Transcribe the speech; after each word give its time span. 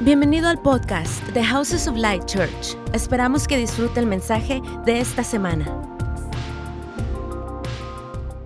Bienvenido 0.00 0.48
al 0.48 0.60
podcast 0.60 1.24
de 1.28 1.44
Houses 1.44 1.86
of 1.86 1.96
Light 1.96 2.24
Church. 2.26 2.76
Esperamos 2.92 3.46
que 3.46 3.56
disfrute 3.56 4.00
el 4.00 4.06
mensaje 4.06 4.60
de 4.84 4.98
esta 4.98 5.22
semana. 5.22 5.66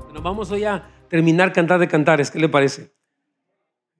Bueno, 0.04 0.20
vamos 0.20 0.50
hoy 0.50 0.64
a 0.64 0.86
terminar 1.08 1.54
Cantar 1.54 1.80
de 1.80 1.88
Cantares. 1.88 2.30
¿Qué 2.30 2.38
le 2.38 2.50
parece? 2.50 2.92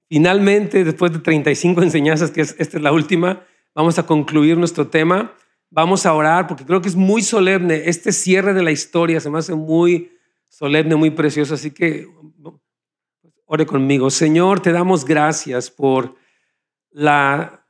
Finalmente, 0.07 0.83
después 0.83 1.11
de 1.11 1.19
35 1.19 1.81
enseñanzas, 1.81 2.29
que 2.29 2.41
es, 2.41 2.55
esta 2.59 2.77
es 2.77 2.83
la 2.83 2.91
última, 2.91 3.41
vamos 3.73 3.97
a 3.97 4.05
concluir 4.05 4.55
nuestro 4.55 4.87
tema. 4.87 5.33
Vamos 5.71 6.05
a 6.05 6.13
orar 6.13 6.45
porque 6.45 6.65
creo 6.65 6.81
que 6.81 6.89
es 6.89 6.95
muy 6.95 7.23
solemne. 7.23 7.81
Este 7.85 8.11
cierre 8.11 8.53
de 8.53 8.61
la 8.61 8.71
historia 8.71 9.19
se 9.19 9.29
me 9.31 9.39
hace 9.39 9.55
muy 9.55 10.11
solemne, 10.49 10.95
muy 10.95 11.09
precioso. 11.09 11.55
Así 11.55 11.71
que 11.71 12.07
ore 13.45 13.65
conmigo. 13.65 14.11
Señor, 14.11 14.59
te 14.59 14.71
damos 14.71 15.03
gracias 15.03 15.71
por 15.71 16.18
la 16.91 17.65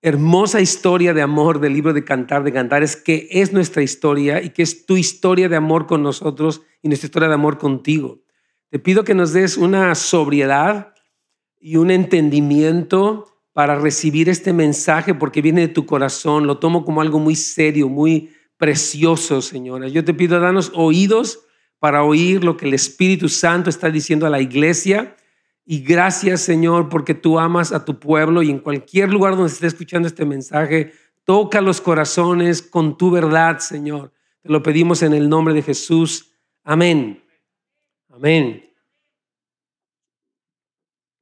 hermosa 0.00 0.60
historia 0.60 1.14
de 1.14 1.22
amor 1.22 1.60
del 1.60 1.74
libro 1.74 1.92
de 1.92 2.04
Cantar 2.04 2.42
de 2.42 2.52
Cantares, 2.52 2.96
que 2.96 3.28
es 3.30 3.52
nuestra 3.52 3.82
historia 3.82 4.42
y 4.42 4.50
que 4.50 4.62
es 4.62 4.84
tu 4.84 4.96
historia 4.96 5.48
de 5.48 5.56
amor 5.56 5.86
con 5.86 6.02
nosotros 6.02 6.62
y 6.82 6.88
nuestra 6.88 7.06
historia 7.06 7.28
de 7.28 7.34
amor 7.34 7.58
contigo. 7.58 8.20
Te 8.68 8.78
pido 8.78 9.04
que 9.04 9.14
nos 9.14 9.32
des 9.32 9.56
una 9.56 9.94
sobriedad 9.94 10.94
y 11.60 11.76
un 11.76 11.90
entendimiento 11.90 13.28
para 13.52 13.78
recibir 13.78 14.28
este 14.28 14.52
mensaje 14.52 15.14
porque 15.14 15.42
viene 15.42 15.60
de 15.60 15.68
tu 15.68 15.86
corazón. 15.86 16.46
Lo 16.46 16.58
tomo 16.58 16.84
como 16.84 17.00
algo 17.00 17.18
muy 17.20 17.36
serio, 17.36 17.88
muy 17.88 18.30
precioso, 18.56 19.42
Señora. 19.42 19.88
Yo 19.88 20.04
te 20.04 20.14
pido, 20.14 20.40
danos 20.40 20.72
oídos 20.74 21.44
para 21.78 22.02
oír 22.02 22.42
lo 22.42 22.56
que 22.56 22.66
el 22.66 22.74
Espíritu 22.74 23.28
Santo 23.28 23.70
está 23.70 23.90
diciendo 23.90 24.26
a 24.26 24.30
la 24.30 24.40
iglesia 24.40 25.16
y 25.64 25.82
gracias, 25.82 26.40
Señor, 26.40 26.88
porque 26.88 27.14
tú 27.14 27.38
amas 27.38 27.72
a 27.72 27.84
tu 27.84 27.98
pueblo 28.00 28.42
y 28.42 28.50
en 28.50 28.58
cualquier 28.58 29.12
lugar 29.12 29.36
donde 29.36 29.52
esté 29.52 29.68
escuchando 29.68 30.08
este 30.08 30.24
mensaje, 30.24 30.92
toca 31.24 31.60
los 31.60 31.80
corazones 31.80 32.62
con 32.62 32.96
tu 32.96 33.10
verdad, 33.10 33.58
Señor. 33.58 34.12
Te 34.42 34.48
lo 34.48 34.62
pedimos 34.62 35.02
en 35.02 35.14
el 35.14 35.28
nombre 35.28 35.54
de 35.54 35.62
Jesús. 35.62 36.34
Amén. 36.64 37.22
Amén. 38.08 38.72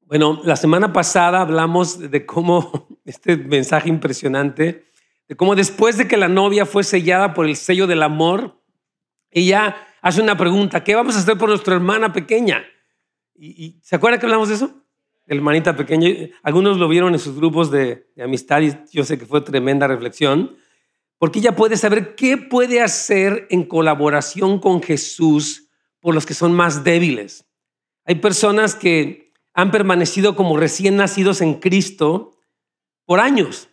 Bueno, 0.01 0.41
la 0.43 0.57
semana 0.57 0.93
pasada 0.93 1.43
hablamos 1.43 2.11
de 2.11 2.25
cómo, 2.25 2.89
este 3.05 3.37
mensaje 3.37 3.91
impresionante, 3.91 4.91
de 5.29 5.37
cómo 5.37 5.55
después 5.55 5.99
de 5.99 6.09
que 6.09 6.17
la 6.17 6.29
novia 6.29 6.65
fue 6.65 6.83
sellada 6.83 7.35
por 7.35 7.47
el 7.47 7.57
sello 7.57 7.87
del 7.87 8.03
amor, 8.03 8.59
ella 9.31 9.77
hace 10.01 10.23
una 10.23 10.37
pregunta, 10.37 10.83
¿qué 10.83 10.95
vamos 10.95 11.15
a 11.15 11.21
hacer 11.21 11.37
por 11.37 11.51
nuestra 11.51 11.75
hermana 11.75 12.13
pequeña? 12.13 12.65
¿Y, 13.41 13.81
se 13.83 13.97
acuerdan 13.97 14.21
que 14.21 14.27
hablamos 14.27 14.51
de 14.51 14.57
eso? 14.57 14.85
El 15.27 15.39
hermanita 15.39 15.75
pequeña. 15.75 16.09
Algunos 16.43 16.77
lo 16.77 16.89
vieron 16.89 17.15
en 17.15 17.19
sus 17.19 17.37
grupos 17.37 17.71
de, 17.71 18.11
de 18.15 18.23
amistad 18.23 18.61
y 18.61 18.77
yo 18.93 19.03
sé 19.05 19.19
que 19.19 19.25
fue 19.25 19.41
tremenda 19.41 19.87
reflexión, 19.87 20.57
porque 21.17 21.39
ella 21.39 21.57
puede 21.57 21.79
saber 21.79 22.15
qué 22.17 22.37
puede 22.37 22.83
hacer 22.83 23.47
en 23.49 23.65
colaboración 23.65 24.59
con 24.59 24.83
Jesús 24.83 25.69
por 26.01 26.15
los 26.15 26.27
que 26.27 26.35
son 26.35 26.53
más 26.53 26.85
débiles. 26.85 27.47
Hay 28.05 28.17
personas 28.17 28.75
que 28.75 29.33
han 29.55 29.71
permanecido 29.71 30.37
como 30.37 30.59
recién 30.59 30.97
nacidos 30.97 31.41
en 31.41 31.55
Cristo 31.55 32.37
por 33.07 33.21
años. 33.21 33.71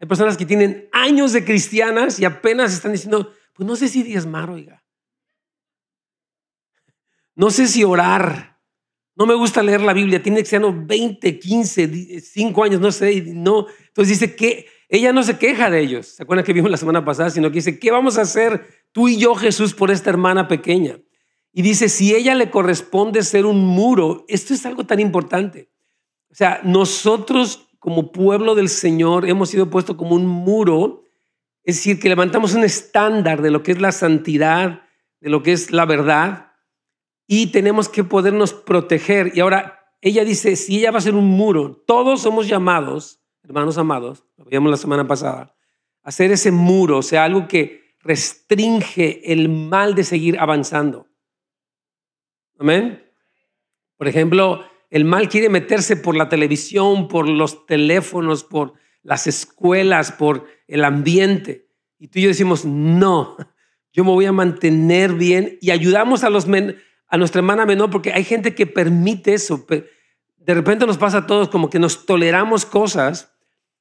Hay 0.00 0.08
personas 0.08 0.36
que 0.36 0.46
tienen 0.46 0.88
años 0.92 1.32
de 1.32 1.44
cristianas 1.44 2.18
y 2.20 2.24
apenas 2.24 2.72
están 2.72 2.92
diciendo, 2.92 3.32
pues 3.52 3.66
no 3.66 3.76
sé 3.76 3.88
si 3.88 4.02
diezmar, 4.02 4.48
oiga. 4.48 4.82
No 7.34 7.50
sé 7.50 7.66
si 7.66 7.84
orar. 7.84 8.53
No 9.16 9.26
me 9.26 9.34
gusta 9.34 9.62
leer 9.62 9.80
la 9.80 9.92
Biblia, 9.92 10.22
tiene 10.22 10.40
que 10.40 10.48
ser 10.48 10.62
20, 10.62 11.38
15, 11.38 12.20
5 12.20 12.64
años, 12.64 12.80
no 12.80 12.90
sé, 12.90 13.22
no. 13.26 13.66
Entonces 13.88 14.20
dice 14.20 14.34
que 14.34 14.66
ella 14.88 15.12
no 15.12 15.22
se 15.22 15.38
queja 15.38 15.70
de 15.70 15.80
ellos. 15.80 16.06
¿Se 16.06 16.22
acuerdan 16.22 16.44
que 16.44 16.52
vimos 16.52 16.70
la 16.70 16.76
semana 16.76 17.04
pasada? 17.04 17.30
Sino 17.30 17.48
que 17.50 17.56
dice, 17.56 17.78
¿qué 17.78 17.90
vamos 17.90 18.18
a 18.18 18.22
hacer 18.22 18.66
tú 18.92 19.08
y 19.08 19.16
yo, 19.16 19.34
Jesús, 19.34 19.74
por 19.74 19.90
esta 19.90 20.10
hermana 20.10 20.48
pequeña? 20.48 20.98
Y 21.52 21.62
dice, 21.62 21.88
si 21.88 22.14
ella 22.14 22.34
le 22.34 22.50
corresponde 22.50 23.22
ser 23.22 23.46
un 23.46 23.64
muro, 23.64 24.24
esto 24.28 24.52
es 24.52 24.66
algo 24.66 24.84
tan 24.84 24.98
importante. 24.98 25.70
O 26.28 26.34
sea, 26.34 26.60
nosotros 26.64 27.68
como 27.78 28.10
pueblo 28.10 28.56
del 28.56 28.68
Señor 28.68 29.28
hemos 29.28 29.50
sido 29.50 29.70
puestos 29.70 29.96
como 29.96 30.16
un 30.16 30.26
muro, 30.26 31.04
es 31.62 31.76
decir, 31.76 32.00
que 32.00 32.08
levantamos 32.08 32.54
un 32.54 32.64
estándar 32.64 33.40
de 33.40 33.50
lo 33.50 33.62
que 33.62 33.70
es 33.70 33.80
la 33.80 33.92
santidad, 33.92 34.82
de 35.20 35.30
lo 35.30 35.42
que 35.44 35.52
es 35.52 35.70
la 35.70 35.84
verdad, 35.84 36.53
y 37.26 37.48
tenemos 37.48 37.88
que 37.88 38.04
podernos 38.04 38.52
proteger. 38.52 39.32
Y 39.34 39.40
ahora 39.40 39.84
ella 40.00 40.24
dice, 40.24 40.56
si 40.56 40.78
ella 40.78 40.90
va 40.90 40.98
a 40.98 41.02
ser 41.02 41.14
un 41.14 41.26
muro, 41.26 41.82
todos 41.86 42.20
somos 42.20 42.46
llamados, 42.46 43.22
hermanos 43.42 43.78
amados, 43.78 44.24
lo 44.36 44.44
veíamos 44.44 44.70
la 44.70 44.76
semana 44.76 45.06
pasada, 45.06 45.56
a 46.02 46.08
hacer 46.08 46.30
ese 46.30 46.50
muro, 46.50 46.98
o 46.98 47.02
sea, 47.02 47.24
algo 47.24 47.48
que 47.48 47.94
restringe 48.00 49.32
el 49.32 49.48
mal 49.48 49.94
de 49.94 50.04
seguir 50.04 50.38
avanzando. 50.38 51.08
Amén. 52.58 53.02
Por 53.96 54.08
ejemplo, 54.08 54.64
el 54.90 55.04
mal 55.04 55.28
quiere 55.28 55.48
meterse 55.48 55.96
por 55.96 56.14
la 56.16 56.28
televisión, 56.28 57.08
por 57.08 57.28
los 57.28 57.66
teléfonos, 57.66 58.44
por 58.44 58.74
las 59.02 59.26
escuelas, 59.26 60.12
por 60.12 60.46
el 60.68 60.84
ambiente. 60.84 61.68
Y 61.98 62.08
tú 62.08 62.18
y 62.18 62.22
yo 62.22 62.28
decimos, 62.28 62.64
no, 62.64 63.36
yo 63.92 64.04
me 64.04 64.10
voy 64.10 64.26
a 64.26 64.32
mantener 64.32 65.14
bien 65.14 65.58
y 65.60 65.70
ayudamos 65.70 66.24
a 66.24 66.30
los, 66.30 66.46
men 66.46 66.76
a 67.14 67.16
nuestra 67.16 67.38
hermana 67.38 67.64
menor, 67.64 67.90
porque 67.90 68.12
hay 68.12 68.24
gente 68.24 68.56
que 68.56 68.66
permite 68.66 69.34
eso. 69.34 69.64
De 69.68 70.52
repente 70.52 70.84
nos 70.84 70.98
pasa 70.98 71.18
a 71.18 71.26
todos 71.28 71.48
como 71.48 71.70
que 71.70 71.78
nos 71.78 72.06
toleramos 72.06 72.66
cosas 72.66 73.32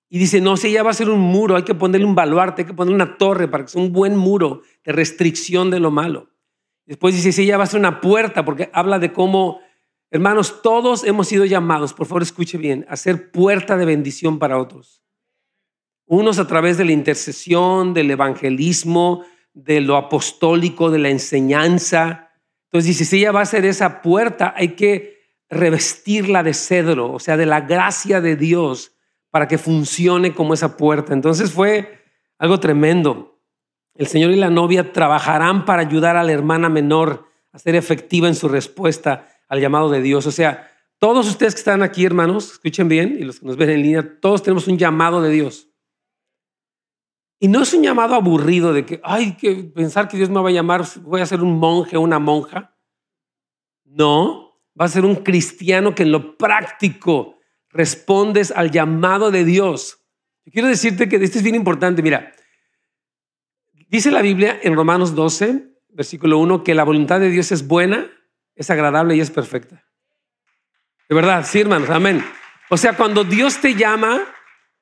y 0.07 0.19
dice, 0.19 0.39
no, 0.39 0.55
si 0.55 0.67
ella 0.67 0.83
va 0.83 0.91
a 0.91 0.93
ser 0.93 1.09
un 1.09 1.19
muro, 1.19 1.55
hay 1.55 1.63
que 1.63 1.73
ponerle 1.73 2.05
un 2.05 2.13
baluarte, 2.13 2.61
hay 2.61 2.67
que 2.67 2.75
ponerle 2.75 2.93
una 2.93 3.17
torre 3.17 3.47
para 3.47 3.65
que 3.65 3.71
sea 3.71 3.81
un 3.81 3.91
buen 3.91 4.15
muro 4.15 4.61
de 4.85 4.91
restricción 4.91 5.71
de 5.71 5.79
lo 5.79 5.89
malo. 5.89 6.29
Después 6.85 7.15
dice, 7.15 7.31
si 7.31 7.41
ella 7.41 7.57
va 7.57 7.63
a 7.63 7.67
ser 7.67 7.79
una 7.79 8.01
puerta, 8.01 8.45
porque 8.45 8.69
habla 8.71 8.99
de 8.99 9.11
cómo, 9.11 9.61
hermanos, 10.11 10.61
todos 10.61 11.03
hemos 11.03 11.27
sido 11.27 11.43
llamados, 11.45 11.95
por 11.95 12.05
favor 12.05 12.21
escuche 12.21 12.59
bien, 12.59 12.85
a 12.87 12.97
ser 12.97 13.31
puerta 13.31 13.77
de 13.77 13.85
bendición 13.85 14.37
para 14.37 14.59
otros. 14.59 15.03
Unos 16.05 16.37
a 16.37 16.45
través 16.45 16.77
de 16.77 16.85
la 16.85 16.91
intercesión, 16.91 17.95
del 17.95 18.11
evangelismo, 18.11 19.25
de 19.55 19.81
lo 19.81 19.97
apostólico, 19.97 20.91
de 20.91 20.99
la 20.99 21.09
enseñanza, 21.09 22.22
entonces 22.73 22.97
dice, 22.97 23.05
si 23.05 23.19
ella 23.19 23.31
va 23.31 23.41
a 23.41 23.45
ser 23.45 23.65
esa 23.65 24.01
puerta, 24.01 24.51
hay 24.57 24.69
que 24.69 25.19
revestirla 25.47 26.41
de 26.41 26.55
cedro, 26.55 27.13
o 27.13 27.19
sea, 27.19 27.37
de 27.37 27.45
la 27.45 27.61
gracia 27.61 28.19
de 28.19 28.35
Dios 28.35 28.93
para 29.29 29.47
que 29.47 29.59
funcione 29.59 30.33
como 30.33 30.55
esa 30.55 30.75
puerta. 30.75 31.13
Entonces 31.13 31.51
fue 31.51 31.99
algo 32.39 32.59
tremendo. 32.59 33.39
El 33.93 34.07
Señor 34.07 34.31
y 34.31 34.37
la 34.37 34.49
novia 34.49 34.91
trabajarán 34.91 35.65
para 35.65 35.83
ayudar 35.83 36.17
a 36.17 36.23
la 36.23 36.31
hermana 36.31 36.67
menor 36.67 37.27
a 37.51 37.59
ser 37.59 37.75
efectiva 37.75 38.27
en 38.27 38.33
su 38.33 38.49
respuesta 38.49 39.27
al 39.47 39.61
llamado 39.61 39.91
de 39.91 40.01
Dios. 40.01 40.25
O 40.25 40.31
sea, 40.31 40.71
todos 40.97 41.29
ustedes 41.29 41.53
que 41.53 41.59
están 41.59 41.83
aquí, 41.83 42.05
hermanos, 42.05 42.53
escuchen 42.53 42.87
bien, 42.87 43.17
y 43.19 43.23
los 43.23 43.39
que 43.39 43.45
nos 43.45 43.55
ven 43.55 43.69
en 43.69 43.83
línea, 43.83 44.19
todos 44.19 44.41
tenemos 44.41 44.67
un 44.67 44.79
llamado 44.79 45.21
de 45.21 45.29
Dios. 45.29 45.67
Y 47.43 47.49
no 47.49 47.61
es 47.61 47.73
un 47.73 47.83
llamado 47.83 48.15
aburrido 48.15 48.71
de 48.71 48.85
que, 48.85 49.01
ay, 49.03 49.33
que 49.33 49.53
pensar 49.65 50.07
que 50.07 50.15
Dios 50.15 50.29
me 50.29 50.39
va 50.39 50.47
a 50.47 50.53
llamar, 50.53 50.85
voy 51.01 51.19
a 51.19 51.25
ser 51.25 51.41
un 51.41 51.59
monje 51.59 51.97
o 51.97 51.99
una 51.99 52.17
monja. 52.17 52.73
No, 53.83 54.61
va 54.79 54.85
a 54.85 54.87
ser 54.87 55.03
un 55.03 55.15
cristiano 55.15 55.93
que 55.93 56.03
en 56.03 56.13
lo 56.13 56.37
práctico 56.37 57.37
respondes 57.69 58.49
al 58.49 58.71
llamado 58.71 59.29
de 59.29 59.43
Dios. 59.43 59.99
Quiero 60.53 60.69
decirte 60.69 61.09
que 61.09 61.17
esto 61.17 61.37
es 61.37 61.43
bien 61.43 61.55
importante. 61.55 62.01
Mira, 62.01 62.31
dice 63.89 64.09
la 64.09 64.21
Biblia 64.21 64.57
en 64.63 64.73
Romanos 64.73 65.13
12, 65.13 65.67
versículo 65.89 66.37
1, 66.37 66.63
que 66.63 66.73
la 66.73 66.85
voluntad 66.85 67.19
de 67.19 67.27
Dios 67.27 67.51
es 67.51 67.67
buena, 67.67 68.09
es 68.55 68.69
agradable 68.69 69.17
y 69.17 69.19
es 69.19 69.31
perfecta. 69.31 69.83
De 71.09 71.15
verdad, 71.15 71.45
sí, 71.45 71.59
hermanos, 71.59 71.89
amén. 71.89 72.23
O 72.69 72.77
sea, 72.77 72.95
cuando 72.95 73.25
Dios 73.25 73.59
te 73.59 73.75
llama, 73.75 74.21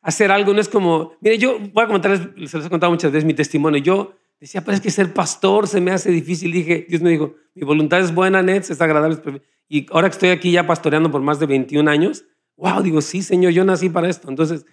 hacer 0.01 0.31
algo, 0.31 0.53
no 0.53 0.61
es 0.61 0.69
como, 0.69 1.13
mire, 1.21 1.37
yo 1.37 1.59
voy 1.59 1.83
a 1.83 1.87
comentarles, 1.87 2.49
se 2.49 2.57
los 2.57 2.65
he 2.65 2.69
contado 2.69 2.91
muchas 2.91 3.11
veces 3.11 3.25
mi 3.25 3.33
testimonio, 3.33 3.81
yo 3.81 4.15
decía, 4.39 4.61
pero 4.61 4.75
es 4.75 4.81
que 4.81 4.89
ser 4.89 5.13
pastor 5.13 5.67
se 5.67 5.79
me 5.79 5.91
hace 5.91 6.09
difícil, 6.11 6.51
dije, 6.51 6.85
Dios 6.89 7.01
me 7.01 7.11
dijo, 7.11 7.35
mi 7.53 7.63
voluntad 7.63 7.99
es 7.99 8.13
buena, 8.13 8.41
Nets, 8.41 8.71
es 8.71 8.81
agradable, 8.81 9.41
y 9.69 9.85
ahora 9.91 10.09
que 10.09 10.13
estoy 10.13 10.29
aquí 10.29 10.51
ya 10.51 10.65
pastoreando 10.65 11.11
por 11.11 11.21
más 11.21 11.39
de 11.39 11.45
21 11.45 11.89
años, 11.89 12.25
wow, 12.57 12.81
digo, 12.81 13.01
sí, 13.01 13.21
Señor, 13.21 13.53
yo 13.53 13.63
nací 13.63 13.89
para 13.89 14.09
esto, 14.09 14.29
entonces 14.29 14.65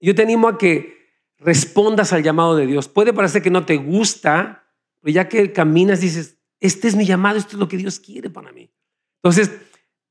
yo 0.00 0.14
te 0.14 0.22
animo 0.22 0.48
a 0.48 0.58
que 0.58 1.04
respondas 1.38 2.12
al 2.12 2.22
llamado 2.22 2.56
de 2.56 2.66
Dios. 2.66 2.88
Puede 2.88 3.12
parecer 3.12 3.42
que 3.42 3.50
no 3.50 3.64
te 3.64 3.76
gusta, 3.76 4.66
pero 5.00 5.12
ya 5.12 5.28
que 5.28 5.52
caminas 5.52 6.00
dices, 6.00 6.38
este 6.60 6.88
es 6.88 6.96
mi 6.96 7.04
llamado, 7.04 7.38
esto 7.38 7.56
es 7.56 7.60
lo 7.60 7.68
que 7.68 7.76
Dios 7.76 8.00
quiere 8.00 8.30
para 8.30 8.52
mí. 8.52 8.70
Entonces, 9.22 9.50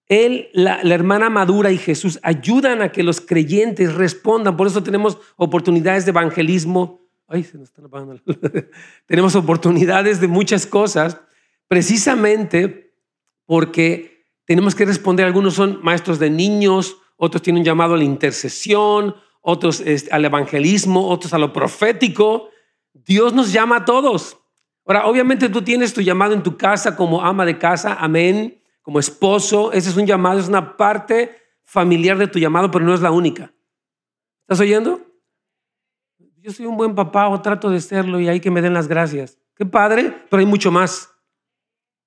él, 0.07 0.49
la, 0.53 0.81
hermana 0.81 1.29
madura 1.29 1.71
y 1.71 1.77
Jesús 1.77 2.19
ayudan 2.23 2.81
a 2.81 2.91
que 2.91 3.03
los 3.03 3.21
creyentes 3.21 3.93
respondan. 3.93 4.57
Por 4.57 4.67
eso 4.67 4.83
tenemos 4.83 5.17
oportunidades 5.37 6.05
de 6.05 6.11
evangelismo. 6.11 7.01
Ay, 7.27 7.43
se 7.43 7.57
nos 7.57 7.69
están 7.69 7.85
apagando. 7.85 8.21
tenemos 9.05 9.35
oportunidades 9.35 10.19
de 10.19 10.27
muchas 10.27 10.67
cosas, 10.67 11.19
precisamente 11.67 12.93
porque 13.45 14.27
tenemos 14.45 14.75
que 14.75 14.85
responder. 14.85 15.25
Algunos 15.25 15.53
son 15.53 15.79
maestros 15.81 16.19
de 16.19 16.29
niños, 16.29 16.97
otros 17.15 17.41
tienen 17.41 17.61
un 17.61 17.65
llamado 17.65 17.93
a 17.93 17.97
la 17.97 18.03
intercesión, 18.03 19.15
otros 19.41 19.79
este, 19.79 20.11
al 20.11 20.25
evangelismo, 20.25 21.07
otros 21.07 21.33
a 21.33 21.37
lo 21.37 21.53
profético. 21.53 22.49
Dios 22.93 23.33
nos 23.33 23.53
llama 23.53 23.77
a 23.77 23.85
todos. 23.85 24.37
Ahora, 24.85 25.05
obviamente 25.05 25.47
tú 25.47 25.61
tienes 25.61 25.93
tu 25.93 26.01
llamado 26.01 26.33
en 26.33 26.43
tu 26.43 26.57
casa 26.57 26.95
como 26.95 27.21
ama 27.21 27.45
de 27.45 27.57
casa, 27.57 27.95
amén, 27.99 28.61
como 28.83 28.99
esposo. 28.99 29.71
Ese 29.71 29.89
es 29.89 29.97
un 29.97 30.05
llamado, 30.05 30.39
es 30.39 30.47
una 30.47 30.77
parte 30.77 31.35
familiar 31.63 32.19
de 32.19 32.27
tu 32.27 32.37
llamado, 32.37 32.69
pero 32.69 32.85
no 32.85 32.93
es 32.93 33.01
la 33.01 33.09
única. 33.09 33.51
¿Estás 34.41 34.59
oyendo? 34.59 35.01
Yo 36.37 36.51
soy 36.51 36.67
un 36.67 36.77
buen 36.77 36.93
papá 36.93 37.29
o 37.29 37.41
trato 37.41 37.69
de 37.69 37.81
serlo 37.81 38.19
y 38.19 38.27
hay 38.27 38.39
que 38.39 38.51
me 38.51 38.61
den 38.61 38.73
las 38.73 38.87
gracias. 38.87 39.39
Qué 39.55 39.65
padre, 39.65 40.13
pero 40.29 40.41
hay 40.41 40.45
mucho 40.45 40.71
más. 40.71 41.09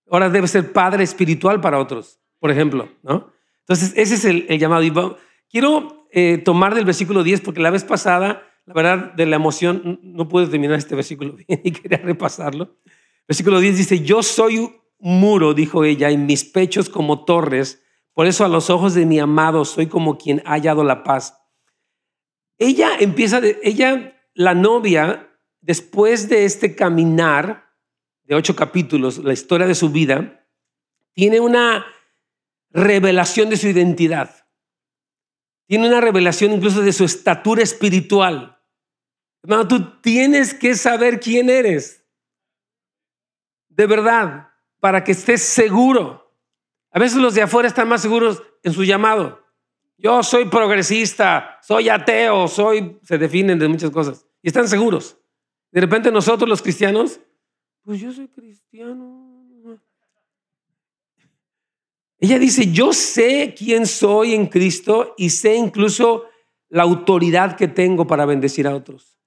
Ahora 0.08 0.28
debe 0.28 0.46
ser 0.46 0.72
padre 0.72 1.02
espiritual 1.02 1.60
para 1.60 1.78
otros, 1.78 2.20
por 2.38 2.50
ejemplo, 2.50 2.88
¿no? 3.02 3.32
Entonces, 3.60 3.92
ese 3.96 4.14
es 4.14 4.24
el, 4.24 4.58
llamado. 4.58 4.84
Y 4.84 4.92
quiero 5.50 6.06
eh, 6.12 6.38
tomar 6.38 6.74
del 6.74 6.84
versículo 6.84 7.24
10 7.24 7.40
porque 7.40 7.60
la 7.60 7.70
vez 7.70 7.82
pasada, 7.82 8.42
la 8.66 8.74
verdad, 8.74 9.12
de 9.14 9.26
la 9.26 9.36
emoción, 9.36 9.98
no 10.02 10.28
pude 10.28 10.46
terminar 10.46 10.78
este 10.78 10.94
versículo 10.94 11.32
bien 11.48 11.60
y 11.64 11.72
quería 11.72 11.98
repasarlo. 11.98 12.76
Versículo 13.26 13.58
10 13.58 13.76
dice, 13.76 14.00
yo 14.04 14.22
soy 14.22 14.70
muro, 14.98 15.54
dijo 15.54 15.84
ella, 15.84 16.10
y 16.10 16.16
mis 16.16 16.44
pechos 16.44 16.88
como 16.88 17.24
torres, 17.24 17.82
por 18.12 18.26
eso 18.26 18.44
a 18.44 18.48
los 18.48 18.70
ojos 18.70 18.94
de 18.94 19.06
mi 19.06 19.18
amado 19.18 19.64
soy 19.64 19.88
como 19.88 20.16
quien 20.16 20.42
ha 20.46 20.52
hallado 20.52 20.84
la 20.84 21.04
paz. 21.04 21.38
Ella 22.58 22.92
empieza, 22.98 23.40
de, 23.40 23.58
ella, 23.62 24.18
la 24.34 24.54
novia, 24.54 25.30
después 25.60 26.28
de 26.28 26.44
este 26.44 26.74
caminar 26.74 27.66
de 28.24 28.34
ocho 28.34 28.56
capítulos, 28.56 29.18
la 29.18 29.32
historia 29.32 29.66
de 29.66 29.74
su 29.74 29.90
vida, 29.90 30.46
tiene 31.12 31.40
una 31.40 31.86
revelación 32.70 33.50
de 33.50 33.56
su 33.56 33.68
identidad. 33.68 34.46
Tiene 35.66 35.88
una 35.88 36.00
revelación 36.00 36.52
incluso 36.52 36.82
de 36.82 36.92
su 36.92 37.04
estatura 37.04 37.62
espiritual. 37.62 38.58
Hermano, 39.42 39.68
tú 39.68 40.00
tienes 40.00 40.54
que 40.54 40.74
saber 40.74 41.20
quién 41.20 41.50
eres. 41.50 42.04
De 43.68 43.86
verdad, 43.86 44.48
para 44.80 45.04
que 45.04 45.12
estés 45.12 45.42
seguro. 45.42 46.32
A 46.90 46.98
veces 46.98 47.18
los 47.18 47.34
de 47.34 47.42
afuera 47.42 47.68
están 47.68 47.88
más 47.88 48.02
seguros 48.02 48.42
en 48.62 48.72
su 48.72 48.84
llamado. 48.84 49.44
Yo 49.98 50.22
soy 50.22 50.46
progresista, 50.46 51.58
soy 51.62 51.88
ateo, 51.88 52.48
soy... 52.48 52.98
Se 53.02 53.18
definen 53.18 53.58
de 53.58 53.68
muchas 53.68 53.90
cosas. 53.90 54.26
Y 54.42 54.48
están 54.48 54.68
seguros. 54.68 55.18
De 55.70 55.80
repente 55.80 56.10
nosotros 56.10 56.48
los 56.48 56.62
cristianos, 56.62 57.20
pues 57.82 58.00
yo 58.00 58.12
soy 58.12 58.28
cristiano. 58.28 59.26
Ella 62.18 62.38
dice, 62.38 62.72
yo 62.72 62.92
sé 62.92 63.54
quién 63.56 63.86
soy 63.86 64.34
en 64.34 64.46
Cristo 64.46 65.14
y 65.18 65.30
sé 65.30 65.54
incluso 65.54 66.24
la 66.68 66.82
autoridad 66.82 67.56
que 67.56 67.68
tengo 67.68 68.06
para 68.06 68.24
bendecir 68.24 68.66
a 68.66 68.74
otros. 68.74 69.18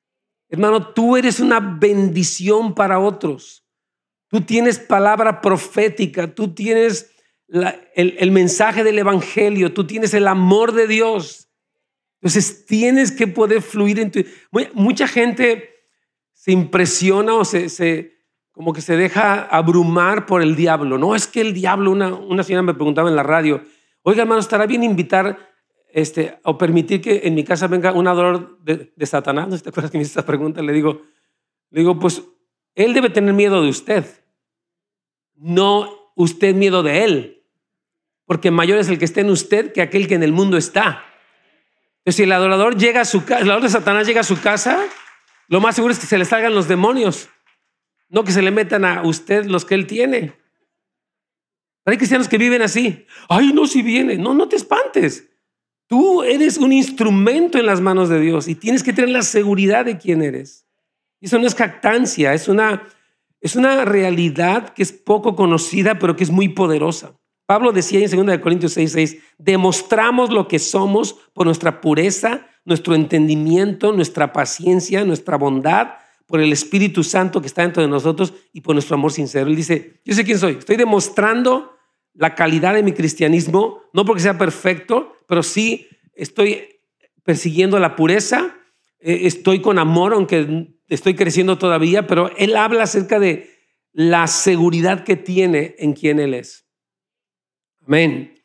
Hermano, 0.50 0.92
tú 0.94 1.16
eres 1.16 1.40
una 1.40 1.60
bendición 1.60 2.74
para 2.74 3.00
otros. 3.00 3.64
Tú 4.30 4.42
tienes 4.42 4.80
palabra 4.80 5.42
profética, 5.42 6.34
tú 6.34 6.54
tienes 6.54 7.12
el, 7.96 8.32
mensaje 8.32 8.84
del 8.84 9.00
Evangelio, 9.00 9.74
tú 9.74 9.86
tienes 9.86 10.14
el 10.14 10.28
amor 10.28 10.74
de 10.74 10.88
Dios. 10.88 11.50
Entonces 12.22 12.66
tienes 12.66 13.12
que 13.12 13.28
poder 13.28 13.62
fluir 13.62 14.00
en 14.00 14.12
tu... 14.12 14.24
Mucha 14.74 15.08
gente 15.08 15.70
se 16.34 16.52
impresiona 16.52 17.34
o 17.36 17.44
se, 17.44 18.14
como 18.52 18.72
que 18.72 18.82
se 18.82 18.96
deja 18.96 19.42
abrumar 19.42 20.26
por 20.26 20.42
el 20.42 20.56
diablo. 20.56 20.98
No 20.98 21.16
es 21.16 21.28
que 21.28 21.42
el 21.42 21.54
diablo, 21.54 21.92
una, 21.92 22.14
una 22.14 22.44
señora 22.44 22.64
me 22.64 22.74
preguntaba 22.74 23.10
en 23.10 23.16
la 23.16 23.24
radio, 23.24 23.64
oiga 24.04 24.22
hermano, 24.22 24.42
¿estará 24.42 24.68
bien 24.68 24.84
invitar 24.84 25.38
este, 25.92 26.40
o 26.44 26.58
permitir 26.58 27.02
que 27.02 27.22
en 27.24 27.34
mi 27.34 27.44
casa 27.44 27.68
venga 27.68 27.94
un 27.94 28.08
adorador 28.08 28.60
de, 28.64 29.06
Satanás? 29.06 29.48
¿No 29.48 29.58
te 29.58 29.70
acuerdas 29.70 29.92
que 29.92 29.98
me 29.98 30.04
hice 30.04 30.12
esta 30.12 30.26
pregunta? 30.26 30.62
Le 30.62 30.72
digo, 30.72 31.02
le 31.72 31.82
digo, 31.82 31.98
pues 31.98 32.22
él 32.80 32.94
debe 32.94 33.10
tener 33.10 33.34
miedo 33.34 33.62
de 33.62 33.70
usted, 33.70 34.06
no 35.36 36.14
usted 36.16 36.56
miedo 36.56 36.82
de 36.82 37.04
él, 37.04 37.44
porque 38.26 38.52
mayor 38.52 38.80
es 38.80 38.88
el 38.88 38.98
que 38.98 39.06
esté 39.06 39.22
en 39.22 39.30
usted 39.30 39.74
que 39.74 39.82
aquel 39.82 40.08
que 40.08 40.16
en 40.16 40.24
el 40.24 40.32
mundo 40.32 40.56
está. 40.56 41.04
Entonces, 41.98 42.16
si 42.16 42.24
el 42.24 42.32
adorador 42.32 42.78
llega 42.78 43.02
a 43.02 43.06
su 43.06 43.26
casa, 43.26 43.42
el 43.42 43.50
adorador 43.50 43.64
de 43.64 43.70
Satanás 43.70 44.08
llega 44.08 44.22
a 44.22 44.24
su 44.24 44.40
casa, 44.40 44.86
lo 45.50 45.60
más 45.60 45.76
seguro 45.76 45.92
es 45.92 46.00
que 46.00 46.06
se 46.06 46.18
le 46.18 46.24
salgan 46.24 46.56
los 46.56 46.70
demonios. 46.70 47.28
No 48.08 48.24
que 48.24 48.32
se 48.32 48.42
le 48.42 48.50
metan 48.50 48.86
a 48.86 49.04
usted 49.04 49.46
los 49.46 49.66
que 49.66 49.76
él 49.76 49.86
tiene. 49.86 50.34
hay 51.86 51.98
cristianos 51.98 52.30
que 52.30 52.38
viven 52.38 52.62
así. 52.62 53.06
Ay, 53.28 53.52
no, 53.52 53.68
si 53.68 53.82
viene. 53.82 54.18
No, 54.18 54.34
no 54.34 54.48
te 54.48 54.56
espantes. 54.56 55.30
Tú 55.88 56.24
eres 56.24 56.58
un 56.58 56.72
instrumento 56.72 57.58
en 57.58 57.66
las 57.66 57.82
manos 57.82 58.08
de 58.08 58.22
Dios 58.22 58.48
y 58.48 58.56
tienes 58.56 58.84
que 58.84 58.94
tener 58.94 59.10
la 59.10 59.24
seguridad 59.24 59.84
de 59.84 59.98
quién 59.98 60.22
eres. 60.22 60.69
Eso 61.22 61.38
no 61.40 61.48
es 61.48 61.56
jactancia, 61.56 62.34
es 62.34 62.48
una, 62.48 62.88
es 63.42 63.56
una 63.56 63.86
realidad 63.86 64.70
que 64.70 64.84
es 64.84 64.92
poco 64.92 65.36
conocida, 65.36 66.00
pero 66.00 66.16
que 66.16 66.24
es 66.24 66.32
muy 66.32 66.50
poderosa. 66.50 67.14
Pablo 67.46 67.72
decía 67.72 68.00
en 68.00 68.26
2 68.26 68.38
Corintios 68.40 68.74
6, 68.74 68.92
6, 68.92 69.18
demostramos 69.38 70.30
lo 70.30 70.48
que 70.48 70.60
somos 70.60 71.16
por 71.34 71.46
nuestra 71.48 71.82
pureza, 71.82 72.48
nuestro 72.64 72.94
entendimiento, 72.94 73.92
nuestra 73.92 74.32
paciencia, 74.32 75.04
nuestra 75.04 75.36
bondad, 75.38 75.94
por 76.30 76.40
el 76.40 76.54
Espíritu 76.54 77.04
Santo 77.04 77.42
que 77.42 77.48
está 77.48 77.64
dentro 77.64 77.82
de 77.82 77.90
nosotros 77.90 78.34
y 78.54 78.62
por 78.62 78.76
nuestro 78.76 78.94
amor 78.94 79.12
sincero. 79.12 79.50
Él 79.50 79.56
dice, 79.56 80.00
yo 80.06 80.14
sé 80.14 80.24
quién 80.24 80.38
soy, 80.38 80.58
estoy 80.60 80.76
demostrando 80.76 81.76
la 82.14 82.36
calidad 82.36 82.76
de 82.76 82.84
mi 82.84 82.94
cristianismo, 82.94 83.82
no 83.94 84.06
porque 84.06 84.22
sea 84.22 84.38
perfecto, 84.38 85.18
pero 85.28 85.42
sí 85.42 85.88
estoy 86.14 86.82
persiguiendo 87.24 87.80
la 87.80 87.96
pureza, 87.96 88.59
estoy 89.00 89.62
con 89.62 89.80
amor, 89.80 90.14
aunque 90.14 90.76
estoy 90.88 91.16
creciendo 91.16 91.58
todavía, 91.58 92.08
pero 92.08 92.32
él 92.38 92.56
habla 92.56 92.84
acerca 92.84 93.20
de 93.20 93.50
la 93.92 94.28
seguridad 94.28 95.04
que 95.04 95.16
tiene 95.16 95.76
en 95.80 95.94
quien 95.94 96.20
él 96.20 96.34
es. 96.34 96.66
Amén. 97.86 98.36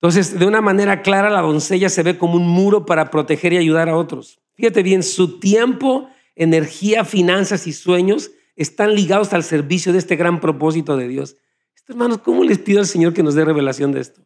Entonces, 0.00 0.38
de 0.38 0.46
una 0.46 0.60
manera 0.60 1.02
clara, 1.02 1.28
la 1.28 1.40
doncella 1.40 1.88
se 1.88 2.02
ve 2.02 2.18
como 2.18 2.34
un 2.34 2.48
muro 2.48 2.86
para 2.86 3.10
proteger 3.10 3.52
y 3.52 3.58
ayudar 3.58 3.88
a 3.88 3.96
otros. 3.96 4.40
Fíjate 4.54 4.82
bien, 4.82 5.02
su 5.02 5.40
tiempo 5.40 6.08
energía, 6.38 7.04
finanzas 7.04 7.66
y 7.66 7.72
sueños 7.72 8.30
están 8.56 8.94
ligados 8.94 9.32
al 9.32 9.42
servicio 9.42 9.92
de 9.92 9.98
este 9.98 10.16
gran 10.16 10.40
propósito 10.40 10.96
de 10.96 11.08
Dios. 11.08 11.36
hermanos, 11.88 12.18
¿cómo 12.18 12.44
les 12.44 12.58
pido 12.58 12.80
al 12.80 12.86
Señor 12.86 13.12
que 13.12 13.22
nos 13.22 13.34
dé 13.34 13.44
revelación 13.44 13.92
de 13.92 14.00
esto? 14.00 14.22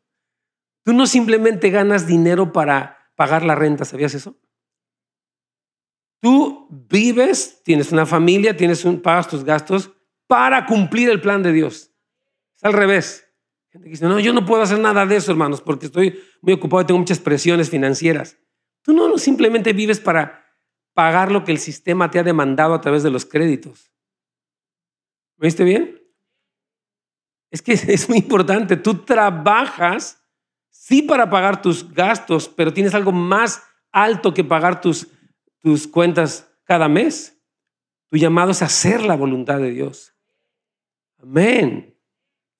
Tú 0.84 0.92
no 0.92 1.06
simplemente 1.06 1.70
ganas 1.70 2.06
dinero 2.06 2.52
para 2.52 2.98
pagar 3.16 3.44
la 3.44 3.54
renta, 3.54 3.84
¿sabías 3.84 4.14
eso? 4.14 4.36
Tú 6.22 6.68
vives, 6.88 7.62
tienes 7.64 7.90
una 7.90 8.06
familia, 8.06 8.56
tienes 8.56 8.84
un, 8.84 9.02
pagas 9.02 9.26
tus 9.26 9.42
gastos 9.42 9.90
para 10.28 10.66
cumplir 10.66 11.10
el 11.10 11.20
plan 11.20 11.42
de 11.42 11.52
Dios. 11.52 11.90
Es 12.56 12.62
al 12.62 12.74
revés. 12.74 13.28
Gente 13.70 13.86
que 13.86 13.90
dice, 13.90 14.06
no, 14.06 14.20
yo 14.20 14.32
no 14.32 14.46
puedo 14.46 14.62
hacer 14.62 14.78
nada 14.78 15.04
de 15.04 15.16
eso, 15.16 15.32
hermanos, 15.32 15.60
porque 15.60 15.86
estoy 15.86 16.22
muy 16.40 16.52
ocupado 16.52 16.82
y 16.82 16.86
tengo 16.86 17.00
muchas 17.00 17.18
presiones 17.18 17.70
financieras. 17.70 18.38
Tú 18.82 18.92
no 18.92 19.18
simplemente 19.18 19.72
vives 19.72 19.98
para 19.98 20.46
pagar 20.94 21.32
lo 21.32 21.42
que 21.42 21.50
el 21.50 21.58
sistema 21.58 22.08
te 22.08 22.20
ha 22.20 22.22
demandado 22.22 22.74
a 22.74 22.80
través 22.80 23.02
de 23.02 23.10
los 23.10 23.26
créditos. 23.26 23.90
¿Me 25.38 25.48
viste 25.48 25.64
bien? 25.64 26.00
Es 27.50 27.62
que 27.62 27.72
es 27.88 28.08
muy 28.08 28.18
importante. 28.18 28.76
Tú 28.76 28.94
trabajas, 28.94 30.24
sí, 30.70 31.02
para 31.02 31.28
pagar 31.28 31.60
tus 31.60 31.92
gastos, 31.92 32.48
pero 32.48 32.72
tienes 32.72 32.94
algo 32.94 33.10
más 33.10 33.60
alto 33.90 34.32
que 34.32 34.44
pagar 34.44 34.80
tus, 34.80 35.08
tus 35.62 35.86
cuentas 35.86 36.50
cada 36.64 36.88
mes. 36.88 37.40
Tu 38.10 38.18
llamado 38.18 38.50
es 38.50 38.62
hacer 38.62 39.02
la 39.02 39.16
voluntad 39.16 39.58
de 39.58 39.70
Dios. 39.70 40.14
Amén. 41.22 41.96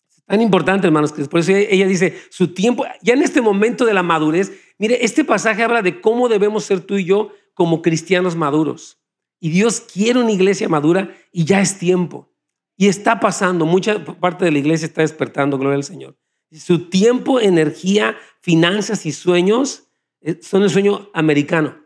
Es 0.09 0.25
tan 0.25 0.41
importante, 0.41 0.87
hermanos, 0.87 1.13
que 1.13 1.25
por 1.25 1.41
eso 1.41 1.53
ella 1.53 1.87
dice, 1.87 2.17
su 2.31 2.55
tiempo, 2.55 2.85
ya 3.03 3.15
en 3.15 3.23
este 3.23 3.43
momento 3.43 3.85
de 3.85 3.93
la 3.93 4.03
madurez, 4.03 4.53
mire, 4.79 5.05
este 5.05 5.25
pasaje 5.25 5.63
habla 5.63 5.83
de 5.83 6.01
cómo 6.01 6.29
debemos 6.29 6.65
ser 6.65 6.81
tú 6.81 6.97
y 6.97 7.05
yo 7.05 7.33
como 7.55 7.83
cristianos 7.83 8.37
maduros. 8.37 8.99
Y 9.41 9.51
Dios 9.51 9.81
quiere 9.81 10.21
una 10.21 10.33
iglesia 10.33 10.69
madura 10.69 11.15
y 11.33 11.45
ya 11.45 11.61
es 11.61 11.79
tiempo. 11.79 12.33
Y 12.77 12.89
está 12.89 13.21
pasando, 13.21 13.67
mucha 13.67 14.05
parte 14.05 14.45
de 14.45 14.53
la 14.53 14.59
iglesia 14.59 14.87
está 14.87 15.03
despertando, 15.03 15.59
gloria 15.59 15.77
al 15.77 15.85
Señor. 15.85 16.17
Su 16.51 16.89
tiempo, 16.89 17.41
energía, 17.41 18.17
finanzas 18.41 19.05
y 19.07 19.13
sueños 19.13 19.89
eh, 20.21 20.39
son 20.41 20.63
el 20.63 20.71
sueño 20.71 21.11
americano. 21.13 21.82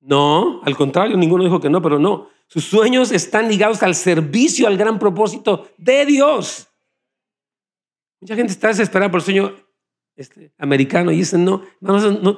No, 0.00 0.62
al 0.64 0.76
contrario, 0.76 1.16
ninguno 1.16 1.44
dijo 1.44 1.60
que 1.60 1.70
no, 1.70 1.82
pero 1.82 1.98
no. 1.98 2.28
Sus 2.46 2.64
sueños 2.64 3.12
están 3.12 3.48
ligados 3.48 3.82
al 3.82 3.94
servicio, 3.94 4.66
al 4.66 4.76
gran 4.76 4.98
propósito 4.98 5.68
de 5.76 6.06
Dios. 6.06 6.68
Mucha 8.20 8.34
gente 8.34 8.52
está 8.52 8.68
desesperada 8.68 9.10
por 9.10 9.20
el 9.20 9.24
sueño 9.24 9.54
este, 10.16 10.52
americano 10.58 11.12
y 11.12 11.16
dicen, 11.16 11.44
no, 11.44 11.62
no, 11.80 11.98
no, 12.10 12.36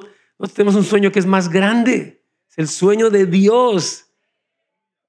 tenemos 0.53 0.75
un 0.75 0.83
sueño 0.83 1.11
que 1.11 1.19
es 1.19 1.25
más 1.25 1.49
grande, 1.49 2.23
es 2.49 2.57
el 2.57 2.67
sueño 2.67 3.09
de 3.09 3.25
Dios, 3.25 4.07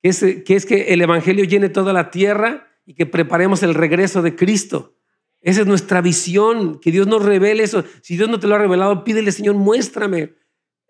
que 0.03 0.09
es, 0.09 0.21
que 0.21 0.57
es 0.57 0.67
que 0.67 0.93
el 0.95 1.03
Evangelio 1.03 1.45
llene 1.45 1.69
toda 1.69 1.93
la 1.93 2.11
tierra 2.11 2.69
y 2.87 2.95
que 2.95 3.07
preparemos 3.07 3.63
el 3.63 3.75
regreso 3.75 4.23
de 4.23 4.35
Cristo. 4.35 4.97
Esa 5.41 5.61
es 5.61 5.67
nuestra 5.67 6.01
visión, 6.01 6.81
que 6.81 6.91
Dios 6.91 7.07
nos 7.07 7.23
revele 7.23 7.63
eso. 7.63 7.85
Si 8.03 8.17
Dios 8.17 8.29
no 8.29 8.41
te 8.41 8.47
lo 8.47 8.55
ha 8.55 8.59
revelado, 8.59 9.05
pídele, 9.05 9.31
Señor, 9.31 9.55
muéstrame. 9.55 10.35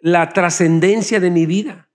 La 0.01 0.29
trascendencia 0.29 1.21
de 1.21 1.31
mi 1.31 1.47
vida. 1.47 1.91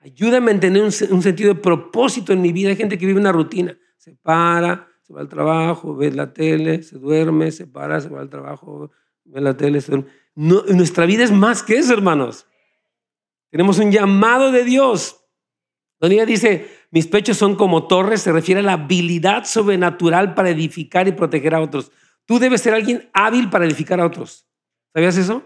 Ayúdame 0.00 0.52
a 0.52 0.60
tener 0.60 0.82
un, 0.82 0.92
sentido 0.92 1.54
de 1.54 1.60
propósito 1.60 2.32
en 2.32 2.40
mi 2.40 2.52
vida. 2.52 2.70
Hay 2.70 2.76
gente 2.76 2.96
que 2.96 3.06
vive 3.06 3.20
una 3.20 3.32
rutina. 3.32 3.76
Se 3.98 4.14
para, 4.14 4.88
se 5.02 5.12
va 5.12 5.20
al 5.20 5.28
trabajo, 5.28 5.94
ve 5.94 6.10
la 6.10 6.32
tele, 6.32 6.82
se 6.82 6.98
duerme, 6.98 7.50
se 7.50 7.66
para, 7.66 8.00
se 8.00 8.08
va 8.08 8.20
al 8.20 8.30
trabajo, 8.30 8.90
ve 9.24 9.40
la 9.40 9.56
tele, 9.56 9.80
se 9.80 9.92
duerme. 9.92 10.10
Nuestra 10.34 11.04
vida 11.04 11.22
es 11.22 11.32
más 11.32 11.62
que 11.62 11.76
eso, 11.76 11.92
hermanos. 11.92 12.46
Tenemos 13.50 13.78
un 13.78 13.92
llamado 13.92 14.52
de 14.52 14.64
Dios. 14.64 15.16
Donde 15.98 16.24
dice, 16.24 16.66
mis 16.90 17.06
pechos 17.06 17.36
son 17.36 17.56
como 17.56 17.86
torres, 17.86 18.22
se 18.22 18.32
refiere 18.32 18.60
a 18.60 18.64
la 18.64 18.72
habilidad 18.72 19.44
sobrenatural 19.44 20.34
para 20.34 20.48
edificar 20.48 21.06
y 21.08 21.12
proteger 21.12 21.54
a 21.54 21.60
otros. 21.60 21.92
Tú 22.24 22.38
debes 22.38 22.62
ser 22.62 22.72
alguien 22.72 23.10
hábil 23.12 23.50
para 23.50 23.66
edificar 23.66 24.00
a 24.00 24.06
otros. 24.06 24.46
¿Sabías 24.94 25.18
eso? 25.18 25.44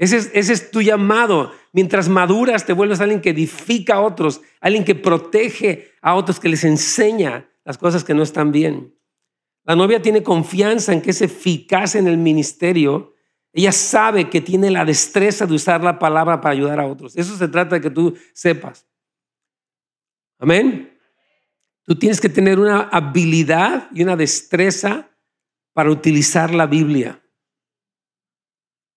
Ese 0.00 0.30
es, 0.32 0.70
tu 0.70 0.80
llamado. 0.80 1.52
Mientras 1.74 2.08
maduras, 2.08 2.64
te 2.64 2.72
vuelves 2.72 3.02
alguien 3.02 3.20
que 3.20 3.30
edifica 3.30 3.96
a 3.96 4.00
otros, 4.00 4.40
alguien 4.58 4.82
que 4.82 4.94
protege 4.94 5.92
a 6.00 6.14
otros, 6.14 6.40
que 6.40 6.48
les 6.48 6.64
enseña 6.64 7.50
las 7.66 7.76
cosas 7.76 8.02
que 8.02 8.14
no 8.14 8.22
están 8.22 8.50
bien. 8.50 8.94
La 9.62 9.76
novia 9.76 10.00
tiene 10.00 10.22
confianza 10.22 10.94
en 10.94 11.02
que 11.02 11.10
es 11.10 11.20
eficaz 11.20 11.96
en 11.96 12.06
el 12.06 12.16
ministerio. 12.16 13.12
Ella 13.52 13.72
sabe 13.72 14.30
que 14.30 14.40
tiene 14.40 14.70
la 14.70 14.86
destreza 14.86 15.44
de 15.44 15.52
usar 15.52 15.84
la 15.84 15.98
palabra 15.98 16.40
para 16.40 16.54
ayudar 16.54 16.80
a 16.80 16.86
otros. 16.86 17.14
Eso 17.14 17.36
se 17.36 17.48
trata 17.48 17.74
de 17.74 17.82
que 17.82 17.90
tú 17.90 18.16
sepas. 18.32 18.86
Amén. 20.38 20.98
Tú 21.84 21.94
tienes 21.94 22.22
que 22.22 22.30
tener 22.30 22.58
una 22.58 22.84
habilidad 22.84 23.90
y 23.92 24.02
una 24.02 24.16
destreza 24.16 25.10
para 25.74 25.90
utilizar 25.90 26.54
la 26.54 26.64
Biblia. 26.64 27.20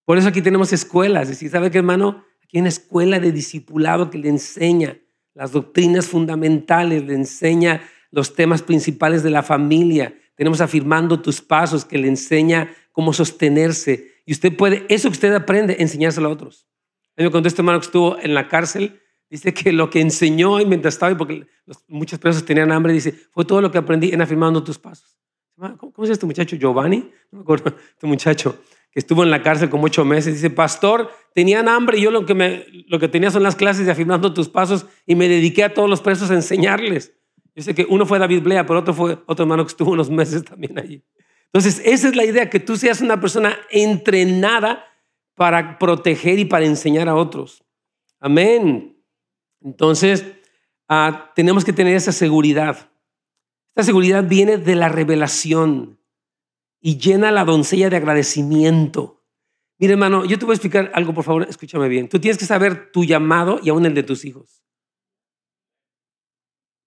Por 0.06 0.18
eso 0.18 0.28
aquí 0.28 0.42
tenemos 0.42 0.74
escuelas. 0.74 1.24
Es 1.24 1.30
decir, 1.30 1.50
¿sabe 1.50 1.72
qué, 1.72 1.80
hermano? 1.80 2.24
Aquí 2.44 2.58
hay 2.58 2.62
una 2.62 2.70
escuela 2.70 3.20
de 3.20 3.32
discipulado 3.32 4.10
que 4.10 4.18
le 4.18 4.30
enseña 4.30 4.98
las 5.34 5.52
doctrinas 5.52 6.08
fundamentales, 6.08 7.06
le 7.06 7.16
enseña 7.16 7.82
los 8.12 8.36
temas 8.36 8.62
principales 8.62 9.24
de 9.24 9.32
la 9.32 9.44
familia. 9.44 10.14
Tenemos 10.36 10.62
afirmando 10.62 11.22
tus 11.22 11.42
pasos 11.42 11.86
que 11.86 11.98
le 11.98 12.08
enseña 12.08 12.74
cómo 12.92 13.14
sostenerse. 13.14 14.12
Y 14.26 14.34
usted 14.34 14.56
puede, 14.56 14.86
eso 14.90 15.10
que 15.10 15.14
usted 15.14 15.34
aprende, 15.34 15.78
enseñárselo 15.80 16.30
a 16.30 16.32
otros. 16.32 16.68
A 17.18 17.22
mí 17.22 17.26
me 17.26 17.32
contó 17.32 17.48
este 17.48 17.62
hermano 17.62 17.80
que 17.80 17.86
estuvo 17.86 18.18
en 18.20 18.34
la 18.34 18.48
cárcel 18.48 19.00
Dice 19.34 19.52
que 19.52 19.72
lo 19.72 19.90
que 19.90 20.00
enseñó 20.00 20.62
y 20.62 20.66
mientras 20.68 20.94
estaba, 20.94 21.18
porque 21.18 21.48
muchos 21.88 22.20
presos 22.20 22.46
tenían 22.46 22.72
hambre, 22.72 22.94
dice, 22.94 23.14
fue 23.32 23.44
todo 23.46 23.62
lo 23.62 23.72
que 23.72 23.80
aprendí 23.80 24.12
en 24.12 24.22
afirmando 24.22 24.64
tus 24.64 24.78
pasos. 24.78 25.18
¿Cómo, 25.56 25.92
llama 25.98 26.14
este 26.14 26.28
muchacho? 26.28 26.56
Giovanni, 26.56 27.10
no 27.32 27.40
me 27.40 27.42
acuerdo, 27.42 27.76
este 27.90 28.06
muchacho 28.06 28.60
que 28.94 29.00
estuvo 29.00 29.24
en 29.24 29.32
la 29.32 29.42
cárcel 29.42 29.70
como 29.70 29.86
ocho 29.86 30.06
meses. 30.06 30.36
Dice, 30.36 30.52
pastor, 30.52 31.12
tenían 31.34 31.68
hambre 31.68 31.98
y 31.98 32.02
yo 32.02 32.12
lo 32.12 32.26
que, 32.26 32.86
lo 32.88 33.00
que 33.00 33.08
tenía 33.08 33.32
son 33.32 33.42
las 33.42 33.56
clases 33.56 33.86
de 33.86 33.92
afirmando 33.92 34.34
tus 34.34 34.50
pasos 34.50 34.86
y 35.08 35.16
me 35.16 35.28
dediqué 35.28 35.64
a 35.64 35.74
todos 35.74 35.90
los 35.90 36.00
presos 36.00 36.30
a 36.30 36.36
enseñarles. 36.36 37.14
Yo 37.56 37.64
sé 37.64 37.74
que 37.74 37.86
uno 37.90 38.06
fue 38.06 38.20
David 38.20 38.44
Blea, 38.44 38.66
pero 38.66 38.80
otro 38.80 38.94
fue 38.94 39.18
otro 39.26 39.44
hermano 39.44 39.64
que 39.66 39.70
estuvo 39.70 39.92
unos 39.92 40.12
meses 40.12 40.44
también 40.46 40.78
allí. 40.78 41.04
Entonces, 41.46 41.82
esa 41.86 42.08
es 42.08 42.16
la 42.16 42.26
idea, 42.26 42.50
que 42.50 42.60
tú 42.60 42.78
seas 42.78 43.02
una 43.02 43.20
persona 43.20 43.58
entrenada 43.70 44.86
para 45.36 45.80
proteger 45.80 46.40
y 46.40 46.46
para 46.46 46.66
enseñar 46.66 47.10
a 47.10 47.16
otros. 47.16 47.64
Amén. 48.20 48.96
Entonces, 49.62 50.26
ah, 50.88 51.32
tenemos 51.36 51.66
que 51.66 51.74
tener 51.74 51.96
esa 51.96 52.12
seguridad. 52.12 52.92
Esta 53.70 53.84
seguridad 53.84 54.24
viene 54.24 54.58
de 54.58 54.76
la 54.76 54.90
revelación 54.90 56.00
y 56.86 56.98
llena 56.98 57.32
la 57.32 57.46
doncella 57.46 57.90
de 57.90 57.96
agradecimiento. 57.96 59.24
Mire, 59.80 59.94
hermano, 59.94 60.26
yo 60.26 60.38
te 60.38 60.44
voy 60.44 60.52
a 60.52 60.56
explicar 60.56 60.92
algo, 60.94 61.14
por 61.14 61.24
favor, 61.24 61.48
escúchame 61.50 61.88
bien. 61.88 62.10
Tú 62.10 62.20
tienes 62.20 62.38
que 62.38 62.46
saber 62.46 62.92
tu 62.92 63.06
llamado 63.06 63.62
y 63.64 63.70
aún 63.70 63.86
el 63.86 63.94
de 63.94 64.04
tus 64.04 64.26
hijos. 64.26 64.66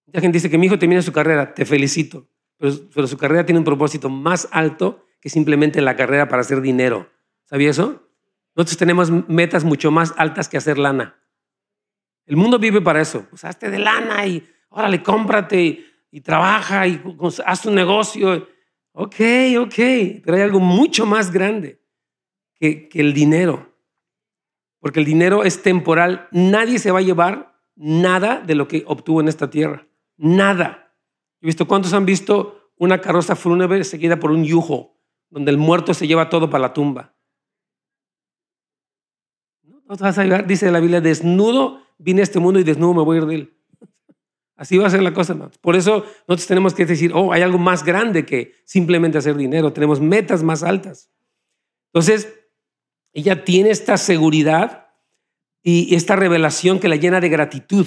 La 0.05 0.21
gente 0.21 0.35
dice 0.35 0.51
que 0.51 0.59
mi 0.59 0.67
hijo 0.67 0.77
termina 0.77 1.01
su 1.01 1.11
carrera, 1.11 1.55
te 1.55 1.65
felicito, 1.65 2.29
pero, 2.57 3.07
su 3.07 3.17
carrera 3.17 3.43
tiene 3.43 3.57
un 3.57 3.65
propósito 3.65 4.07
más 4.07 4.47
alto 4.51 5.03
que 5.19 5.29
simplemente 5.29 5.81
la 5.81 5.95
carrera 5.95 6.27
para 6.27 6.41
hacer 6.41 6.61
dinero. 6.61 7.09
¿Sabía 7.45 7.71
eso? 7.71 8.07
Nosotros 8.55 8.77
tenemos 8.77 9.09
metas 9.27 9.63
mucho 9.63 9.89
más 9.89 10.13
altas 10.15 10.47
que 10.47 10.57
hacer 10.57 10.77
lana. 10.77 11.19
El 12.27 12.37
mundo 12.37 12.59
vive 12.59 12.81
para 12.81 13.01
eso. 13.01 13.25
Pues 13.31 13.43
hazte 13.45 13.71
de 13.71 13.79
lana 13.79 14.27
y 14.27 14.47
órale, 14.69 15.01
cómprate 15.01 15.85
y, 16.11 16.21
trabaja 16.21 16.85
y 16.87 17.01
haz 17.45 17.65
un 17.65 17.73
negocio. 17.73 18.47
Ok, 18.99 19.15
ok, 19.59 19.75
pero 20.25 20.37
hay 20.37 20.41
algo 20.41 20.59
mucho 20.59 21.05
más 21.05 21.31
grande 21.31 21.79
que, 22.59 22.89
el 22.95 23.13
dinero. 23.13 23.71
Porque 24.79 24.99
el 24.99 25.05
dinero 25.05 25.43
es 25.43 25.61
temporal. 25.61 26.27
Nadie 26.31 26.79
se 26.79 26.89
va 26.89 26.97
a 26.97 27.03
llevar 27.03 27.53
nada 27.75 28.41
de 28.41 28.55
lo 28.55 28.67
que 28.67 28.83
obtuvo 28.87 29.21
en 29.21 29.27
esta 29.27 29.51
tierra. 29.51 29.87
Nada. 30.17 30.95
He 31.41 31.45
visto 31.45 31.67
cuántos 31.67 31.93
han 31.93 32.07
visto 32.07 32.71
una 32.75 32.99
carroza 32.99 33.35
fúnebre 33.35 33.83
seguida 33.83 34.17
por 34.17 34.31
un 34.31 34.43
yujo, 34.43 34.97
donde 35.29 35.51
el 35.51 35.59
muerto 35.59 35.93
se 35.93 36.07
lleva 36.07 36.29
todo 36.29 36.49
para 36.49 36.63
la 36.63 36.73
tumba. 36.73 37.13
No 39.61 39.95
te 39.95 40.03
vas 40.05 40.17
a 40.17 40.23
llevar, 40.23 40.47
dice 40.47 40.71
la 40.71 40.79
Biblia, 40.79 41.01
desnudo 41.01 41.83
vine 41.99 42.21
a 42.21 42.23
este 42.23 42.39
mundo 42.39 42.59
y 42.59 42.63
desnudo 42.63 42.95
me 42.95 43.03
voy 43.03 43.17
a 43.17 43.21
ir 43.21 43.25
de 43.27 43.35
él. 43.35 43.56
Así 44.57 44.77
va 44.77 44.87
a 44.87 44.89
ser 44.89 45.03
la 45.03 45.13
cosa, 45.13 45.33
hermanos. 45.33 45.57
Por 45.59 45.75
eso 45.75 46.03
nosotros 46.27 46.47
tenemos 46.47 46.73
que 46.73 46.85
decir, 46.85 47.11
oh, 47.13 47.31
hay 47.31 47.43
algo 47.43 47.59
más 47.59 47.85
grande 47.85 48.25
que 48.25 48.53
simplemente 48.65 49.19
hacer 49.19 49.37
dinero. 49.37 49.71
Tenemos 49.71 50.01
metas 50.01 50.43
más 50.43 50.63
altas. 50.63 51.11
Entonces, 51.93 52.33
ella 53.13 53.43
tiene 53.45 53.69
esta 53.69 53.97
seguridad 53.97 54.87
y 55.63 55.95
esta 55.95 56.15
revelación 56.15 56.79
que 56.79 56.87
la 56.87 56.95
llena 56.95 57.19
de 57.21 57.29
gratitud. 57.29 57.85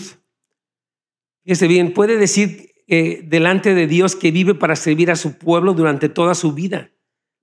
Fíjese 1.43 1.67
bien, 1.67 1.93
puede 1.93 2.17
decir 2.17 2.71
delante 2.87 3.75
de 3.75 3.87
Dios 3.87 4.17
que 4.17 4.31
vive 4.31 4.55
para 4.55 4.75
servir 4.77 5.11
a 5.11 5.17
su 5.17 5.39
pueblo 5.39 5.75
durante 5.75 6.09
toda 6.09 6.35
su 6.35 6.53
vida, 6.53 6.91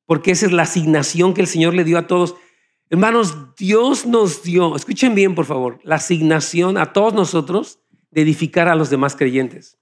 porque 0.06 0.32
esa 0.32 0.46
es 0.46 0.52
la 0.52 0.64
asignación 0.64 1.34
que 1.34 1.42
el 1.42 1.48
Señor 1.48 1.74
le 1.74 1.86
dio 1.86 1.98
a 1.98 2.08
todos. 2.08 2.36
Hermanos, 2.90 3.56
Dios 3.58 4.06
nos 4.06 4.44
dio, 4.44 4.76
escuchen 4.76 5.16
bien 5.16 5.36
por 5.36 5.46
favor, 5.46 5.80
la 5.84 5.96
asignación 5.96 6.78
a 6.78 6.92
todos 6.92 7.14
nosotros 7.14 7.80
de 8.12 8.22
edificar 8.22 8.68
a 8.68 8.76
los 8.76 8.90
demás 8.90 9.16
creyentes. 9.16 9.80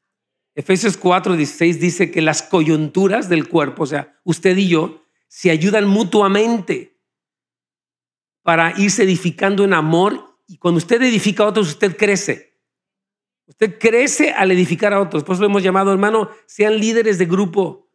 Efesios 0.55 0.98
4, 0.98 1.36
16 1.36 1.79
dice 1.79 2.12
que 2.12 2.22
las 2.22 2.41
coyunturas 2.41 3.27
del 3.29 3.50
cuerpo, 3.50 3.84
o 3.84 3.88
sea, 3.88 4.17
usted 4.24 4.55
y 4.58 4.70
yo, 4.70 5.03
se 5.27 5.51
ayudan 5.51 5.86
mutuamente 5.88 6.98
para 8.41 8.74
irse 8.79 9.03
edificando 9.03 9.63
en 9.63 9.74
amor 9.74 10.39
y 10.48 10.58
cuando 10.58 10.77
usted 10.77 11.01
edifica 11.01 11.44
a 11.44 11.48
otros, 11.48 11.67
usted 11.67 11.98
crece. 11.98 12.55
Usted 13.48 13.77
crece 13.77 14.32
al 14.32 14.51
edificar 14.51 14.94
a 14.94 15.01
otros. 15.01 15.24
Por 15.24 15.34
eso 15.34 15.41
lo 15.41 15.50
hemos 15.50 15.63
llamado, 15.63 15.91
hermano, 15.91 16.29
sean 16.46 16.79
líderes 16.79 17.17
de 17.17 17.25
grupo, 17.25 17.89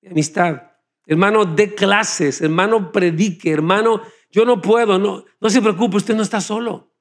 de 0.00 0.10
amistad. 0.10 0.62
Hermano, 1.06 1.44
de 1.44 1.74
clases, 1.74 2.40
hermano, 2.40 2.92
predique, 2.92 3.50
hermano, 3.50 4.02
yo 4.30 4.44
no 4.44 4.60
puedo, 4.60 4.98
no, 4.98 5.24
no 5.40 5.50
se 5.50 5.62
preocupe, 5.62 5.96
usted 5.96 6.14
no 6.14 6.22
está 6.22 6.40
solo. 6.40 6.92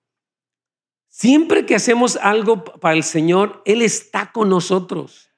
Siempre 1.18 1.66
que 1.66 1.76
hacemos 1.76 2.18
algo 2.18 2.66
para 2.66 2.94
el 2.94 3.02
Señor, 3.02 3.62
Él 3.64 3.82
está 3.82 4.34
con 4.34 4.50
nosotros. 4.50 5.32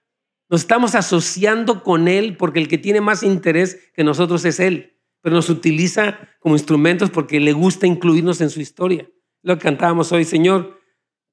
Nos 0.50 0.62
estamos 0.62 0.96
asociando 0.96 1.84
con 1.84 2.08
Él 2.08 2.36
porque 2.36 2.58
el 2.58 2.68
que 2.68 2.80
tiene 2.80 3.00
más 3.00 3.22
interés 3.22 3.92
que 3.94 4.04
nosotros 4.04 4.44
es 4.46 4.60
Él, 4.60 4.98
pero 5.22 5.36
nos 5.36 5.52
utiliza 5.52 6.18
como 6.40 6.56
instrumentos 6.56 7.12
porque 7.12 7.40
le 7.40 7.54
gusta 7.54 7.86
incluirnos 7.86 8.42
en 8.42 8.50
su 8.50 8.60
historia. 8.60 9.08
Lo 9.44 9.56
que 9.56 9.66
cantábamos 9.66 10.12
hoy, 10.12 10.26
Señor, 10.26 10.82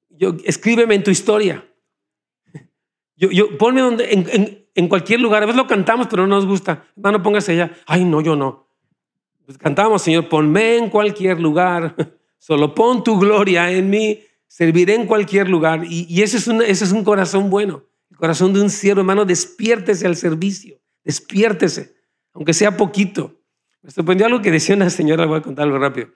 yo, 0.09 0.35
escríbeme 0.43 0.93
en 0.93 1.03
tu 1.03 1.09
historia. 1.09 1.67
Yo, 3.17 3.31
yo, 3.31 3.57
ponme 3.57 3.81
en, 4.75 4.87
cualquier 4.87 5.21
lugar. 5.21 5.41
A 5.41 5.47
veces 5.47 5.57
lo 5.57 5.65
cantamos, 5.65 6.05
pero 6.05 6.27
no 6.27 6.35
nos 6.35 6.45
gusta. 6.45 6.85
Hermano, 6.95 7.23
póngase 7.23 7.53
allá. 7.53 7.71
Ay, 7.87 8.03
no, 8.03 8.21
yo 8.21 8.35
no. 8.35 8.67
Pues 9.43 9.57
cantamos, 9.57 10.03
Señor, 10.03 10.29
ponme 10.29 10.77
en 10.77 10.91
cualquier 10.91 11.39
lugar, 11.39 11.95
solo 12.37 12.75
pon 12.75 13.03
tu 13.03 13.17
gloria 13.17 13.71
en 13.71 13.89
mí, 13.89 14.19
serviré 14.47 14.95
en 14.95 15.05
cualquier 15.05 15.49
lugar. 15.49 15.83
Y, 15.87 16.21
un, 16.21 16.61
ese 16.61 16.83
es 16.85 16.91
un 16.91 17.03
corazón 17.03 17.49
bueno, 17.49 17.85
el 18.09 18.17
corazón 18.17 18.53
de 18.53 18.61
un 18.61 18.69
siervo, 18.69 19.01
hermano, 19.01 19.25
despiértese 19.25 20.05
al 20.05 20.15
servicio, 20.15 20.79
despiértese, 21.03 21.95
aunque 22.33 22.53
sea 22.53 22.77
poquito. 22.77 23.41
Me 23.81 23.91
sorprendió 23.91 24.25
algo 24.25 24.41
que 24.41 24.51
decía 24.51 24.75
una 24.75 24.89
señora, 24.89 25.25
voy 25.25 25.39
a 25.39 25.41
contarlo 25.41 25.77
rápido. 25.77 26.09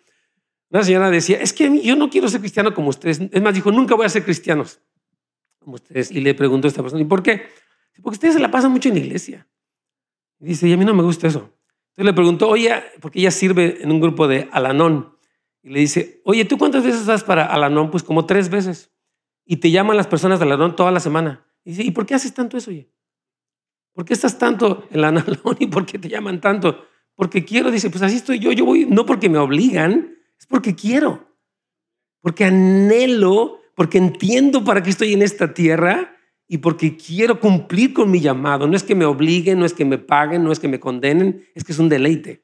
Una 0.71 0.83
señora 0.83 1.09
decía, 1.09 1.41
es 1.41 1.53
que 1.53 1.81
yo 1.81 1.95
no 1.95 2.09
quiero 2.09 2.27
ser 2.27 2.41
cristiano 2.41 2.73
como 2.73 2.89
ustedes. 2.89 3.19
Es 3.31 3.41
más, 3.41 3.53
dijo, 3.53 3.71
nunca 3.71 3.95
voy 3.95 4.05
a 4.05 4.09
ser 4.09 4.23
cristianos 4.23 4.79
como 5.59 5.75
ustedes. 5.75 6.11
Y 6.11 6.21
le 6.21 6.33
preguntó 6.35 6.67
a 6.67 6.69
esta 6.69 6.81
persona, 6.81 7.01
¿y 7.01 7.05
por 7.05 7.23
qué? 7.23 7.47
Porque 8.01 8.15
ustedes 8.15 8.35
se 8.35 8.39
la 8.39 8.51
pasan 8.51 8.71
mucho 8.71 8.89
en 8.89 8.95
la 8.95 9.01
iglesia. 9.01 9.47
Y 10.39 10.45
dice, 10.45 10.67
y 10.67 10.73
a 10.73 10.77
mí 10.77 10.85
no 10.85 10.93
me 10.93 11.03
gusta 11.03 11.27
eso. 11.27 11.53
Entonces 11.89 12.05
le 12.05 12.13
preguntó, 12.13 12.47
oye, 12.47 12.71
porque 13.01 13.19
ella 13.19 13.31
sirve 13.31 13.81
en 13.81 13.91
un 13.91 13.99
grupo 13.99 14.27
de 14.27 14.47
Alanón. 14.51 15.17
Y 15.63 15.69
le 15.69 15.79
dice, 15.79 16.21
oye, 16.25 16.45
¿tú 16.45 16.57
cuántas 16.57 16.83
veces 16.83 17.05
vas 17.05 17.23
para 17.23 17.45
Alanón? 17.45 17.91
Pues 17.91 18.03
como 18.03 18.25
tres 18.25 18.49
veces. 18.49 18.91
Y 19.45 19.57
te 19.57 19.71
llaman 19.71 19.97
las 19.97 20.07
personas 20.07 20.39
de 20.39 20.45
Alanón 20.45 20.75
toda 20.75 20.91
la 20.91 20.99
semana. 20.99 21.45
Y 21.63 21.71
dice, 21.71 21.83
¿y 21.83 21.91
por 21.91 22.05
qué 22.05 22.15
haces 22.15 22.33
tanto 22.33 22.57
eso, 22.57 22.71
oye? 22.71 22.89
¿Por 23.93 24.05
qué 24.05 24.13
estás 24.13 24.37
tanto 24.37 24.87
en 24.91 25.03
Alanón 25.03 25.25
y 25.59 25.67
por 25.67 25.85
qué 25.85 25.99
te 25.99 26.09
llaman 26.09 26.39
tanto? 26.39 26.85
Porque 27.15 27.43
quiero, 27.43 27.69
dice, 27.71 27.89
pues 27.89 28.01
así 28.01 28.15
estoy 28.15 28.39
yo, 28.39 28.51
yo 28.53 28.63
voy, 28.63 28.85
no 28.85 29.05
porque 29.05 29.27
me 29.27 29.37
obligan, 29.37 30.15
es 30.39 30.45
porque 30.45 30.75
quiero. 30.75 31.27
porque 32.21 32.45
anhelo, 32.45 33.59
porque 33.75 33.97
entiendo 33.97 34.63
para 34.63 34.83
qué 34.83 34.89
estoy 34.89 35.13
en 35.13 35.21
esta 35.21 35.53
tierra 35.53 36.15
y 36.47 36.59
porque 36.59 36.97
quiero 36.97 37.39
cumplir 37.39 37.93
con 37.93 38.09
mi 38.09 38.19
llamado. 38.19 38.67
No 38.67 38.75
es 38.75 38.83
que 38.83 38.95
me 38.95 39.05
obliguen, 39.05 39.59
no 39.59 39.65
es 39.65 39.73
que 39.73 39.85
me 39.85 39.97
paguen, 39.97 40.43
no 40.43 40.51
es 40.51 40.59
que 40.59 40.67
me 40.67 40.79
condenen, 40.79 41.45
es 41.53 41.63
que 41.63 41.71
es 41.71 41.79
un 41.79 41.89
deleite. 41.89 42.43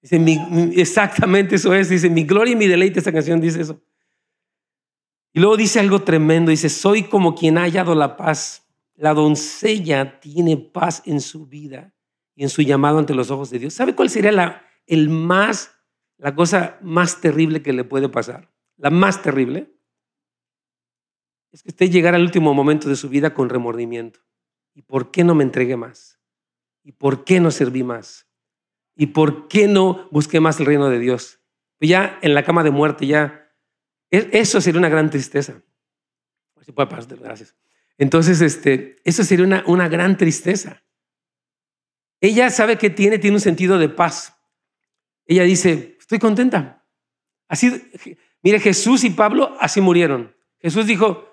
Dice, 0.00 0.20
exactamente 0.76 1.56
eso 1.56 1.74
es, 1.74 1.88
dice, 1.88 2.08
mi 2.08 2.24
gloria 2.24 2.52
y 2.52 2.56
mi 2.56 2.66
deleite, 2.66 3.00
esa 3.00 3.12
canción 3.12 3.40
dice 3.40 3.60
eso. 3.60 3.80
Y 5.32 5.40
luego 5.40 5.56
dice 5.56 5.80
algo 5.80 6.02
tremendo, 6.02 6.50
dice, 6.50 6.68
soy 6.68 7.04
como 7.04 7.34
quien 7.34 7.58
ha 7.58 7.62
hallado 7.62 7.94
la 7.94 8.16
paz. 8.16 8.66
La 8.94 9.14
doncella 9.14 10.20
tiene 10.20 10.56
paz 10.56 11.02
en 11.04 11.20
su 11.20 11.46
vida 11.46 11.94
y 12.34 12.42
en 12.42 12.48
su 12.48 12.62
llamado 12.62 12.98
ante 12.98 13.14
los 13.14 13.30
ojos 13.30 13.50
de 13.50 13.58
Dios. 13.58 13.74
¿Sabe 13.74 13.94
cuál 13.94 14.10
sería 14.10 14.32
la, 14.32 14.64
el 14.86 15.08
más, 15.08 15.72
la 16.16 16.34
cosa 16.34 16.78
más 16.82 17.20
terrible 17.20 17.62
que 17.62 17.72
le 17.72 17.84
puede 17.84 18.08
pasar? 18.08 18.50
La 18.76 18.90
más 18.90 19.22
terrible 19.22 19.72
es 21.50 21.62
que 21.62 21.70
usted 21.70 21.90
llegara 21.90 22.16
al 22.16 22.22
último 22.22 22.54
momento 22.54 22.88
de 22.88 22.96
su 22.96 23.08
vida 23.08 23.34
con 23.34 23.48
remordimiento. 23.48 24.20
¿Y 24.74 24.82
por 24.82 25.10
qué 25.10 25.24
no 25.24 25.34
me 25.34 25.44
entregué 25.44 25.76
más? 25.76 26.20
¿Y 26.84 26.92
por 26.92 27.24
qué 27.24 27.40
no 27.40 27.50
serví 27.50 27.82
más? 27.82 28.27
¿Y 29.00 29.06
por 29.06 29.46
qué 29.46 29.68
no 29.68 30.08
busqué 30.10 30.40
más 30.40 30.58
el 30.58 30.66
reino 30.66 30.90
de 30.90 30.98
Dios? 30.98 31.40
Pues 31.78 31.88
ya 31.88 32.18
en 32.20 32.34
la 32.34 32.42
cama 32.42 32.64
de 32.64 32.72
muerte, 32.72 33.06
ya. 33.06 33.48
E, 34.10 34.28
eso 34.32 34.60
sería 34.60 34.80
una 34.80 34.88
gran 34.88 35.08
tristeza. 35.08 35.62
Si 36.62 36.72
puede 36.72 36.88
pasar, 36.88 37.16
gracias. 37.16 37.54
Entonces, 37.96 38.40
este, 38.40 38.96
eso 39.04 39.22
sería 39.22 39.44
una, 39.46 39.62
una 39.68 39.88
gran 39.88 40.16
tristeza. 40.16 40.82
Ella 42.20 42.50
sabe 42.50 42.76
que 42.76 42.90
tiene, 42.90 43.20
tiene 43.20 43.36
un 43.36 43.40
sentido 43.40 43.78
de 43.78 43.88
paz. 43.88 44.36
Ella 45.26 45.44
dice, 45.44 45.96
estoy 46.00 46.18
contenta. 46.18 46.84
Así, 47.46 47.70
mire, 48.42 48.58
Jesús 48.58 49.04
y 49.04 49.10
Pablo 49.10 49.56
así 49.60 49.80
murieron. 49.80 50.36
Jesús 50.58 50.86
dijo, 50.86 51.32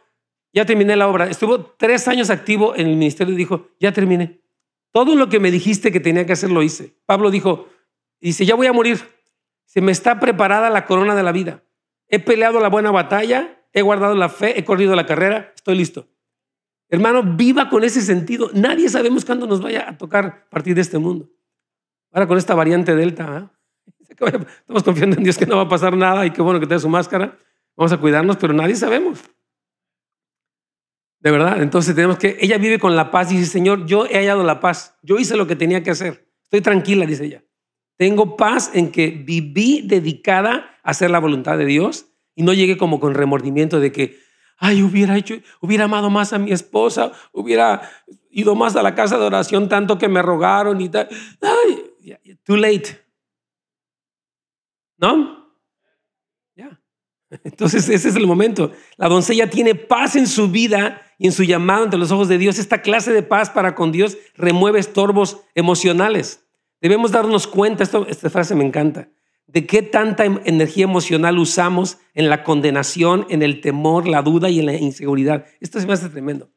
ya 0.53 0.67
terminé 0.67 0.95
la 0.95 1.07
obra. 1.07 1.27
Estuvo 1.27 1.65
tres 1.65 2.07
años 2.07 2.29
activo 2.29 2.75
en 2.75 2.86
el 2.86 2.95
ministerio 2.95 3.34
y 3.34 3.38
dijo, 3.38 3.72
ya 3.79 3.91
terminé. 3.91 4.45
Todo 4.96 5.18
lo 5.18 5.28
que 5.28 5.42
me 5.42 5.52
dijiste 5.52 5.92
que 5.92 6.00
tenía 6.00 6.25
que 6.25 6.32
hacer 6.32 6.50
lo 6.50 6.64
hice. 6.64 6.96
Pablo 7.06 7.30
dijo, 7.30 7.68
dice, 8.22 8.46
ya 8.46 8.56
voy 8.56 8.68
a 8.68 8.72
morir. 8.72 9.02
Se 9.66 9.82
me 9.82 9.92
está 9.92 10.22
preparada 10.22 10.70
la 10.70 10.86
corona 10.86 11.16
de 11.16 11.22
la 11.22 11.34
vida. 11.34 11.66
He 12.08 12.20
peleado 12.20 12.62
la 12.62 12.70
buena 12.70 12.92
batalla, 12.92 13.62
he 13.74 13.82
guardado 13.82 14.16
la 14.16 14.30
fe, 14.30 14.58
he 14.58 14.64
corrido 14.64 14.96
la 14.96 15.06
carrera, 15.06 15.52
estoy 15.54 15.75
listo. 15.75 16.08
Hermano, 16.88 17.24
viva 17.24 17.68
con 17.70 17.84
ese 17.84 18.00
sentido. 18.00 18.50
Nadie 18.54 18.88
sabemos 18.88 19.25
cuándo 19.25 19.48
nos 19.48 19.62
vaya 19.62 19.90
a 19.90 19.98
tocar 19.98 20.48
partir 20.48 20.75
de 20.75 20.82
este 20.82 20.98
mundo. 20.98 21.30
Ahora 22.14 22.25
con 22.25 22.38
esta 22.38 22.56
variante 22.56 22.96
Delta, 22.96 23.52
¿eh? 23.52 24.16
estamos 24.60 24.84
confiando 24.84 25.18
en 25.18 25.24
Dios 25.25 25.38
que 25.38 25.46
no 25.46 25.58
va 25.58 25.64
a 25.64 25.68
pasar 25.68 25.98
nada 25.98 26.25
y 26.25 26.32
qué 26.32 26.42
bueno 26.42 26.62
que 26.62 26.68
tenga 26.68 26.80
su 26.80 26.88
máscara. 26.88 27.38
Vamos 27.75 27.92
a 27.92 27.98
cuidarnos, 27.98 28.38
pero 28.38 28.54
nadie 28.54 28.78
sabemos. 28.78 29.20
De 31.25 31.32
verdad, 31.32 31.60
entonces 31.60 31.96
tenemos 31.96 32.20
que, 32.20 32.38
ella 32.39 32.60
vive 32.60 32.77
con 32.77 32.96
la 32.96 33.10
paz 33.10 33.32
y 33.32 33.38
dice, 33.38 33.50
Señor, 33.50 33.88
yo 33.88 34.05
he 34.05 34.13
hallado 34.13 34.44
la 34.44 34.60
paz, 34.60 34.96
yo 35.01 35.17
hice 35.17 35.36
lo 35.36 35.48
que 35.48 35.55
tenía 35.55 35.82
que 35.82 35.89
hacer, 35.89 36.29
estoy 36.44 36.62
tranquila, 36.62 37.08
dice 37.08 37.25
ella. 37.25 37.44
Tengo 37.98 38.38
paz 38.38 38.70
en 38.75 38.91
que 38.91 39.08
viví 39.08 39.82
dedicada 39.82 40.77
a 40.84 40.91
hacer 40.91 41.10
la 41.10 41.17
voluntad 41.17 41.58
de 41.58 41.65
Dios 41.65 42.05
y 42.36 42.44
no 42.44 42.53
llegué 42.53 42.77
como 42.77 43.00
con 43.00 43.15
remordimiento 43.15 43.79
de 43.79 43.91
que, 43.91 44.20
ay, 44.60 44.84
hubiera 44.84 45.17
hecho, 45.17 45.34
hubiera 45.62 45.86
amado 45.86 46.12
más 46.12 46.32
a 46.32 46.38
mi 46.38 46.51
esposa, 46.51 47.12
hubiera 47.32 47.89
ido 48.29 48.53
más 48.53 48.75
a 48.75 48.84
la 48.84 48.94
casa 48.94 49.17
de 49.17 49.25
oración 49.25 49.67
tanto 49.67 49.98
que 49.98 50.08
me 50.08 50.22
rogaron 50.22 50.79
y 50.79 50.89
tal. 50.89 51.10
Ay, 51.41 52.38
too 52.44 52.55
late. 52.55 53.03
¿No? 55.00 55.45
Entonces 57.44 57.89
ese 57.89 58.10
es 58.10 58.15
el 58.15 58.27
momento. 58.27 58.72
La 58.98 59.08
doncella 59.08 59.50
tiene 59.50 59.75
paz 59.75 60.15
en 60.15 60.28
su 60.28 60.50
vida 60.50 61.02
y 61.17 61.28
en 61.28 61.32
su 61.32 61.43
llamado 61.43 61.86
ante 61.86 61.97
los 61.97 62.12
ojos 62.12 62.28
de 62.28 62.38
Dios. 62.38 62.60
Esta 62.60 62.82
clase 62.82 63.12
de 63.13 63.23
paz 63.23 63.50
para 63.50 63.76
con 63.76 63.91
Dios 63.91 64.17
remueve 64.36 64.80
estorbos 64.80 65.41
emocionales. 65.56 66.45
Debemos 66.82 67.12
darnos 67.12 67.47
cuenta, 67.47 67.84
esto, 67.84 68.06
esta 68.08 68.30
frase 68.30 68.54
me 68.54 68.65
encanta, 68.65 69.10
de 69.47 69.65
qué 69.65 69.82
tanta 69.82 70.26
em, 70.26 70.39
energía 70.45 70.84
emocional 70.84 71.39
usamos 71.39 71.97
en 72.13 72.30
la 72.30 72.43
condenación, 72.43 73.26
en 73.30 73.41
el 73.41 73.62
temor, 73.62 74.08
la 74.08 74.21
duda 74.21 74.50
y 74.50 74.60
en 74.60 74.65
la 74.67 74.73
inseguridad. 74.73 75.45
Esto 75.60 75.80
se 75.80 75.88
me 75.88 75.93
hace 75.93 76.10
tremendo. 76.10 76.50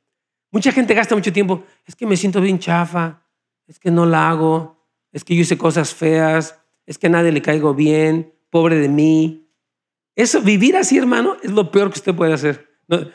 Mucha 0.51 0.73
gente 0.73 0.95
gasta 0.95 1.15
mucho 1.15 1.33
tiempo, 1.33 1.65
es 1.87 1.95
que 1.95 2.07
me 2.07 2.17
siento 2.17 2.41
bien 2.41 2.59
chafa, 2.59 3.23
es 3.67 3.79
que 3.79 3.91
no 3.91 4.07
la 4.07 4.31
hago, 4.31 4.87
es 5.13 5.23
que 5.23 5.35
yo 5.35 5.43
hice 5.43 5.59
cosas 5.59 5.95
feas, 5.95 6.59
es 6.87 6.99
que 6.99 7.07
a 7.07 7.11
nadie 7.11 7.33
le 7.33 7.43
caigo 7.43 7.75
bien, 7.75 8.35
pobre 8.51 8.77
de 8.77 8.89
mí, 8.89 9.48
eso, 10.19 10.43
vivir 10.43 10.77
así, 10.77 10.99
hermano, 10.99 11.37
es 11.45 11.53
lo 11.53 11.71
peor 11.71 11.93
que 11.93 12.01
usted 12.01 12.13
puede 12.13 12.33
hacer. 12.33 12.69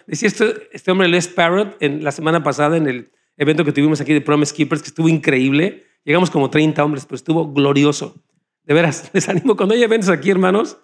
decía 0.07 0.29
este 0.71 0.89
hombre 0.89 1.09
Les 1.09 1.27
Parrott 1.27 1.75
en 1.81 2.01
la 2.01 2.13
semana 2.13 2.43
pasada 2.43 2.77
en 2.77 2.87
el 2.87 3.11
evento 3.35 3.65
que 3.65 3.73
tuvimos 3.73 3.99
aquí 3.99 4.13
de 4.13 4.21
Promise 4.21 4.55
Keepers, 4.55 4.81
que 4.81 4.87
estuvo 4.87 5.09
increíble. 5.09 5.83
Llegamos 6.05 6.31
como 6.31 6.49
30 6.49 6.81
hombres, 6.81 7.05
pero 7.05 7.17
estuvo 7.17 7.51
glorioso. 7.51 8.23
De 8.63 8.73
veras, 8.73 9.09
les 9.13 9.27
animo, 9.27 9.57
cuando 9.57 9.75
hay 9.75 9.83
eventos 9.83 10.09
aquí, 10.09 10.29
hermanos, 10.29 10.77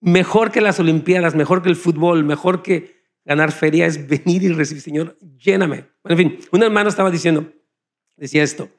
mejor 0.00 0.52
que 0.52 0.62
las 0.62 0.80
Olimpiadas, 0.80 1.34
mejor 1.34 1.60
que 1.60 1.68
el 1.68 1.76
fútbol, 1.76 2.24
mejor 2.24 2.62
que 2.62 3.04
ganar 3.26 3.52
feria 3.52 3.84
es 3.84 4.08
venir 4.08 4.42
y 4.42 4.48
recibir, 4.48 4.82
Señor, 4.82 5.18
lléname. 5.36 5.84
En 6.04 6.16
fin, 6.16 6.38
un 6.50 6.62
hermano 6.62 6.88
estaba 6.88 7.10
diciendo, 7.10 7.52
decía 8.16 8.42
esto, 8.42 8.70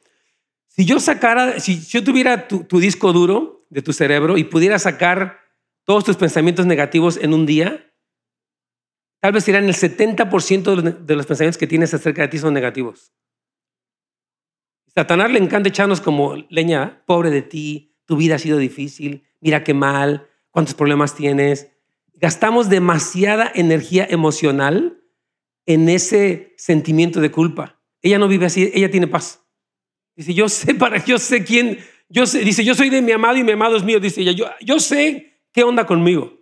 si 0.65 0.85
yo 0.85 0.99
sacara, 0.99 1.59
si 1.59 1.79
yo 1.81 2.03
tuviera 2.03 2.47
tu 2.47 2.79
disco 2.79 3.13
duro 3.13 3.67
de 3.69 3.83
tu 3.83 3.93
cerebro 3.93 4.39
y 4.39 4.43
pudiera 4.43 4.79
sacar 4.79 5.40
todos 5.91 6.05
tus 6.05 6.15
pensamientos 6.15 6.65
negativos 6.65 7.17
en 7.17 7.33
un 7.33 7.45
día, 7.45 7.93
tal 9.19 9.33
vez 9.33 9.43
serán 9.43 9.65
el 9.65 9.75
70% 9.75 11.03
de 11.03 11.15
los 11.17 11.25
pensamientos 11.25 11.57
que 11.57 11.67
tienes 11.67 11.93
acerca 11.93 12.21
de 12.21 12.29
ti 12.29 12.37
son 12.37 12.53
negativos. 12.53 13.11
Satanás 14.95 15.29
le 15.31 15.39
encanta 15.39 15.67
echarnos 15.67 15.99
como 15.99 16.37
leña, 16.47 17.03
pobre 17.05 17.29
de 17.29 17.41
ti, 17.41 17.97
tu 18.05 18.15
vida 18.15 18.35
ha 18.35 18.39
sido 18.39 18.57
difícil, 18.57 19.25
mira 19.41 19.65
qué 19.65 19.73
mal, 19.73 20.29
cuántos 20.49 20.75
problemas 20.75 21.13
tienes. 21.13 21.67
Gastamos 22.13 22.69
demasiada 22.69 23.51
energía 23.53 24.07
emocional 24.09 25.03
en 25.65 25.89
ese 25.89 26.53
sentimiento 26.55 27.19
de 27.19 27.31
culpa. 27.31 27.81
Ella 28.01 28.17
no 28.17 28.29
vive 28.29 28.45
así, 28.45 28.71
ella 28.73 28.89
tiene 28.89 29.07
paz. 29.07 29.45
Dice, 30.15 30.33
yo 30.33 30.47
sé 30.47 30.73
para, 30.73 31.03
yo 31.03 31.19
sé 31.19 31.43
quién, 31.43 31.79
yo 32.07 32.25
sé, 32.25 32.45
dice, 32.45 32.63
yo 32.63 32.75
soy 32.75 32.89
de 32.89 33.01
mi 33.01 33.11
amado 33.11 33.35
y 33.35 33.43
mi 33.43 33.51
amado 33.51 33.75
es 33.75 33.83
mío, 33.83 33.99
dice 33.99 34.21
ella, 34.21 34.31
yo, 34.31 34.45
yo 34.61 34.79
sé 34.79 35.30
¿qué 35.51 35.63
onda 35.63 35.85
conmigo? 35.85 36.33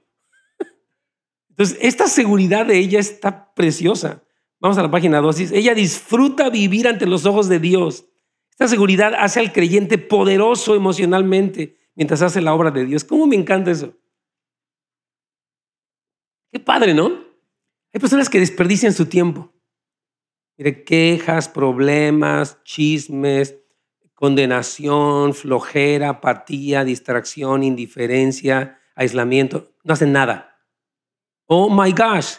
Entonces, 1.50 1.78
esta 1.82 2.08
seguridad 2.08 2.66
de 2.66 2.78
ella 2.78 3.00
está 3.00 3.54
preciosa. 3.54 4.24
Vamos 4.60 4.78
a 4.78 4.82
la 4.82 4.92
página 4.92 5.20
2. 5.20 5.52
Ella 5.52 5.74
disfruta 5.74 6.50
vivir 6.50 6.88
ante 6.88 7.06
los 7.06 7.26
ojos 7.26 7.50
de 7.50 7.60
Dios. 7.60 8.06
Esta 8.52 8.68
seguridad 8.68 9.14
hace 9.18 9.40
al 9.40 9.54
creyente 9.54 9.98
poderoso 9.98 10.76
emocionalmente 10.76 11.78
mientras 11.96 12.22
hace 12.22 12.42
la 12.42 12.54
obra 12.54 12.72
de 12.72 12.86
Dios. 12.86 13.04
¿Cómo 13.04 13.28
me 13.28 13.36
encanta 13.36 13.72
eso? 13.72 13.94
Qué 16.52 16.60
padre, 16.60 16.94
¿no? 16.94 17.08
Hay 17.94 18.00
personas 18.00 18.30
que 18.30 18.40
desperdician 18.40 18.94
su 18.94 19.06
tiempo. 19.06 19.52
Mire, 20.58 20.84
quejas, 20.84 21.50
problemas, 21.50 22.62
chismes, 22.64 23.58
condenación, 24.14 25.34
flojera, 25.34 26.10
apatía, 26.10 26.84
distracción, 26.84 27.64
indiferencia, 27.64 28.79
aislamiento, 29.00 29.72
no 29.84 29.94
hacen 29.94 30.12
nada. 30.12 30.62
Oh 31.46 31.70
my 31.70 31.92
gosh, 31.92 32.36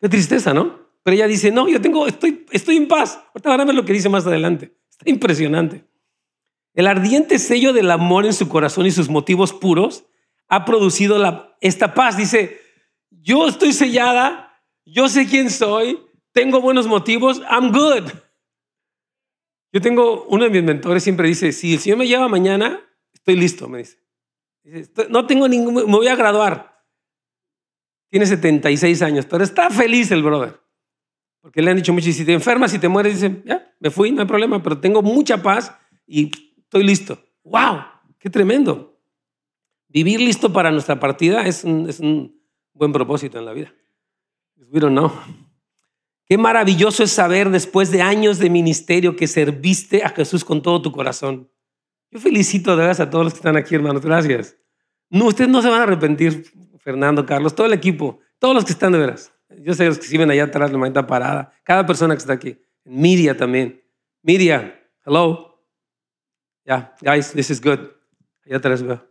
qué 0.00 0.08
tristeza, 0.08 0.54
¿no? 0.54 0.78
Pero 1.02 1.16
ella 1.16 1.26
dice, 1.26 1.50
no, 1.50 1.68
yo 1.68 1.80
tengo, 1.80 2.06
estoy, 2.06 2.46
estoy 2.52 2.76
en 2.76 2.86
paz. 2.86 3.20
Ahorita 3.34 3.50
van 3.50 3.60
a 3.60 3.64
ver 3.64 3.74
lo 3.74 3.84
que 3.84 3.92
dice 3.92 4.08
más 4.08 4.26
adelante. 4.26 4.76
Está 4.88 5.10
impresionante. 5.10 5.84
El 6.72 6.86
ardiente 6.86 7.38
sello 7.38 7.72
del 7.72 7.90
amor 7.90 8.26
en 8.26 8.32
su 8.32 8.48
corazón 8.48 8.86
y 8.86 8.92
sus 8.92 9.08
motivos 9.08 9.52
puros 9.52 10.04
ha 10.46 10.64
producido 10.64 11.18
esta 11.60 11.94
paz. 11.94 12.16
Dice, 12.16 12.60
yo 13.10 13.48
estoy 13.48 13.72
sellada, 13.72 14.62
yo 14.84 15.08
sé 15.08 15.26
quién 15.26 15.50
soy, 15.50 15.98
tengo 16.32 16.60
buenos 16.60 16.86
motivos, 16.86 17.42
I'm 17.50 17.72
good. 17.72 18.08
Yo 19.72 19.80
tengo, 19.80 20.26
uno 20.28 20.44
de 20.44 20.50
mis 20.50 20.62
mentores 20.62 21.02
siempre 21.02 21.26
dice, 21.26 21.50
si 21.50 21.74
el 21.74 21.80
Señor 21.80 21.98
me 21.98 22.06
lleva 22.06 22.28
mañana, 22.28 22.80
estoy 23.12 23.36
listo, 23.36 23.68
me 23.68 23.78
dice. 23.78 24.00
No 25.08 25.26
tengo 25.26 25.48
ningún, 25.48 25.74
me 25.74 25.82
voy 25.82 26.08
a 26.08 26.16
graduar. 26.16 26.84
Tiene 28.08 28.26
76 28.26 29.02
años, 29.02 29.26
pero 29.26 29.44
está 29.44 29.70
feliz 29.70 30.10
el 30.10 30.22
brother. 30.22 30.60
Porque 31.40 31.62
le 31.62 31.70
han 31.70 31.76
dicho 31.76 31.92
mucho, 31.92 32.12
si 32.12 32.24
te 32.24 32.32
enfermas, 32.32 32.70
si 32.70 32.78
te 32.78 32.88
mueres, 32.88 33.20
dice, 33.20 33.42
ya, 33.44 33.74
me 33.78 33.90
fui, 33.90 34.10
no 34.10 34.20
hay 34.20 34.26
problema, 34.26 34.62
pero 34.62 34.78
tengo 34.78 35.00
mucha 35.00 35.42
paz 35.42 35.74
y 36.06 36.30
estoy 36.58 36.84
listo. 36.84 37.18
¡Wow! 37.44 37.78
¡Qué 38.18 38.28
tremendo! 38.28 39.00
Vivir 39.88 40.20
listo 40.20 40.52
para 40.52 40.70
nuestra 40.70 41.00
partida 41.00 41.46
es 41.46 41.64
un, 41.64 42.40
buen 42.74 42.92
propósito 42.92 43.38
en 43.38 43.44
la 43.44 43.52
vida. 43.52 43.72
Qué 46.26 46.38
maravilloso 46.38 47.02
es 47.02 47.10
saber 47.10 47.50
después 47.50 47.90
de 47.90 48.02
años 48.02 48.38
de 48.38 48.50
ministerio 48.50 49.16
que 49.16 49.26
serviste 49.26 50.04
a 50.04 50.10
Jesús 50.10 50.44
con 50.44 50.62
todo 50.62 50.80
tu 50.80 50.92
corazón. 50.92 51.50
Yo 52.10 52.20
felicito 52.20 52.76
de 52.76 52.86
verdad 52.86 53.00
a 53.00 53.10
todos 53.10 53.24
los 53.24 53.32
que 53.32 53.38
están 53.38 53.56
aquí, 53.56 53.74
hermanos. 53.74 54.04
Gracias. 54.04 54.59
No, 55.10 55.26
ustedes 55.26 55.50
no 55.50 55.60
se 55.60 55.68
van 55.68 55.80
a 55.80 55.82
arrepentir. 55.82 56.50
Fernando, 56.78 57.26
Carlos, 57.26 57.54
todo 57.54 57.66
el 57.66 57.74
equipo, 57.74 58.20
todos 58.38 58.54
los 58.54 58.64
que 58.64 58.72
están 58.72 58.92
de 58.92 58.98
veras. 58.98 59.32
Yo 59.58 59.74
sé 59.74 59.84
los 59.86 59.98
que 59.98 60.06
siguen 60.06 60.30
allá 60.30 60.44
atrás, 60.44 60.72
la 60.72 60.78
manita 60.78 61.06
parada. 61.06 61.52
Cada 61.62 61.84
persona 61.84 62.14
que 62.14 62.20
está 62.20 62.32
aquí. 62.32 62.58
Media 62.84 63.36
también. 63.36 63.82
Media, 64.22 64.80
hello. 65.04 65.62
Yeah, 66.64 66.94
guys, 67.02 67.32
this 67.32 67.50
is 67.50 67.60
good. 67.60 67.80
Allá 68.46 68.56
atrás 68.56 68.82
veo. 68.82 69.06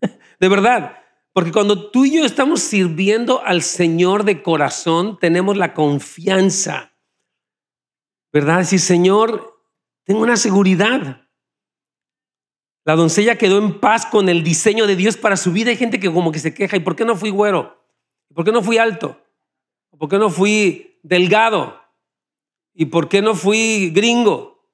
De 0.40 0.48
verdad, 0.48 0.96
porque 1.32 1.52
cuando 1.52 1.90
tú 1.90 2.04
y 2.04 2.16
yo 2.16 2.24
estamos 2.24 2.60
sirviendo 2.60 3.42
al 3.44 3.62
Señor 3.62 4.24
de 4.24 4.42
corazón, 4.42 5.18
tenemos 5.18 5.56
la 5.56 5.72
confianza, 5.72 6.92
¿verdad? 8.32 8.58
Decir, 8.58 8.80
Señor, 8.80 9.62
tengo 10.04 10.20
una 10.20 10.36
seguridad. 10.36 11.21
La 12.84 12.96
doncella 12.96 13.38
quedó 13.38 13.58
en 13.58 13.78
paz 13.78 14.06
con 14.06 14.28
el 14.28 14.42
diseño 14.42 14.86
de 14.86 14.96
Dios 14.96 15.16
para 15.16 15.36
su 15.36 15.52
vida. 15.52 15.70
Hay 15.70 15.76
gente 15.76 16.00
que 16.00 16.12
como 16.12 16.32
que 16.32 16.38
se 16.38 16.52
queja, 16.52 16.76
¿y 16.76 16.80
por 16.80 16.96
qué 16.96 17.04
no 17.04 17.16
fui 17.16 17.30
güero? 17.30 17.80
¿Por 18.34 18.44
qué 18.44 18.52
no 18.52 18.62
fui 18.62 18.78
alto? 18.78 19.20
¿Por 19.98 20.08
qué 20.08 20.18
no 20.18 20.30
fui 20.30 20.98
delgado? 21.02 21.80
¿Y 22.74 22.86
por 22.86 23.08
qué 23.08 23.22
no 23.22 23.34
fui 23.34 23.90
gringo? 23.90 24.68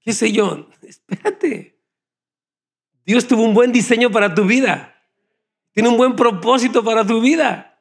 ¿Qué 0.00 0.12
sé 0.12 0.32
yo? 0.32 0.68
Espérate. 0.82 1.78
Dios 3.04 3.26
tuvo 3.26 3.42
un 3.42 3.54
buen 3.54 3.72
diseño 3.72 4.10
para 4.10 4.34
tu 4.34 4.44
vida. 4.44 4.94
Tiene 5.72 5.88
un 5.88 5.96
buen 5.96 6.14
propósito 6.14 6.84
para 6.84 7.06
tu 7.06 7.20
vida. 7.20 7.80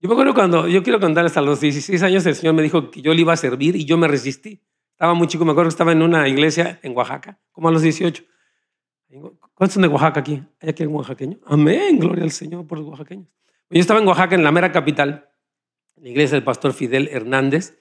Yo 0.00 0.08
me 0.08 0.14
acuerdo 0.14 0.32
cuando, 0.32 0.66
yo 0.68 0.82
quiero 0.82 0.98
contarles 0.98 1.36
a 1.36 1.42
los 1.42 1.60
16 1.60 2.02
años, 2.02 2.24
el 2.24 2.34
Señor 2.34 2.54
me 2.54 2.62
dijo 2.62 2.90
que 2.90 3.02
yo 3.02 3.12
le 3.12 3.20
iba 3.20 3.34
a 3.34 3.36
servir 3.36 3.76
y 3.76 3.84
yo 3.84 3.98
me 3.98 4.08
resistí. 4.08 4.62
Estaba 5.00 5.14
muy 5.14 5.28
chico, 5.28 5.46
me 5.46 5.52
acuerdo 5.52 5.70
que 5.70 5.72
estaba 5.72 5.92
en 5.92 6.02
una 6.02 6.28
iglesia 6.28 6.78
en 6.82 6.94
Oaxaca, 6.94 7.40
como 7.52 7.68
a 7.68 7.72
los 7.72 7.80
18. 7.80 8.22
¿Cuántos 9.54 9.72
son 9.72 9.80
de 9.80 9.88
Oaxaca 9.88 10.20
aquí? 10.20 10.42
¿Hay 10.60 10.68
aquí 10.68 10.84
un 10.84 10.94
oaxaqueño? 10.94 11.38
Amén, 11.46 11.98
gloria 11.98 12.22
al 12.22 12.32
Señor 12.32 12.66
por 12.66 12.76
los 12.76 12.86
oaxaqueños. 12.88 13.26
Yo 13.70 13.80
estaba 13.80 13.98
en 13.98 14.06
Oaxaca, 14.06 14.34
en 14.34 14.44
la 14.44 14.52
mera 14.52 14.72
capital, 14.72 15.30
en 15.96 16.02
la 16.02 16.08
iglesia 16.10 16.36
del 16.36 16.44
pastor 16.44 16.74
Fidel 16.74 17.08
Hernández. 17.08 17.78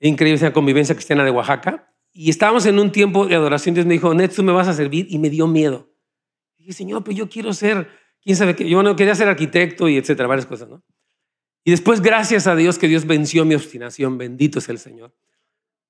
Increíble 0.00 0.36
esa 0.36 0.54
convivencia 0.54 0.94
cristiana 0.94 1.22
de 1.22 1.32
Oaxaca. 1.32 1.92
Y 2.14 2.30
estábamos 2.30 2.64
en 2.64 2.78
un 2.78 2.92
tiempo 2.92 3.26
de 3.26 3.34
adoración. 3.34 3.74
Dios 3.74 3.84
me 3.84 3.92
dijo, 3.92 4.14
Net, 4.14 4.34
tú 4.34 4.42
me 4.42 4.52
vas 4.52 4.68
a 4.68 4.72
servir. 4.72 5.08
Y 5.10 5.18
me 5.18 5.28
dio 5.28 5.46
miedo. 5.46 5.92
dije, 6.56 6.72
Señor, 6.72 7.04
pero 7.04 7.14
yo 7.14 7.28
quiero 7.28 7.52
ser, 7.52 7.90
quién 8.22 8.36
sabe 8.36 8.56
qué. 8.56 8.66
Yo 8.66 8.82
no 8.82 8.96
quería 8.96 9.14
ser 9.14 9.28
arquitecto 9.28 9.86
y 9.86 9.98
etcétera, 9.98 10.28
varias 10.28 10.46
cosas, 10.46 10.70
¿no? 10.70 10.82
Y 11.62 11.72
después, 11.72 12.00
gracias 12.00 12.46
a 12.46 12.56
Dios, 12.56 12.78
que 12.78 12.88
Dios 12.88 13.04
venció 13.04 13.44
mi 13.44 13.54
obstinación. 13.54 14.16
Bendito 14.16 14.60
es 14.60 14.70
el 14.70 14.78
Señor. 14.78 15.12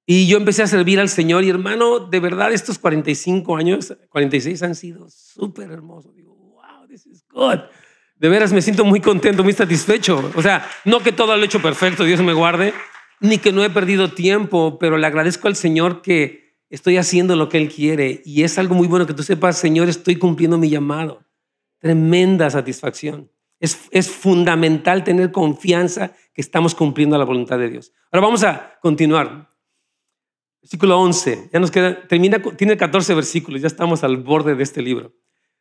Y 0.06 0.26
yo 0.26 0.36
empecé 0.36 0.62
a 0.62 0.66
servir 0.66 0.98
al 0.98 1.08
Señor. 1.08 1.44
Y 1.44 1.50
hermano, 1.50 2.00
de 2.00 2.20
verdad, 2.20 2.52
estos 2.52 2.78
45 2.78 3.56
años, 3.56 3.94
46 4.08 4.62
han 4.62 4.74
sido 4.74 5.08
súper 5.08 5.70
hermosos. 5.70 6.14
Digo, 6.14 6.34
wow, 6.34 6.86
this 6.88 7.06
is 7.06 7.24
good. 7.30 7.60
De 8.16 8.28
veras 8.28 8.52
me 8.52 8.62
siento 8.62 8.84
muy 8.84 9.00
contento, 9.00 9.42
muy 9.42 9.52
satisfecho. 9.52 10.30
O 10.36 10.42
sea, 10.42 10.68
no 10.84 11.00
que 11.00 11.12
todo 11.12 11.36
lo 11.36 11.42
he 11.42 11.46
hecho 11.46 11.62
perfecto, 11.62 12.04
Dios 12.04 12.20
me 12.20 12.32
guarde, 12.32 12.72
ni 13.20 13.38
que 13.38 13.52
no 13.52 13.64
he 13.64 13.70
perdido 13.70 14.12
tiempo, 14.12 14.78
pero 14.78 14.96
le 14.96 15.06
agradezco 15.06 15.48
al 15.48 15.56
Señor 15.56 16.02
que 16.02 16.56
estoy 16.70 16.96
haciendo 16.96 17.36
lo 17.36 17.48
que 17.48 17.58
Él 17.58 17.68
quiere. 17.68 18.22
Y 18.24 18.42
es 18.42 18.58
algo 18.58 18.74
muy 18.74 18.86
bueno 18.86 19.06
que 19.06 19.14
tú 19.14 19.22
sepas, 19.22 19.58
Señor, 19.58 19.88
estoy 19.88 20.16
cumpliendo 20.16 20.58
mi 20.58 20.68
llamado. 20.68 21.24
Tremenda 21.78 22.48
satisfacción. 22.50 23.30
Es, 23.58 23.88
es 23.90 24.08
fundamental 24.08 25.04
tener 25.04 25.30
confianza 25.30 26.12
que 26.34 26.40
estamos 26.40 26.74
cumpliendo 26.74 27.16
la 27.18 27.24
voluntad 27.24 27.58
de 27.58 27.70
Dios. 27.70 27.92
Ahora 28.10 28.26
vamos 28.26 28.44
a 28.44 28.78
continuar. 28.80 29.51
Versículo 30.62 30.98
11. 31.00 31.50
Ya 31.52 31.58
nos 31.58 31.70
queda, 31.70 32.06
termina, 32.06 32.40
tiene 32.56 32.76
14 32.76 33.14
versículos, 33.14 33.60
ya 33.60 33.66
estamos 33.66 34.04
al 34.04 34.16
borde 34.16 34.54
de 34.54 34.62
este 34.62 34.80
libro. 34.80 35.12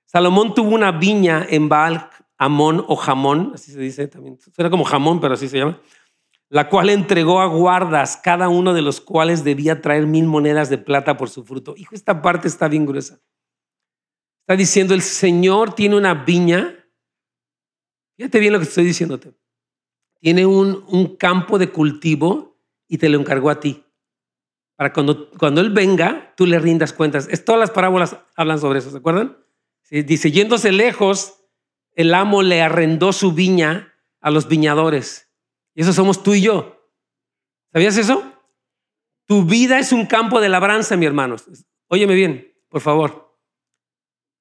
Salomón 0.06 0.54
tuvo 0.54 0.76
una 0.76 0.92
viña 0.92 1.46
en 1.50 1.68
Baal 1.68 2.10
Amón 2.38 2.86
o 2.88 2.96
Jamón, 2.96 3.52
así 3.56 3.72
se 3.72 3.80
dice 3.80 4.08
también, 4.08 4.38
suena 4.40 4.70
como 4.70 4.84
jamón, 4.84 5.20
pero 5.20 5.36
así 5.36 5.48
se 5.48 5.60
llama, 5.60 5.80
la 6.50 6.70
cual 6.70 6.90
entregó 6.90 7.40
a 7.40 7.46
guardas, 7.46 8.18
cada 8.18 8.50
uno 8.50 8.74
de 8.74 8.82
los 8.82 9.00
cuales 9.00 9.44
debía 9.44 9.82
traer 9.82 10.06
mil 10.08 10.26
monedas 10.26 10.70
de 10.70 10.78
plata 10.78 11.18
por 11.18 11.30
su 11.30 11.44
fruto. 11.46 11.76
Hijo, 11.78 11.96
esta 11.96 12.22
parte 12.22 12.48
está 12.48 12.68
bien 12.68 12.86
gruesa. 12.86 13.22
Está 14.42 14.56
diciendo, 14.56 14.94
el 14.94 15.02
Señor 15.02 15.76
tiene 15.76 15.96
una 15.96 16.14
viña, 16.14 16.84
fíjate 18.18 18.40
bien 18.40 18.54
lo 18.54 18.60
que 18.60 18.66
estoy 18.66 18.86
diciéndote, 18.86 19.34
tiene 20.20 20.46
un, 20.46 20.84
un 20.90 21.16
campo 21.16 21.58
de 21.58 21.70
cultivo 21.70 22.58
y 22.88 22.98
te 22.98 23.08
lo 23.08 23.20
encargó 23.20 23.50
a 23.50 23.60
ti. 23.60 23.86
Para 24.82 24.94
cuando, 24.94 25.30
cuando 25.38 25.62
Él 25.62 25.70
venga, 25.70 26.34
tú 26.36 26.48
le 26.48 26.58
rindas 26.58 26.92
cuentas. 26.92 27.28
Es, 27.30 27.46
todas 27.46 27.60
las 27.60 27.70
parábolas 27.70 28.18
hablan 28.36 28.58
sobre 28.58 28.80
eso, 28.80 28.90
¿se 28.90 28.98
acuerdan? 28.98 29.38
Dice, 29.92 30.32
yéndose 30.32 30.72
lejos, 30.72 31.44
el 31.94 32.12
amo 32.16 32.42
le 32.42 32.64
arrendó 32.64 33.14
su 33.14 33.32
viña 33.32 33.94
a 34.22 34.32
los 34.32 34.48
viñadores. 34.48 35.32
Y 35.76 35.84
eso 35.84 35.94
somos 35.94 36.24
tú 36.24 36.34
y 36.34 36.42
yo. 36.42 36.90
¿Sabías 37.72 37.96
eso? 37.96 38.24
Tu 39.28 39.46
vida 39.46 39.78
es 39.78 39.92
un 39.92 40.08
campo 40.08 40.42
de 40.42 40.50
labranza, 40.50 40.98
mi 40.98 41.06
hermano. 41.06 41.36
Óyeme 41.88 42.16
bien, 42.16 42.52
por 42.68 42.82
favor. 42.82 43.38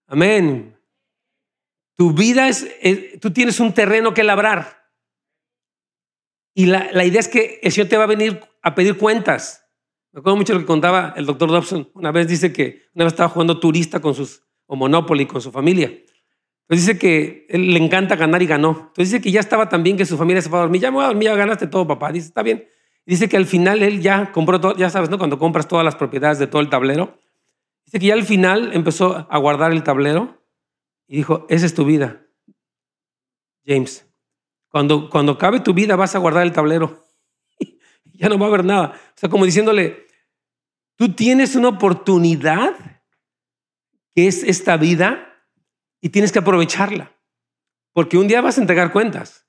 Amén. 0.07 0.75
Tu 1.97 2.15
vida 2.15 2.49
es, 2.49 2.67
tú 3.21 3.31
tienes 3.31 3.61
un 3.61 3.75
terreno 3.75 4.15
que 4.15 4.25
labrar. 4.25 4.91
Y 6.55 6.65
la, 6.65 6.89
la, 6.93 7.05
idea 7.05 7.21
es 7.21 7.29
que 7.29 7.61
el 7.63 7.71
Señor 7.71 7.91
te 7.91 7.99
va 7.99 8.05
a 8.05 8.07
venir 8.07 8.41
a 8.63 8.75
pedir 8.75 8.97
cuentas. 8.97 9.60
Me 10.13 10.21
acuerdo 10.21 10.37
mucho 10.37 10.55
lo 10.55 10.61
que 10.61 10.67
contaba 10.67 11.15
el 11.17 11.27
doctor 11.27 11.51
Dobson. 11.51 11.89
Una 11.95 12.11
vez 12.11 12.27
dice 12.27 12.53
que 12.53 12.83
una 12.95 13.05
vez 13.05 13.13
estaba 13.13 13.29
jugando 13.29 13.61
turista 13.61 14.01
con 14.01 14.15
sus, 14.15 14.43
o 14.67 14.77
Monopoly 14.77 15.27
con 15.27 15.41
su 15.41 15.53
familia. 15.53 15.87
Entonces 15.87 16.87
dice 16.87 16.99
que 16.99 17.47
él 17.49 17.73
le 17.73 17.79
encanta 17.79 18.17
ganar 18.17 18.43
y 18.43 18.47
ganó. 18.47 18.71
Entonces 18.71 19.11
dice 19.11 19.21
que 19.21 19.31
ya 19.31 19.41
estaba 19.41 19.69
tan 19.69 19.83
bien 19.83 19.97
que 19.97 20.07
su 20.07 20.17
familia 20.17 20.43
se 20.43 20.49
fue 20.49 20.59
a 20.59 20.63
dormir. 20.63 20.81
Ya 20.81 20.91
me 20.91 20.97
voy 20.97 21.05
a 21.05 21.09
dormir, 21.09 21.29
ya 21.29 21.35
ganaste 21.35 21.67
todo, 21.67 21.87
papá. 21.87 22.13
Dice, 22.13 22.29
está 22.29 22.43
bien. 22.43 22.67
dice 23.07 23.29
que 23.29 23.37
al 23.37 23.47
final 23.47 23.83
él 23.83 24.01
ya 24.01 24.33
compró 24.33 24.61
todo, 24.61 24.77
ya 24.77 24.91
sabes, 24.91 25.11
¿no? 25.11 25.19
Cuando 25.19 25.39
compras 25.39 25.69
todas 25.69 25.85
las 25.85 25.97
propiedades 25.97 26.39
de 26.39 26.47
todo 26.47 26.63
el 26.63 26.69
tablero. 26.69 27.19
Dice 27.87 27.99
que 27.99 28.07
ya 28.07 28.15
al 28.15 28.25
final 28.25 28.71
empezó 28.73 29.27
a 29.29 29.39
guardar 29.39 29.73
el 29.73 29.83
tablero 29.83 30.41
y 31.09 31.17
dijo, 31.17 31.45
esa 31.49 31.67
es 31.67 31.75
tu 31.75 31.85
vida, 31.85 32.25
James. 33.67 34.07
Cuando, 34.69 35.11
cuando 35.11 35.33
acabe 35.33 35.59
tu 35.59 35.75
vida 35.75 35.97
vas 35.97 36.15
a 36.15 36.21
guardar 36.21 36.45
el 36.45 36.53
tablero. 36.53 37.05
Ya 38.21 38.29
no 38.29 38.39
va 38.39 38.47
a 38.47 38.49
haber 38.49 38.65
nada. 38.65 38.93
O 38.95 39.19
sea, 39.19 39.29
como 39.31 39.47
diciéndole, 39.47 40.07
tú 40.97 41.13
tienes 41.15 41.57
una 41.57 41.69
oportunidad 41.69 42.75
que 44.15 44.29
es 44.29 44.43
esta 44.43 44.77
vida 44.77 45.47
y 46.03 46.11
tienes 46.11 46.31
que 46.31 46.39
aprovecharla, 46.39 47.17
porque 47.93 48.19
un 48.19 48.29
día 48.29 48.43
vas 48.43 48.59
a 48.59 48.61
entregar 48.61 48.93
cuentas. 48.93 49.47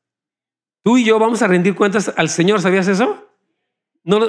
Tú 0.83 0.97
y 0.97 1.03
yo 1.03 1.19
vamos 1.19 1.41
a 1.41 1.47
rendir 1.47 1.75
cuentas 1.75 2.13
al 2.15 2.29
Señor, 2.29 2.61
¿sabías 2.61 2.87
eso? 2.87 3.27
No, 4.03 4.19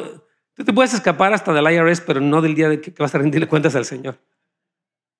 tú 0.55 0.65
te 0.65 0.73
puedes 0.73 0.93
escapar 0.93 1.33
hasta 1.33 1.53
del 1.53 1.65
IRS, 1.73 2.01
pero 2.03 2.21
no 2.21 2.43
del 2.43 2.55
día 2.55 2.69
de 2.69 2.81
que 2.81 2.91
vas 2.99 3.15
a 3.15 3.19
rendirle 3.19 3.47
cuentas 3.47 3.77
al 3.77 3.85
Señor. 3.85 4.19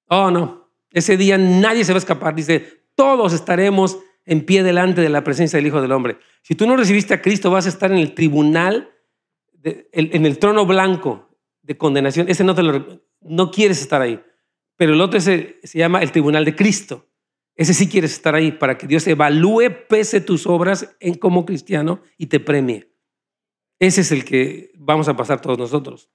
Oh, 0.09 0.31
no. 0.31 0.69
Ese 0.91 1.17
día 1.17 1.39
nadie 1.39 1.85
se 1.85 1.93
va 1.93 1.97
a 1.97 2.01
escapar. 2.01 2.35
Dice, 2.35 2.85
todos 2.95 3.33
estaremos 3.33 3.99
en 4.27 4.45
pie 4.45 4.63
delante 4.63 5.01
de 5.01 5.09
la 5.09 5.25
presencia 5.25 5.57
del 5.57 5.67
Hijo 5.67 5.81
del 5.81 5.93
Hombre. 5.93 6.19
Si 6.43 6.55
tú 6.55 6.67
no 6.67 6.77
recibiste 6.77 7.15
a 7.15 7.23
Cristo, 7.23 7.51
vas 7.51 7.67
a 7.67 7.71
estar 7.71 7.91
en 7.91 7.99
el 7.99 8.15
tribunal, 8.15 8.92
en 9.63 10.27
el 10.27 10.39
trono 10.39 10.67
blanco 10.67 11.29
de 11.63 11.77
condenación. 11.77 12.29
Ese 12.29 12.45
no 12.45 12.55
te 12.55 12.63
lo, 12.63 13.03
no 13.21 13.51
quieres 13.51 13.81
estar 13.81 14.03
ahí. 14.03 14.23
Pero 14.77 14.95
el 14.95 15.01
otro 15.01 15.21
se 15.21 15.61
llama 15.63 16.03
el 16.03 16.13
tribunal 16.13 16.45
de 16.45 16.57
Cristo. 16.57 17.07
Ese 17.55 17.75
sí 17.75 17.89
quieres 17.89 18.13
estar 18.13 18.35
ahí 18.35 18.53
para 18.53 18.79
que 18.79 18.87
Dios 18.87 19.07
evalúe, 19.07 19.87
pese 19.89 20.21
tus 20.21 20.47
obras 20.47 20.97
en 21.01 21.15
como 21.15 21.45
cristiano 21.45 22.01
y 22.17 22.27
te 22.27 22.41
premie. 22.41 22.93
Ese 23.79 24.01
es 24.01 24.13
el 24.13 24.25
que 24.25 24.73
vamos 24.77 25.09
a 25.09 25.17
pasar 25.17 25.41
todos 25.41 25.59
nosotros. 25.59 26.11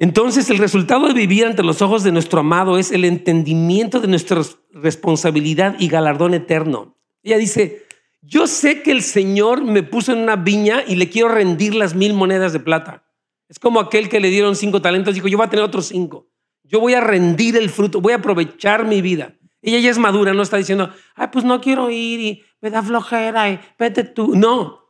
Entonces, 0.00 0.48
el 0.50 0.58
resultado 0.58 1.08
de 1.08 1.14
vivir 1.14 1.44
ante 1.44 1.62
los 1.62 1.82
ojos 1.82 2.04
de 2.04 2.12
nuestro 2.12 2.40
amado 2.40 2.78
es 2.78 2.92
el 2.92 3.04
entendimiento 3.04 4.00
de 4.00 4.08
nuestra 4.08 4.42
responsabilidad 4.72 5.76
y 5.78 5.88
galardón 5.88 6.34
eterno. 6.34 6.96
Ella 7.22 7.36
dice, 7.36 7.86
yo 8.20 8.46
sé 8.46 8.82
que 8.82 8.90
el 8.90 9.02
Señor 9.02 9.64
me 9.64 9.82
puso 9.82 10.12
en 10.12 10.18
una 10.18 10.36
viña 10.36 10.82
y 10.86 10.96
le 10.96 11.08
quiero 11.08 11.28
rendir 11.28 11.74
las 11.74 11.94
mil 11.94 12.14
monedas 12.14 12.52
de 12.52 12.60
plata. 12.60 13.04
Es 13.48 13.58
como 13.58 13.80
aquel 13.80 14.08
que 14.08 14.20
le 14.20 14.28
dieron 14.28 14.56
cinco 14.56 14.82
talentos, 14.82 15.14
dijo, 15.14 15.28
yo 15.28 15.38
voy 15.38 15.46
a 15.46 15.50
tener 15.50 15.64
otros 15.64 15.86
cinco. 15.86 16.28
Yo 16.64 16.80
voy 16.80 16.94
a 16.94 17.00
rendir 17.00 17.56
el 17.56 17.70
fruto, 17.70 18.00
voy 18.00 18.12
a 18.12 18.16
aprovechar 18.16 18.84
mi 18.84 19.00
vida. 19.00 19.34
Ella 19.62 19.78
ya 19.78 19.90
es 19.90 19.98
madura, 19.98 20.34
no 20.34 20.42
está 20.42 20.58
diciendo, 20.58 20.92
ay, 21.14 21.28
pues 21.32 21.44
no 21.44 21.60
quiero 21.60 21.90
ir 21.90 22.20
y 22.20 22.44
me 22.60 22.70
da 22.70 22.82
flojera 22.82 23.50
y 23.50 23.60
vete 23.78 24.04
tú. 24.04 24.34
No. 24.34 24.84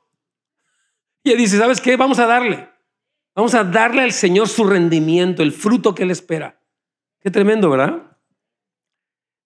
Ella 1.22 1.36
dice, 1.36 1.58
¿sabes 1.58 1.80
qué? 1.80 1.96
Vamos 1.96 2.18
a 2.18 2.26
darle. 2.26 2.68
Vamos 3.34 3.54
a 3.54 3.62
darle 3.62 4.02
al 4.02 4.12
Señor 4.12 4.48
su 4.48 4.64
rendimiento, 4.64 5.42
el 5.42 5.52
fruto 5.52 5.94
que 5.94 6.02
Él 6.02 6.10
espera. 6.10 6.60
Qué 7.20 7.30
tremendo, 7.30 7.70
¿verdad? 7.70 8.16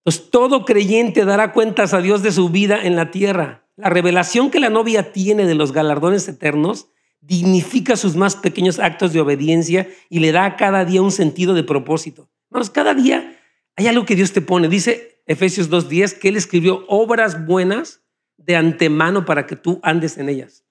Pues 0.03 0.31
todo 0.31 0.65
creyente 0.65 1.23
dará 1.25 1.53
cuentas 1.53 1.93
a 1.93 2.01
Dios 2.01 2.23
de 2.23 2.31
su 2.31 2.49
vida 2.49 2.83
en 2.83 2.95
la 2.95 3.11
tierra. 3.11 3.62
La 3.75 3.89
revelación 3.89 4.51
que 4.51 4.59
la 4.59 4.69
novia 4.69 5.11
tiene 5.11 5.45
de 5.45 5.55
los 5.55 5.71
galardones 5.71 6.27
eternos 6.27 6.89
dignifica 7.21 7.95
sus 7.95 8.15
más 8.15 8.35
pequeños 8.35 8.79
actos 8.79 9.13
de 9.13 9.21
obediencia 9.21 9.87
y 10.09 10.19
le 10.19 10.31
da 10.31 10.45
a 10.45 10.55
cada 10.57 10.85
día 10.85 11.01
un 11.01 11.11
sentido 11.11 11.53
de 11.53 11.63
propósito. 11.63 12.29
Hermanos, 12.49 12.69
cada 12.69 12.93
día 12.93 13.39
hay 13.75 13.87
algo 13.87 14.05
que 14.05 14.15
Dios 14.15 14.33
te 14.33 14.41
pone. 14.41 14.67
Dice, 14.67 15.21
Efesios 15.25 15.71
2.10 15.71 16.19
que 16.19 16.29
Él 16.29 16.35
escribió 16.35 16.85
obras 16.87 17.45
buenas 17.45 18.03
de 18.37 18.55
antemano 18.55 19.25
para 19.25 19.47
que 19.47 19.55
tú 19.55 19.79
andes 19.83 20.17
en 20.17 20.29
ellas. 20.29 20.65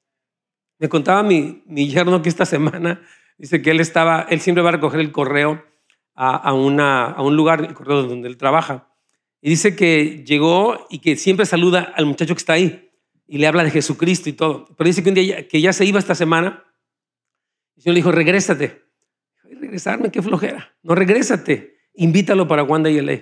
Me 0.79 0.89
contaba 0.89 1.23
mi, 1.23 1.63
mi 1.67 1.89
yerno 1.89 2.23
que 2.23 2.29
esta 2.29 2.45
semana 2.45 3.01
dice 3.39 3.63
que 3.63 3.71
él 3.71 3.81
estaba, 3.81 4.27
él 4.29 4.41
siempre 4.41 4.63
va 4.63 4.71
a 4.71 4.73
recoger 4.73 5.01
el 5.01 5.13
correo 5.13 5.65
a, 6.15 6.37
a, 6.37 6.53
una, 6.53 7.05
a 7.07 7.23
un 7.23 7.37
lugar, 7.37 7.65
el 7.65 7.73
correo 7.73 8.03
donde 8.03 8.29
él 8.29 8.37
trabaja. 8.37 8.89
Y 9.41 9.51
dice 9.51 9.75
que 9.75 10.25
llegó 10.27 10.87
y 10.91 10.99
que 10.99 11.17
siempre 11.17 11.47
saluda 11.47 11.93
al 11.97 12.07
muchacho 12.07 12.35
que 12.35 12.41
está 12.41 12.55
ahí 12.55 12.92
y 13.33 13.39
le 13.39 13.47
habla 13.47 13.65
de 13.65 13.71
Jesucristo 13.71 14.29
y 14.29 14.35
todo. 14.35 14.67
Pero 14.77 14.89
dice 14.89 15.03
que 15.03 15.09
un 15.09 15.15
día 15.15 15.49
que 15.49 15.59
ya 15.59 15.73
se 15.73 15.87
iba 15.87 15.99
esta 15.99 16.15
semana, 16.15 16.65
el 17.77 17.83
Señor 17.83 17.95
le 17.95 17.99
dijo, 18.01 18.13
regrésate. 18.13 18.83
Regresarme, 19.43 20.11
qué 20.11 20.21
flojera. 20.21 20.77
No, 20.83 20.95
regrésate. 20.95 21.79
Invítalo 21.95 22.47
para 22.47 22.63
Wanda 22.63 22.91
y 22.91 23.01
LA. 23.01 23.13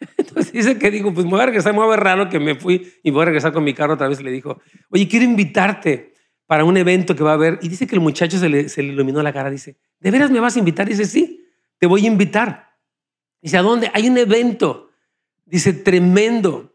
Entonces 0.16 0.50
dice 0.50 0.76
que 0.76 0.90
digo, 0.90 1.14
pues 1.14 1.24
me 1.24 1.30
voy 1.30 1.40
a 1.40 1.46
regresar, 1.46 1.72
me 1.72 1.78
voy 1.78 1.86
a 1.86 1.90
ver 1.90 2.00
raro 2.00 2.28
que 2.28 2.40
me 2.40 2.56
fui 2.56 2.92
y 3.04 3.12
voy 3.12 3.22
a 3.22 3.24
regresar 3.26 3.52
con 3.52 3.62
mi 3.62 3.74
carro 3.74 3.94
otra 3.94 4.08
vez. 4.08 4.20
Le 4.20 4.32
dijo, 4.32 4.60
oye, 4.90 5.06
quiero 5.06 5.24
invitarte 5.24 6.14
para 6.48 6.64
un 6.64 6.76
evento 6.76 7.14
que 7.14 7.22
va 7.22 7.30
a 7.30 7.34
haber. 7.34 7.60
Y 7.62 7.68
dice 7.68 7.86
que 7.86 7.94
el 7.94 8.00
muchacho 8.00 8.38
se 8.38 8.48
le, 8.48 8.68
se 8.68 8.82
le 8.82 8.88
iluminó 8.88 9.22
la 9.22 9.32
cara. 9.32 9.50
Dice, 9.50 9.76
¿de 10.00 10.10
veras 10.10 10.32
me 10.32 10.40
vas 10.40 10.56
a 10.56 10.58
invitar? 10.58 10.88
Dice, 10.88 11.04
sí, 11.04 11.46
te 11.78 11.86
voy 11.86 12.02
a 12.06 12.08
invitar. 12.08 12.74
Dice, 13.40 13.56
¿a 13.56 13.62
dónde? 13.62 13.88
Hay 13.94 14.08
un 14.08 14.18
evento. 14.18 14.90
Dice, 15.44 15.74
tremendo. 15.74 16.74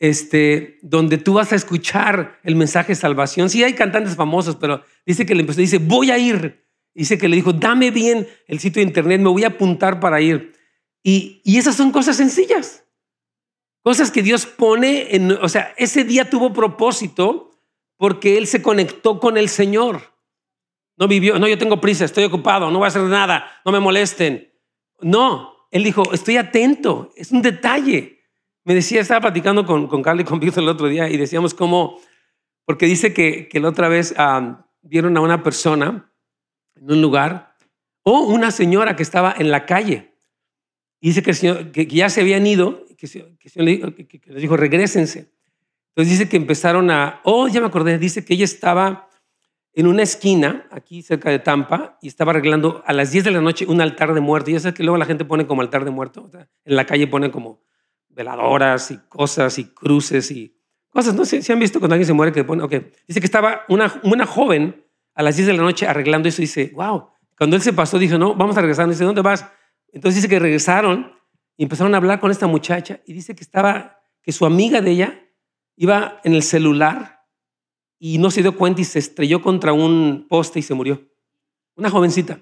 Este, 0.00 0.80
donde 0.82 1.18
tú 1.18 1.34
vas 1.34 1.52
a 1.52 1.56
escuchar 1.56 2.40
el 2.42 2.56
mensaje 2.56 2.88
de 2.88 2.96
salvación. 2.96 3.48
Sí, 3.50 3.62
hay 3.62 3.74
cantantes 3.74 4.16
famosos, 4.16 4.56
pero 4.56 4.82
dice 5.06 5.24
que 5.24 5.36
le 5.36 5.42
empezó, 5.42 5.60
dice, 5.60 5.78
voy 5.78 6.10
a 6.10 6.18
ir. 6.18 6.64
Dice 6.94 7.18
que 7.18 7.28
le 7.28 7.36
dijo, 7.36 7.52
dame 7.52 7.92
bien 7.92 8.26
el 8.48 8.58
sitio 8.58 8.80
de 8.80 8.88
internet, 8.88 9.20
me 9.20 9.28
voy 9.28 9.44
a 9.44 9.48
apuntar 9.48 10.00
para 10.00 10.20
ir. 10.20 10.54
Y, 11.02 11.40
y 11.44 11.58
esas 11.58 11.76
son 11.76 11.92
cosas 11.92 12.16
sencillas. 12.16 12.84
Cosas 13.82 14.10
que 14.10 14.22
Dios 14.22 14.46
pone 14.46 15.14
en, 15.14 15.32
o 15.32 15.48
sea, 15.48 15.74
ese 15.76 16.04
día 16.04 16.28
tuvo 16.28 16.52
propósito 16.52 17.50
porque 17.96 18.38
él 18.38 18.46
se 18.46 18.62
conectó 18.62 19.20
con 19.20 19.36
el 19.36 19.48
Señor. 19.48 20.14
No 20.96 21.08
vivió, 21.08 21.38
no, 21.38 21.48
yo 21.48 21.56
tengo 21.56 21.80
prisa, 21.80 22.04
estoy 22.04 22.24
ocupado, 22.24 22.70
no 22.70 22.78
voy 22.78 22.86
a 22.86 22.88
hacer 22.88 23.02
nada, 23.02 23.60
no 23.64 23.72
me 23.72 23.80
molesten. 23.80 24.52
No, 25.00 25.66
él 25.70 25.84
dijo, 25.84 26.12
estoy 26.12 26.36
atento, 26.36 27.12
es 27.16 27.32
un 27.32 27.40
detalle. 27.40 28.19
Me 28.64 28.74
decía, 28.74 29.00
estaba 29.00 29.20
platicando 29.20 29.64
con, 29.64 29.86
con 29.86 30.02
Carly 30.02 30.22
y 30.22 30.24
con 30.26 30.40
Víctor 30.40 30.62
el 30.62 30.68
otro 30.68 30.88
día 30.88 31.08
y 31.08 31.16
decíamos 31.16 31.54
cómo, 31.54 32.00
porque 32.64 32.86
dice 32.86 33.12
que, 33.12 33.48
que 33.48 33.60
la 33.60 33.68
otra 33.68 33.88
vez 33.88 34.14
um, 34.18 34.56
vieron 34.82 35.16
a 35.16 35.20
una 35.20 35.42
persona 35.42 36.10
en 36.76 36.92
un 36.92 37.02
lugar 37.02 37.56
o 38.02 38.20
una 38.20 38.50
señora 38.50 38.96
que 38.96 39.02
estaba 39.02 39.34
en 39.38 39.50
la 39.50 39.66
calle. 39.66 40.14
Y 41.00 41.12
dice 41.12 41.22
que, 41.22 41.86
ya 41.86 42.10
se 42.10 42.20
habían 42.20 42.46
ido, 42.46 42.84
que, 42.98 43.06
que, 43.06 44.20
les 44.26 44.42
dijo, 44.42 44.56
regresense. 44.56 45.32
Entonces 45.88 46.18
dice 46.18 46.28
que 46.28 46.36
empezaron 46.36 46.90
a, 46.90 47.20
oh, 47.24 47.48
ya 47.48 47.60
me 47.60 47.66
acordé, 47.66 47.98
dice 47.98 48.24
que 48.24 48.34
ella 48.34 48.44
estaba 48.44 49.08
en 49.72 49.86
una 49.86 50.02
esquina, 50.02 50.66
aquí 50.70 51.02
cerca 51.02 51.30
de 51.30 51.38
Tampa, 51.38 51.98
y 52.02 52.08
estaba 52.08 52.32
arreglando 52.32 52.82
a 52.86 52.92
las 52.92 53.12
10 53.12 53.24
de 53.24 53.30
la 53.30 53.40
noche 53.40 53.66
un 53.66 53.80
altar 53.80 54.12
de 54.12 54.20
muerto. 54.20 54.50
Y 54.50 54.54
ya 54.54 54.60
sabes 54.60 54.74
que 54.74 54.82
luego 54.82 54.98
la 54.98 55.06
gente 55.06 55.24
pone 55.24 55.46
como 55.46 55.62
altar 55.62 55.84
de 55.84 55.90
muerto. 55.90 56.24
O 56.24 56.30
sea, 56.30 56.48
en 56.64 56.76
la 56.76 56.84
calle 56.84 57.06
ponen 57.06 57.30
como 57.30 57.62
veladoras 58.10 58.90
y 58.90 58.98
cosas 59.08 59.58
y 59.58 59.64
cruces 59.64 60.30
y 60.30 60.56
cosas. 60.90 61.14
No 61.14 61.24
sé 61.24 61.42
si 61.42 61.52
han 61.52 61.58
visto 61.58 61.78
cuando 61.78 61.94
alguien 61.94 62.06
se 62.06 62.12
muere 62.12 62.32
que 62.32 62.44
pone, 62.44 62.62
ok. 62.62 62.74
Dice 63.06 63.20
que 63.20 63.26
estaba 63.26 63.62
una, 63.68 64.00
una 64.04 64.26
joven 64.26 64.84
a 65.14 65.22
las 65.22 65.36
10 65.36 65.48
de 65.48 65.52
la 65.54 65.62
noche 65.62 65.86
arreglando 65.86 66.28
eso 66.28 66.42
y 66.42 66.44
dice, 66.44 66.72
wow. 66.74 67.08
Cuando 67.36 67.56
él 67.56 67.62
se 67.62 67.72
pasó, 67.72 67.98
dijo, 67.98 68.18
no, 68.18 68.34
vamos 68.34 68.56
a 68.56 68.60
regresar. 68.60 68.88
Dice, 68.88 69.04
¿dónde 69.04 69.22
vas? 69.22 69.46
Entonces 69.92 70.16
dice 70.16 70.28
que 70.28 70.38
regresaron 70.38 71.12
y 71.56 71.64
empezaron 71.64 71.94
a 71.94 71.96
hablar 71.96 72.20
con 72.20 72.30
esta 72.30 72.46
muchacha 72.46 73.00
y 73.06 73.12
dice 73.12 73.34
que 73.34 73.42
estaba, 73.42 73.98
que 74.22 74.32
su 74.32 74.46
amiga 74.46 74.80
de 74.80 74.90
ella 74.90 75.26
iba 75.76 76.20
en 76.24 76.34
el 76.34 76.42
celular 76.42 77.26
y 77.98 78.18
no 78.18 78.30
se 78.30 78.42
dio 78.42 78.56
cuenta 78.56 78.80
y 78.80 78.84
se 78.84 78.98
estrelló 78.98 79.42
contra 79.42 79.72
un 79.72 80.26
poste 80.28 80.58
y 80.58 80.62
se 80.62 80.74
murió. 80.74 81.06
Una 81.76 81.90
jovencita. 81.90 82.40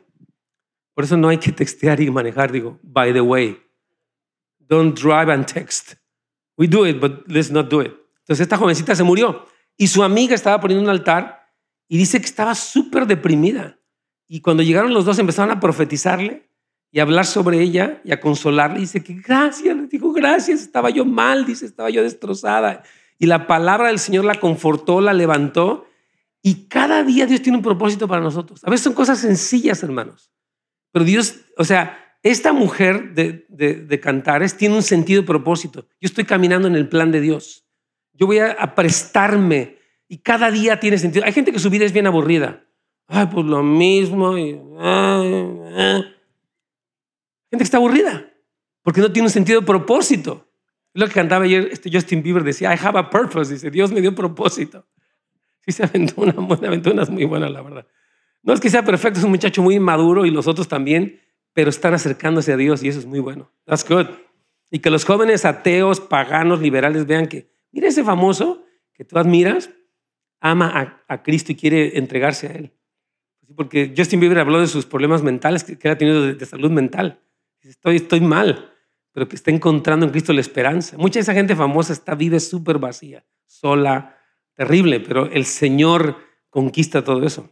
Por 0.94 1.04
eso 1.04 1.16
no 1.16 1.28
hay 1.28 1.38
que 1.38 1.52
textear 1.52 2.00
y 2.00 2.10
manejar. 2.10 2.50
Digo, 2.50 2.78
by 2.82 3.12
the 3.12 3.20
way, 3.20 3.60
don't 4.68 4.98
drive 4.98 5.32
and 5.32 5.46
text. 5.46 5.94
We 6.56 6.66
do 6.66 6.86
it, 6.86 7.00
but 7.00 7.28
let's 7.28 7.50
not 7.50 7.68
do 7.68 7.80
it. 7.80 7.92
Entonces 8.20 8.40
esta 8.40 8.56
jovencita 8.56 8.94
se 8.94 9.04
murió 9.04 9.46
y 9.76 9.86
su 9.86 10.02
amiga 10.02 10.34
estaba 10.34 10.60
poniendo 10.60 10.84
un 10.84 10.90
altar 10.90 11.48
y 11.88 11.96
dice 11.96 12.20
que 12.20 12.26
estaba 12.26 12.54
súper 12.54 13.06
deprimida. 13.06 13.78
Y 14.26 14.40
cuando 14.40 14.62
llegaron 14.62 14.92
los 14.92 15.04
dos 15.04 15.18
empezaron 15.18 15.50
a 15.50 15.60
profetizarle 15.60 16.50
y 16.90 16.98
a 16.98 17.02
hablar 17.02 17.24
sobre 17.24 17.60
ella 17.60 18.00
y 18.04 18.12
a 18.12 18.20
consolarle. 18.20 18.78
Y 18.78 18.82
dice 18.82 19.02
que 19.02 19.14
gracias, 19.14 19.74
le 19.76 19.86
dijo 19.86 20.12
gracias, 20.12 20.60
estaba 20.60 20.90
yo 20.90 21.04
mal, 21.04 21.46
dice, 21.46 21.64
estaba 21.64 21.88
yo 21.90 22.02
destrozada. 22.02 22.82
Y 23.18 23.26
la 23.26 23.46
palabra 23.46 23.88
del 23.88 23.98
Señor 23.98 24.24
la 24.24 24.34
confortó, 24.34 25.00
la 25.00 25.12
levantó. 25.12 25.86
Y 26.42 26.68
cada 26.68 27.02
día 27.02 27.26
Dios 27.26 27.42
tiene 27.42 27.56
un 27.56 27.64
propósito 27.64 28.06
para 28.06 28.20
nosotros. 28.20 28.62
A 28.64 28.70
veces 28.70 28.84
son 28.84 28.94
cosas 28.94 29.18
sencillas, 29.18 29.82
hermanos. 29.82 30.30
Pero 30.92 31.04
Dios, 31.04 31.36
o 31.56 31.64
sea, 31.64 32.07
esta 32.22 32.52
mujer 32.52 33.14
de, 33.14 33.46
de, 33.48 33.74
de 33.74 34.00
Cantares 34.00 34.56
tiene 34.56 34.74
un 34.74 34.82
sentido 34.82 35.22
y 35.22 35.24
propósito. 35.24 35.86
Yo 36.00 36.06
estoy 36.06 36.24
caminando 36.24 36.66
en 36.68 36.74
el 36.74 36.88
plan 36.88 37.12
de 37.12 37.20
Dios. 37.20 37.64
Yo 38.12 38.26
voy 38.26 38.40
a, 38.40 38.74
prestarme 38.74 39.78
y 40.08 40.18
cada 40.18 40.50
día 40.50 40.80
tiene 40.80 40.98
sentido. 40.98 41.24
Hay 41.24 41.32
gente 41.32 41.52
que 41.52 41.60
su 41.60 41.70
vida 41.70 41.84
es 41.84 41.92
bien 41.92 42.06
aburrida. 42.06 42.64
Ay, 43.06 43.28
pues 43.32 43.46
lo 43.46 43.62
mismo. 43.62 44.36
Y, 44.36 44.60
ay. 44.78 46.02
Gente 47.50 47.58
que 47.58 47.62
está 47.62 47.76
aburrida 47.76 48.28
porque 48.82 49.00
no 49.00 49.12
tiene 49.12 49.26
un 49.26 49.32
sentido 49.32 49.60
de 49.60 49.66
propósito. 49.66 50.48
Lo 50.94 51.06
que 51.06 51.12
cantaba 51.12 51.44
ayer 51.44 51.68
este 51.70 51.90
Justin 51.92 52.22
Bieber 52.22 52.42
decía, 52.42 52.74
I 52.74 52.78
have 52.82 52.98
a 52.98 53.08
purpose. 53.08 53.52
Dice, 53.52 53.70
Dios 53.70 53.92
me 53.92 54.00
dio 54.00 54.14
propósito. 54.14 54.84
Sí 55.60 55.72
se 55.72 55.84
aventó 55.84 56.22
una, 56.22 56.32
una 56.32 56.66
aventó 56.66 56.92
muy 57.12 57.24
buena, 57.24 57.48
la 57.48 57.62
verdad. 57.62 57.86
No 58.42 58.52
es 58.52 58.60
que 58.60 58.70
sea 58.70 58.84
perfecto, 58.84 59.18
es 59.18 59.24
un 59.24 59.30
muchacho 59.30 59.62
muy 59.62 59.78
maduro 59.78 60.24
y 60.24 60.30
los 60.30 60.46
otros 60.46 60.66
también, 60.66 61.20
pero 61.58 61.70
están 61.70 61.92
acercándose 61.92 62.52
a 62.52 62.56
Dios 62.56 62.84
y 62.84 62.88
eso 62.88 63.00
es 63.00 63.06
muy 63.06 63.18
bueno. 63.18 63.50
That's 63.64 63.84
good. 63.84 64.06
Y 64.70 64.78
que 64.78 64.90
los 64.90 65.04
jóvenes 65.04 65.44
ateos, 65.44 65.98
paganos, 65.98 66.60
liberales 66.60 67.04
vean 67.04 67.26
que, 67.26 67.50
mira 67.72 67.88
ese 67.88 68.04
famoso 68.04 68.62
que 68.94 69.04
tú 69.04 69.18
admiras, 69.18 69.68
ama 70.38 70.70
a, 70.72 71.12
a 71.12 71.24
Cristo 71.24 71.50
y 71.50 71.56
quiere 71.56 71.98
entregarse 71.98 72.46
a 72.46 72.50
Él. 72.52 72.70
Porque 73.56 73.92
Justin 73.96 74.20
Bieber 74.20 74.38
habló 74.38 74.60
de 74.60 74.68
sus 74.68 74.86
problemas 74.86 75.24
mentales 75.24 75.64
que, 75.64 75.76
que 75.76 75.88
ha 75.88 75.98
tenido 75.98 76.22
de, 76.22 76.34
de 76.34 76.46
salud 76.46 76.70
mental. 76.70 77.18
Estoy, 77.60 77.96
estoy 77.96 78.20
mal 78.20 78.72
pero 79.10 79.26
que 79.26 79.34
está 79.34 79.50
encontrando 79.50 80.06
en 80.06 80.12
Cristo 80.12 80.32
la 80.32 80.40
esperanza. 80.40 80.96
Mucha 80.96 81.14
de 81.14 81.22
esa 81.22 81.34
gente 81.34 81.56
famosa 81.56 81.92
está 81.92 82.14
vive 82.14 82.38
súper 82.38 82.78
vacía, 82.78 83.24
sola, 83.46 84.16
terrible, 84.54 85.00
pero 85.00 85.26
el 85.26 85.44
Señor 85.44 86.18
conquista 86.50 87.02
todo 87.02 87.26
eso. 87.26 87.50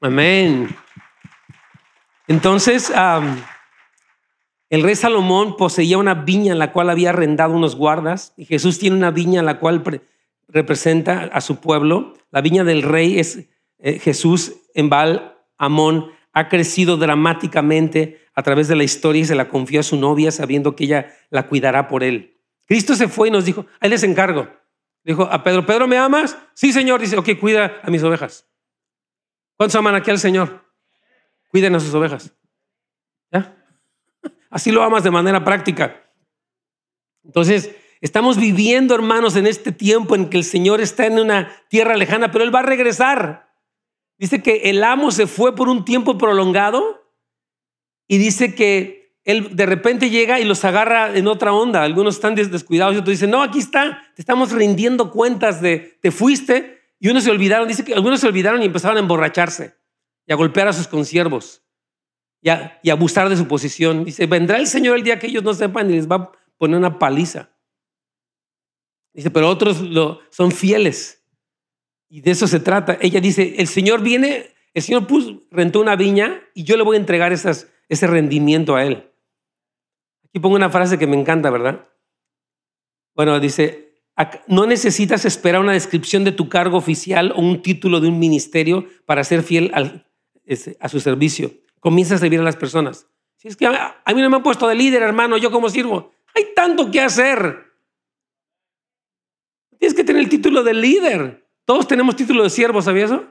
Amén. 0.00 0.68
Entonces, 2.26 2.92
el 4.70 4.82
rey 4.82 4.94
Salomón 4.94 5.56
poseía 5.56 5.98
una 5.98 6.14
viña 6.14 6.52
en 6.52 6.58
la 6.58 6.72
cual 6.72 6.90
había 6.90 7.10
arrendado 7.10 7.54
unos 7.54 7.76
guardas 7.76 8.32
y 8.36 8.44
Jesús 8.46 8.78
tiene 8.78 8.96
una 8.96 9.10
viña 9.10 9.40
en 9.40 9.46
la 9.46 9.58
cual 9.58 9.82
representa 10.48 11.24
a 11.32 11.40
su 11.40 11.60
pueblo. 11.60 12.14
La 12.30 12.40
viña 12.40 12.64
del 12.64 12.82
rey 12.82 13.18
es 13.18 13.48
eh, 13.78 13.98
Jesús 13.98 14.54
en 14.74 14.88
Baal 14.88 15.36
Amón 15.58 16.10
ha 16.32 16.48
crecido 16.48 16.96
dramáticamente 16.96 18.20
a 18.34 18.42
través 18.42 18.66
de 18.66 18.76
la 18.76 18.84
historia 18.84 19.22
y 19.22 19.24
se 19.24 19.36
la 19.36 19.48
confió 19.48 19.80
a 19.80 19.84
su 19.84 19.96
novia 19.96 20.32
sabiendo 20.32 20.74
que 20.74 20.84
ella 20.84 21.14
la 21.30 21.46
cuidará 21.46 21.86
por 21.86 22.02
él. 22.02 22.36
Cristo 22.66 22.96
se 22.96 23.08
fue 23.08 23.28
y 23.28 23.30
nos 23.30 23.44
dijo, 23.44 23.66
ahí 23.78 23.88
les 23.88 24.02
encargo. 24.02 24.48
Dijo 25.04 25.22
a 25.24 25.42
Pedro, 25.44 25.64
Pedro, 25.64 25.86
¿me 25.86 25.98
amas? 25.98 26.36
Sí, 26.54 26.72
Señor. 26.72 27.00
Dice, 27.00 27.16
ok, 27.16 27.38
cuida 27.38 27.80
a 27.82 27.90
mis 27.90 28.02
ovejas. 28.02 28.48
¿Cuántos 29.56 29.76
aman 29.76 29.94
aquí 29.94 30.10
al 30.10 30.18
Señor? 30.18 30.63
Cuiden 31.54 31.76
a 31.76 31.78
sus 31.78 31.94
ovejas. 31.94 32.32
¿Ya? 33.30 33.56
Así 34.50 34.72
lo 34.72 34.82
amas 34.82 35.04
de 35.04 35.12
manera 35.12 35.44
práctica. 35.44 36.04
Entonces, 37.22 37.70
estamos 38.00 38.38
viviendo, 38.38 38.92
hermanos, 38.92 39.36
en 39.36 39.46
este 39.46 39.70
tiempo 39.70 40.16
en 40.16 40.30
que 40.30 40.36
el 40.36 40.42
Señor 40.42 40.80
está 40.80 41.06
en 41.06 41.20
una 41.20 41.52
tierra 41.68 41.96
lejana, 41.96 42.32
pero 42.32 42.42
Él 42.42 42.52
va 42.52 42.58
a 42.58 42.64
regresar. 42.64 43.54
Dice 44.18 44.42
que 44.42 44.62
el 44.64 44.82
amo 44.82 45.12
se 45.12 45.28
fue 45.28 45.54
por 45.54 45.68
un 45.68 45.84
tiempo 45.84 46.18
prolongado 46.18 47.08
y 48.08 48.18
dice 48.18 48.56
que 48.56 49.14
él 49.22 49.54
de 49.54 49.66
repente 49.66 50.10
llega 50.10 50.40
y 50.40 50.44
los 50.44 50.64
agarra 50.64 51.16
en 51.16 51.28
otra 51.28 51.52
onda. 51.52 51.84
Algunos 51.84 52.16
están 52.16 52.34
descuidados 52.34 52.96
y 52.96 52.98
otros 52.98 53.12
dicen, 53.12 53.30
no, 53.30 53.42
aquí 53.42 53.60
está, 53.60 54.02
te 54.16 54.22
estamos 54.22 54.50
rindiendo 54.50 55.12
cuentas 55.12 55.62
de, 55.62 55.98
te 56.02 56.10
fuiste. 56.10 56.80
Y 56.98 57.10
unos 57.10 57.22
se 57.22 57.30
olvidaron, 57.30 57.68
dice 57.68 57.84
que 57.84 57.94
algunos 57.94 58.18
se 58.18 58.26
olvidaron 58.26 58.60
y 58.60 58.64
empezaron 58.64 58.96
a 58.96 59.00
emborracharse 59.00 59.83
y 60.26 60.32
a 60.32 60.36
golpear 60.36 60.68
a 60.68 60.72
sus 60.72 60.88
consiervos 60.88 61.62
y 62.40 62.48
a, 62.48 62.78
y 62.82 62.90
abusar 62.90 63.28
de 63.28 63.36
su 63.36 63.46
posición. 63.46 64.04
Dice, 64.04 64.26
vendrá 64.26 64.58
el 64.58 64.66
Señor 64.66 64.96
el 64.96 65.04
día 65.04 65.18
que 65.18 65.26
ellos 65.26 65.42
no 65.42 65.54
sepan 65.54 65.90
y 65.90 65.94
les 65.94 66.10
va 66.10 66.16
a 66.16 66.32
poner 66.58 66.78
una 66.78 66.98
paliza. 66.98 67.50
Dice, 69.12 69.30
pero 69.30 69.48
otros 69.48 69.80
lo, 69.80 70.20
son 70.30 70.50
fieles. 70.50 71.24
Y 72.08 72.20
de 72.20 72.32
eso 72.32 72.46
se 72.46 72.60
trata. 72.60 72.98
Ella 73.00 73.20
dice, 73.20 73.54
el 73.58 73.68
Señor 73.68 74.02
viene, 74.02 74.54
el 74.72 74.82
Señor 74.82 75.06
puso, 75.06 75.40
rentó 75.50 75.80
una 75.80 75.96
viña 75.96 76.42
y 76.54 76.64
yo 76.64 76.76
le 76.76 76.82
voy 76.82 76.96
a 76.96 77.00
entregar 77.00 77.32
ese 77.32 78.06
rendimiento 78.06 78.76
a 78.76 78.84
Él. 78.84 79.10
Aquí 80.24 80.40
pongo 80.40 80.56
una 80.56 80.70
frase 80.70 80.98
que 80.98 81.06
me 81.06 81.18
encanta, 81.18 81.50
¿verdad? 81.50 81.88
Bueno, 83.14 83.38
dice, 83.38 83.94
no 84.48 84.66
necesitas 84.66 85.24
esperar 85.24 85.60
una 85.60 85.72
descripción 85.72 86.24
de 86.24 86.32
tu 86.32 86.48
cargo 86.48 86.76
oficial 86.76 87.32
o 87.32 87.40
un 87.40 87.62
título 87.62 88.00
de 88.00 88.08
un 88.08 88.18
ministerio 88.18 88.86
para 89.06 89.24
ser 89.24 89.42
fiel 89.42 89.70
a 90.80 90.88
su 90.88 91.00
servicio. 91.00 91.50
Comienza 91.80 92.14
a 92.14 92.18
servir 92.18 92.40
a 92.40 92.44
las 92.44 92.56
personas. 92.56 93.06
Si 93.36 93.48
es 93.48 93.56
que 93.56 93.66
a, 93.66 94.02
mí 94.14 94.22
no 94.22 94.30
me 94.30 94.36
han 94.36 94.42
puesto 94.42 94.66
de 94.66 94.74
líder, 94.74 95.02
hermano, 95.02 95.36
¿yo 95.36 95.50
cómo 95.50 95.68
sirvo? 95.68 96.12
Hay 96.34 96.54
tanto 96.54 96.90
que 96.90 97.00
hacer. 97.00 97.72
Tienes 99.78 99.94
que 99.94 100.04
tener 100.04 100.22
el 100.22 100.28
título 100.28 100.62
de 100.62 100.74
líder. 100.74 101.46
Todos 101.64 101.86
tenemos 101.86 102.16
título 102.16 102.42
de 102.42 102.50
siervo, 102.50 102.80
¿sabías 102.80 103.10
eso? 103.10 103.24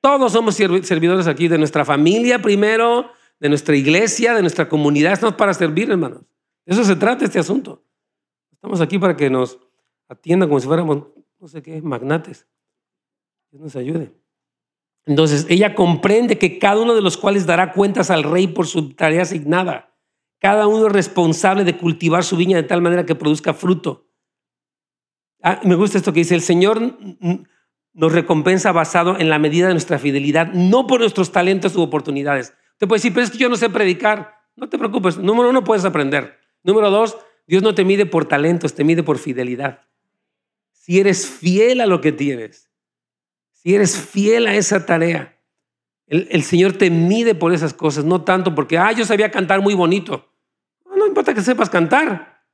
Todos 0.00 0.32
somos 0.32 0.54
servidores 0.54 1.26
aquí, 1.26 1.48
de 1.48 1.58
nuestra 1.58 1.84
familia 1.84 2.40
primero, 2.40 3.10
de 3.38 3.48
nuestra 3.48 3.76
iglesia, 3.76 4.34
de 4.34 4.42
nuestra 4.42 4.68
comunidad. 4.68 5.12
Estamos 5.12 5.36
para 5.36 5.54
servir, 5.54 5.90
hermanos. 5.90 6.22
De 6.64 6.74
eso 6.74 6.84
se 6.84 6.96
trata 6.96 7.24
este 7.24 7.38
asunto. 7.38 7.84
Estamos 8.52 8.80
aquí 8.80 8.98
para 8.98 9.16
que 9.16 9.28
nos 9.28 9.58
atiendan 10.08 10.48
como 10.48 10.60
si 10.60 10.66
fuéramos, 10.66 11.04
no 11.40 11.48
sé 11.48 11.62
qué, 11.62 11.82
magnates. 11.82 12.46
Que 13.50 13.58
nos 13.58 13.74
ayude. 13.74 14.12
Entonces, 15.06 15.46
ella 15.48 15.74
comprende 15.74 16.38
que 16.38 16.58
cada 16.58 16.80
uno 16.80 16.94
de 16.94 17.02
los 17.02 17.16
cuales 17.16 17.46
dará 17.46 17.72
cuentas 17.72 18.10
al 18.10 18.22
rey 18.22 18.46
por 18.46 18.66
su 18.66 18.90
tarea 18.94 19.22
asignada. 19.22 19.94
Cada 20.38 20.66
uno 20.66 20.86
es 20.86 20.92
responsable 20.92 21.64
de 21.64 21.76
cultivar 21.76 22.24
su 22.24 22.36
viña 22.36 22.56
de 22.56 22.62
tal 22.62 22.82
manera 22.82 23.06
que 23.06 23.14
produzca 23.14 23.54
fruto. 23.54 24.08
Ah, 25.42 25.60
me 25.64 25.74
gusta 25.74 25.98
esto 25.98 26.12
que 26.12 26.20
dice, 26.20 26.34
el 26.34 26.40
Señor 26.40 26.96
nos 27.94 28.12
recompensa 28.12 28.72
basado 28.72 29.18
en 29.18 29.28
la 29.28 29.38
medida 29.38 29.66
de 29.66 29.74
nuestra 29.74 29.98
fidelidad, 29.98 30.52
no 30.52 30.86
por 30.86 31.00
nuestros 31.00 31.32
talentos 31.32 31.76
u 31.76 31.82
oportunidades. 31.82 32.54
Te 32.78 32.86
puede 32.86 32.98
decir, 32.98 33.12
pero 33.12 33.24
es 33.24 33.30
que 33.30 33.38
yo 33.38 33.48
no 33.48 33.56
sé 33.56 33.70
predicar. 33.70 34.34
No 34.56 34.68
te 34.68 34.78
preocupes. 34.78 35.18
Número 35.18 35.50
uno, 35.50 35.64
puedes 35.64 35.84
aprender. 35.84 36.38
Número 36.62 36.90
dos, 36.90 37.16
Dios 37.46 37.62
no 37.62 37.74
te 37.74 37.84
mide 37.84 38.06
por 38.06 38.26
talentos, 38.26 38.74
te 38.74 38.84
mide 38.84 39.02
por 39.02 39.18
fidelidad. 39.18 39.80
Si 40.72 40.98
eres 40.98 41.26
fiel 41.26 41.80
a 41.80 41.86
lo 41.86 42.00
que 42.00 42.12
tienes, 42.12 42.71
si 43.62 43.74
eres 43.74 43.96
fiel 43.96 44.48
a 44.48 44.56
esa 44.56 44.84
tarea, 44.84 45.38
el, 46.08 46.42
Señor 46.42 46.72
te 46.72 46.90
mide 46.90 47.34
por 47.34 47.54
esas 47.54 47.72
cosas, 47.72 48.04
no 48.04 48.22
tanto 48.22 48.54
porque, 48.54 48.76
ah, 48.76 48.92
yo 48.92 49.04
sabía 49.04 49.30
cantar 49.30 49.62
muy 49.62 49.74
bonito. 49.74 50.28
No, 50.84 50.96
no 50.96 51.06
importa 51.06 51.32
que 51.32 51.40
sepas 51.40 51.70
cantar. 51.70 52.44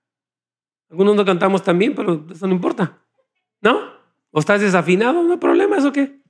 Algunos 0.91 1.17
no 1.17 1.25
cantamos 1.25 1.65
también, 1.65 1.95
pero 1.95 2.27
eso 2.31 2.47
no 2.47 2.55
importa. 2.55 3.03
¿No? 3.61 3.81
¿O 4.31 4.39
estás 4.39 4.61
desafinado? 4.61 5.23
No 5.23 5.33
hay 5.33 5.39
problema, 5.39 5.79
¿eso 5.79 5.93
qué? 5.93 6.21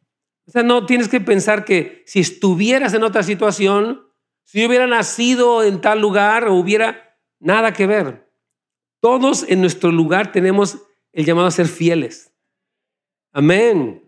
O 0.47 0.51
sea, 0.51 0.62
no 0.62 0.87
tienes 0.87 1.09
que 1.09 1.21
pensar 1.21 1.64
que 1.64 2.03
si 2.07 2.21
estuvieras 2.21 2.95
en 2.95 3.03
otra 3.03 3.23
situación, 3.23 4.07
si 4.45 4.64
hubiera 4.64 4.87
nacido 4.87 5.64
en 5.64 5.81
tal 5.81 6.01
lugar 6.01 6.45
o 6.45 6.55
hubiera 6.55 7.19
nada 7.41 7.73
que 7.73 7.87
ver. 7.87 8.31
Todos 9.01 9.45
en 9.49 9.61
nuestro 9.61 9.93
lugar 9.93 10.33
tenemos 10.33 10.79
el 11.12 11.27
llamado 11.27 11.49
a 11.49 11.51
ser 11.51 11.67
fieles. 11.67 12.33
Amén. 13.33 14.08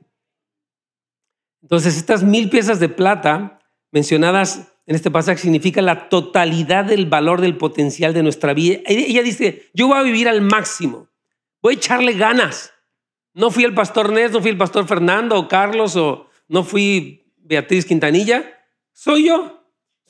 Entonces, 1.63 1.97
estas 1.97 2.23
mil 2.23 2.51
piezas 2.51 2.81
de 2.81 2.89
plata 2.89 3.61
mencionadas 3.91 4.73
en 4.87 4.97
este 4.97 5.11
pasaje 5.11 5.41
significan 5.41 5.87
la 5.87 6.09
totalidad 6.09 6.85
del 6.85 7.07
valor 7.07 7.41
del 7.41 7.57
potencial 7.57 8.13
de 8.13 8.23
nuestra 8.23 8.55
vida. 8.55 8.79
Ella 8.87 9.23
dice, 9.23 9.71
yo 9.73 9.89
voy 9.89 9.99
a 9.99 10.03
vivir 10.03 10.29
al 10.29 10.41
máximo, 10.41 11.09
voy 11.63 11.75
a 11.75 11.77
echarle 11.77 12.15
ganas. 12.15 12.73
No 13.33 13.51
fui 13.51 13.65
el 13.65 13.75
pastor 13.75 14.11
Nes, 14.11 14.33
no 14.33 14.41
fui 14.41 14.51
el 14.51 14.59
pastor 14.59 14.89
Fernando 14.89 15.39
o 15.39 15.47
Carlos 15.47 15.95
o 15.97 16.27
no 16.49 16.65
fui 16.65 17.33
Beatriz 17.39 17.85
Quintanilla. 17.85 18.45
Soy 18.93 19.29
yo. 19.29 19.61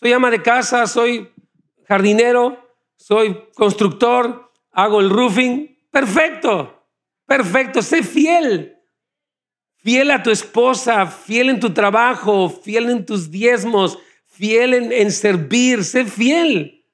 Soy 0.00 0.14
ama 0.14 0.30
de 0.30 0.40
casa, 0.40 0.86
soy 0.86 1.30
jardinero, 1.86 2.58
soy 2.96 3.50
constructor, 3.54 4.50
hago 4.72 5.00
el 5.00 5.10
roofing, 5.10 5.76
perfecto, 5.90 6.86
perfecto, 7.26 7.82
sé 7.82 8.02
fiel. 8.02 8.79
Fiel 9.82 10.10
a 10.10 10.22
tu 10.22 10.30
esposa, 10.30 11.06
fiel 11.06 11.48
en 11.48 11.58
tu 11.58 11.70
trabajo, 11.70 12.50
fiel 12.50 12.90
en 12.90 13.06
tus 13.06 13.30
diezmos, 13.30 13.98
fiel 14.26 14.74
en, 14.74 15.10
servir, 15.10 15.84
sé 15.84 16.04
fiel. 16.04 16.84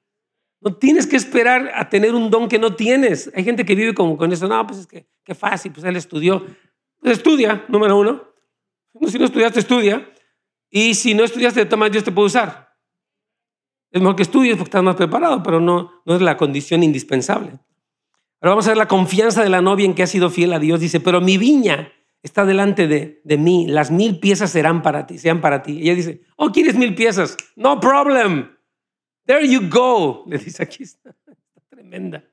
No 0.61 0.73
tienes 0.73 1.05
que 1.05 1.17
esperar 1.17 1.69
a 1.75 1.89
tener 1.89 2.15
un 2.15 2.31
don 2.31 2.47
que 2.47 2.57
no 2.57 2.75
tienes. 2.75 3.29
Hay 3.35 3.43
gente 3.43 3.65
que 3.65 3.75
vive 3.75 3.93
como 3.93 4.15
con 4.15 4.31
eso, 4.31 4.47
no, 4.47 4.65
pues 4.65 4.79
es 4.79 4.87
que 4.87 5.05
qué 5.25 5.35
fácil, 5.35 5.73
pues 5.73 5.85
él 5.85 5.97
estudió. 5.97 6.45
Pues 7.01 7.17
estudia, 7.17 7.65
número 7.67 7.97
uno. 7.97 8.23
Si 9.07 9.19
no 9.19 9.25
estudiaste, 9.25 9.59
estudia. 9.59 10.09
Y 10.69 10.93
si 10.93 11.13
no 11.13 11.25
estudiaste, 11.25 11.65
toma, 11.65 11.89
Dios 11.89 12.05
te 12.05 12.11
puede 12.13 12.27
usar. 12.27 12.73
Es 13.91 14.01
mejor 14.01 14.15
que 14.15 14.23
estudies 14.23 14.55
porque 14.55 14.69
estás 14.69 14.83
más 14.83 14.95
preparado, 14.95 15.43
pero 15.43 15.59
no, 15.59 15.91
no 16.05 16.15
es 16.15 16.21
la 16.21 16.37
condición 16.37 16.83
indispensable. 16.83 17.49
Ahora 18.39 18.51
vamos 18.51 18.67
a 18.67 18.71
ver 18.71 18.77
la 18.77 18.87
confianza 18.87 19.43
de 19.43 19.49
la 19.49 19.61
novia 19.61 19.85
en 19.85 19.93
que 19.93 20.03
ha 20.03 20.07
sido 20.07 20.29
fiel 20.29 20.53
a 20.53 20.59
Dios. 20.59 20.79
Dice, 20.79 21.01
pero 21.01 21.19
mi 21.19 21.37
viña 21.37 21.91
está 22.23 22.45
delante 22.45 22.87
de, 22.87 23.21
de 23.23 23.37
mí. 23.37 23.67
Las 23.67 23.91
mil 23.91 24.19
piezas 24.19 24.51
serán 24.51 24.81
para 24.81 25.07
ti, 25.07 25.17
sean 25.17 25.41
para 25.41 25.63
ti. 25.63 25.81
ella 25.81 25.95
dice, 25.95 26.21
oh, 26.35 26.51
¿quieres 26.51 26.75
mil 26.75 26.95
piezas? 26.95 27.37
No 27.55 27.79
problem. 27.79 28.49
There 29.25 29.47
you 29.47 29.69
go. 29.69 30.23
Le 30.27 30.37
dice 30.37 30.63
aquí, 30.63 30.83
está, 30.83 31.15
tremenda. 31.69 32.23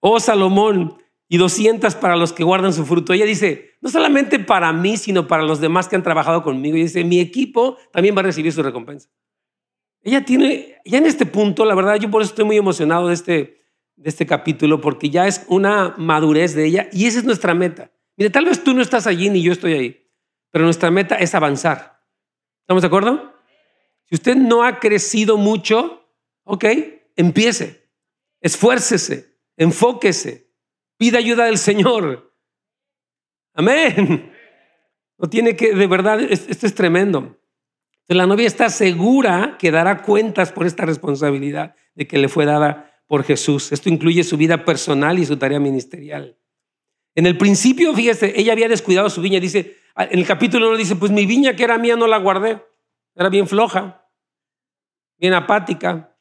Oh, 0.00 0.20
Salomón, 0.20 0.98
y 1.28 1.38
200 1.38 1.94
para 1.96 2.16
los 2.16 2.32
que 2.32 2.44
guardan 2.44 2.72
su 2.72 2.84
fruto. 2.84 3.12
Ella 3.12 3.24
dice, 3.24 3.72
no 3.80 3.90
solamente 3.90 4.38
para 4.38 4.72
mí, 4.72 4.96
sino 4.96 5.26
para 5.26 5.42
los 5.42 5.60
demás 5.60 5.88
que 5.88 5.96
han 5.96 6.02
trabajado 6.02 6.42
conmigo. 6.42 6.76
Y 6.76 6.82
dice, 6.82 7.04
mi 7.04 7.20
equipo 7.20 7.76
también 7.92 8.14
va 8.14 8.20
a 8.20 8.24
recibir 8.24 8.52
su 8.52 8.62
recompensa. 8.62 9.08
Ella 10.02 10.24
tiene, 10.24 10.76
ya 10.84 10.98
en 10.98 11.06
este 11.06 11.24
punto, 11.24 11.64
la 11.64 11.74
verdad, 11.74 11.96
yo 11.96 12.10
por 12.10 12.20
eso 12.22 12.30
estoy 12.30 12.44
muy 12.44 12.56
emocionado 12.56 13.08
de 13.08 13.14
este, 13.14 13.62
de 13.96 14.08
este 14.10 14.26
capítulo 14.26 14.80
porque 14.80 15.08
ya 15.08 15.26
es 15.26 15.46
una 15.48 15.94
madurez 15.96 16.54
de 16.54 16.66
ella 16.66 16.88
y 16.92 17.06
esa 17.06 17.18
es 17.18 17.24
nuestra 17.24 17.54
meta. 17.54 17.90
Mire, 18.16 18.30
tal 18.30 18.44
vez 18.44 18.62
tú 18.62 18.74
no 18.74 18.82
estás 18.82 19.06
allí 19.06 19.30
ni 19.30 19.42
yo 19.42 19.52
estoy 19.52 19.72
ahí, 19.72 20.10
pero 20.50 20.64
nuestra 20.64 20.90
meta 20.90 21.16
es 21.16 21.34
avanzar. 21.34 22.00
¿Estamos 22.60 22.82
de 22.82 22.86
acuerdo? 22.86 23.34
Si 24.04 24.14
usted 24.14 24.36
no 24.36 24.64
ha 24.64 24.78
crecido 24.78 25.36
mucho, 25.36 26.08
ok, 26.44 26.64
empiece, 27.16 27.90
esfuércese, 28.40 29.38
enfóquese, 29.56 30.50
pida 30.96 31.18
ayuda 31.18 31.46
del 31.46 31.58
Señor. 31.58 32.34
Amén. 33.54 34.32
No 35.16 35.30
tiene 35.30 35.56
que, 35.56 35.74
de 35.74 35.86
verdad, 35.86 36.20
esto 36.20 36.66
es 36.66 36.74
tremendo. 36.74 37.38
La 38.08 38.26
novia 38.26 38.46
está 38.46 38.68
segura 38.68 39.56
que 39.58 39.70
dará 39.70 40.02
cuentas 40.02 40.52
por 40.52 40.66
esta 40.66 40.84
responsabilidad 40.84 41.76
de 41.94 42.06
que 42.06 42.18
le 42.18 42.28
fue 42.28 42.44
dada 42.44 43.00
por 43.06 43.22
Jesús. 43.24 43.72
Esto 43.72 43.88
incluye 43.88 44.24
su 44.24 44.36
vida 44.36 44.64
personal 44.64 45.18
y 45.18 45.24
su 45.24 45.36
tarea 45.36 45.60
ministerial. 45.60 46.36
En 47.14 47.26
el 47.26 47.38
principio, 47.38 47.94
fíjese, 47.94 48.32
ella 48.38 48.52
había 48.52 48.68
descuidado 48.68 49.08
su 49.08 49.20
viña. 49.20 49.40
Dice, 49.40 49.76
en 49.96 50.18
el 50.18 50.26
capítulo 50.26 50.68
1 50.68 50.76
dice, 50.76 50.96
pues 50.96 51.12
mi 51.12 51.26
viña 51.26 51.54
que 51.54 51.64
era 51.64 51.78
mía 51.78 51.96
no 51.96 52.06
la 52.06 52.18
guardé. 52.18 52.62
Era 53.14 53.28
bien 53.28 53.46
floja, 53.46 54.08
bien 55.18 55.34
apática, 55.34 56.16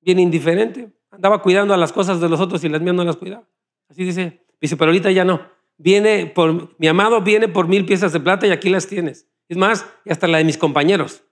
bien 0.00 0.20
indiferente. 0.20 0.92
Andaba 1.10 1.42
cuidando 1.42 1.74
a 1.74 1.76
las 1.76 1.92
cosas 1.92 2.20
de 2.20 2.28
los 2.28 2.40
otros 2.40 2.62
y 2.62 2.68
las 2.68 2.80
mías 2.80 2.94
no 2.94 3.04
las 3.04 3.16
cuidaba. 3.16 3.48
Así 3.88 4.04
dice. 4.04 4.44
Dice, 4.60 4.76
pero 4.76 4.90
ahorita 4.90 5.10
ya 5.10 5.24
no. 5.24 5.40
Viene 5.76 6.26
por, 6.26 6.74
mi 6.78 6.86
amado 6.86 7.20
viene 7.20 7.48
por 7.48 7.68
mil 7.68 7.84
piezas 7.84 8.12
de 8.12 8.20
plata 8.20 8.46
y 8.46 8.50
aquí 8.50 8.70
las 8.70 8.86
tienes. 8.86 9.28
Es 9.48 9.56
más, 9.56 9.86
y 10.04 10.10
hasta 10.10 10.26
la 10.26 10.38
de 10.38 10.44
mis 10.44 10.56
compañeros. 10.56 11.24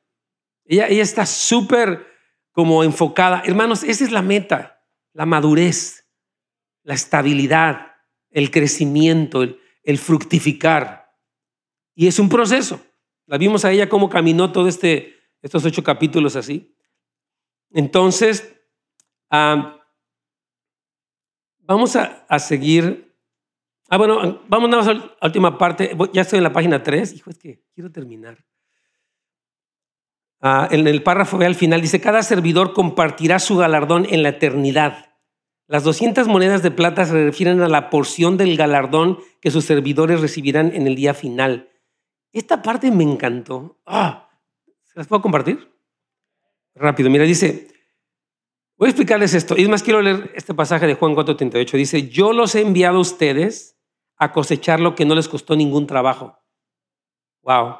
Ella, 0.67 0.89
ella 0.89 1.03
está 1.03 1.25
súper 1.25 2.07
como 2.53 2.85
enfocada. 2.85 3.43
Hermanos, 3.45 3.83
esa 3.83 4.05
es 4.05 4.13
la 4.13 4.23
meta, 4.23 4.83
la 5.13 5.27
madurez, 5.27 6.07
la 6.83 6.95
estabilidad, 6.95 7.94
el 8.35 8.51
crecimiento, 8.51 9.42
el, 9.42 9.99
fructificar. 9.99 11.14
Y 11.94 12.09
es 12.09 12.18
un 12.18 12.29
proceso. 12.29 12.85
La 13.27 13.38
vimos 13.38 13.64
a 13.64 13.73
ella 13.73 13.88
cómo 13.88 14.11
caminó 14.11 14.53
todos 14.53 14.68
este, 14.68 15.14
estos 15.40 15.65
ocho 15.65 15.83
capítulos 15.83 16.37
así. 16.37 16.77
Entonces, 17.71 18.54
vamos 21.61 21.96
a, 21.96 22.38
seguir. 22.38 23.17
Ah, 23.88 23.96
bueno, 23.96 24.42
vamos 24.48 24.87
a 24.87 24.92
la 24.92 25.17
última 25.23 25.56
parte. 25.56 25.96
Ya 26.13 26.23
estoy 26.23 26.38
en 26.38 26.44
la 26.44 26.52
página 26.52 26.83
3. 26.83 27.15
Hijo, 27.15 27.31
es 27.31 27.38
que 27.38 27.65
quiero 27.73 27.90
terminar. 27.90 28.44
Ah, 30.40 30.69
en 30.71 30.87
el 30.87 31.02
párrafo 31.02 31.40
al 31.40 31.54
final 31.54 31.81
dice, 31.81 32.00
cada 32.00 32.23
servidor 32.23 32.75
compartirá 32.75 33.38
su 33.38 33.56
galardón 33.56 34.06
en 34.11 34.25
la 34.25 34.31
eternidad. 34.31 35.13
Las 35.67 35.85
200 35.85 36.29
monedas 36.29 36.62
de 36.62 36.71
plata 36.71 37.06
se 37.06 37.25
refieren 37.25 37.62
a 37.62 37.69
la 37.69 37.88
porción 37.88 38.37
del 38.37 38.56
galardón 38.56 39.19
que 39.40 39.50
sus 39.50 39.65
servidores 39.65 40.21
recibirán 40.21 40.75
en 40.75 40.87
el 40.87 40.94
día 40.94 41.15
final. 41.15 41.71
Esta 42.33 42.62
parte 42.62 42.90
me 42.90 43.04
encantó. 43.04 43.81
Ah, 43.87 44.29
¿Se 44.85 44.98
las 44.98 45.06
puedo 45.06 45.23
compartir? 45.23 45.73
Rápido, 46.75 47.08
mira, 47.08 47.25
dice, 47.25 47.69
voy 48.77 48.88
a 48.88 48.90
explicarles 48.90 49.33
esto. 49.33 49.54
Y 49.56 49.62
es 49.62 49.69
más, 49.69 49.83
quiero 49.83 50.02
leer 50.02 50.33
este 50.35 50.52
pasaje 50.52 50.87
de 50.87 50.94
Juan 50.94 51.15
4:38. 51.15 51.77
Dice, 51.77 52.08
yo 52.08 52.33
los 52.33 52.54
he 52.54 52.60
enviado 52.60 52.98
a 52.98 53.00
ustedes 53.00 53.79
a 54.17 54.33
cosechar 54.33 54.81
lo 54.81 54.94
que 54.94 55.04
no 55.04 55.15
les 55.15 55.29
costó 55.29 55.56
ningún 55.56 55.87
trabajo. 55.87 56.38
Wow. 57.42 57.77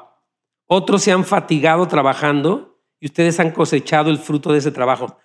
Otros 0.67 1.03
se 1.03 1.11
han 1.11 1.25
fatigado 1.25 1.87
trabajando 1.87 2.81
y 2.99 3.05
ustedes 3.05 3.39
han 3.39 3.51
cosechado 3.51 4.09
el 4.09 4.17
fruto 4.17 4.51
de 4.51 4.59
ese 4.59 4.71
trabajo. 4.71 5.17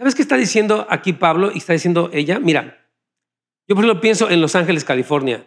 ¿Sabes 0.00 0.14
qué 0.14 0.22
está 0.22 0.38
diciendo 0.38 0.86
aquí 0.88 1.12
Pablo 1.12 1.50
y 1.52 1.58
está 1.58 1.74
diciendo 1.74 2.08
ella? 2.14 2.40
Mira, 2.40 2.88
Yo 3.68 3.74
por 3.76 3.84
ejemplo 3.84 4.00
pienso 4.00 4.30
en 4.30 4.40
Los 4.40 4.54
Ángeles, 4.54 4.82
California. 4.82 5.46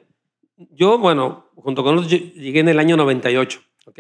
Yo, 0.70 1.00
bueno, 1.00 1.50
junto 1.56 1.84
con 1.84 1.98
otros, 1.98 2.12
llegué 2.12 2.60
en 2.60 2.70
el 2.70 2.78
año 2.78 2.96
98, 2.96 3.64
¿ok? 3.88 3.96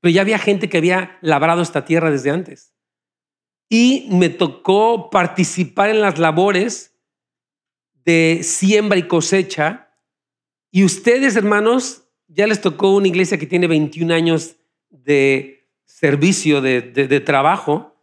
Pero 0.00 0.12
ya 0.12 0.22
había 0.22 0.40
gente 0.40 0.68
que 0.68 0.78
había 0.78 1.18
labrado 1.20 1.62
esta 1.62 1.84
tierra 1.84 2.10
desde 2.10 2.30
antes. 2.30 2.74
Y 3.68 4.08
me 4.10 4.28
tocó 4.28 5.08
participar 5.08 5.90
en 5.90 6.00
las 6.00 6.18
labores 6.18 6.98
de 8.04 8.40
siembra 8.42 8.98
y 8.98 9.04
cosecha. 9.04 9.88
Y 10.72 10.82
ustedes, 10.82 11.36
hermanos, 11.36 12.08
ya 12.26 12.48
les 12.48 12.60
tocó 12.60 12.92
una 12.92 13.06
iglesia 13.06 13.38
que 13.38 13.46
tiene 13.46 13.68
21 13.68 14.12
años 14.12 14.56
de 14.90 15.68
servicio, 15.84 16.60
de, 16.60 16.82
de, 16.82 17.20
trabajo, 17.20 17.95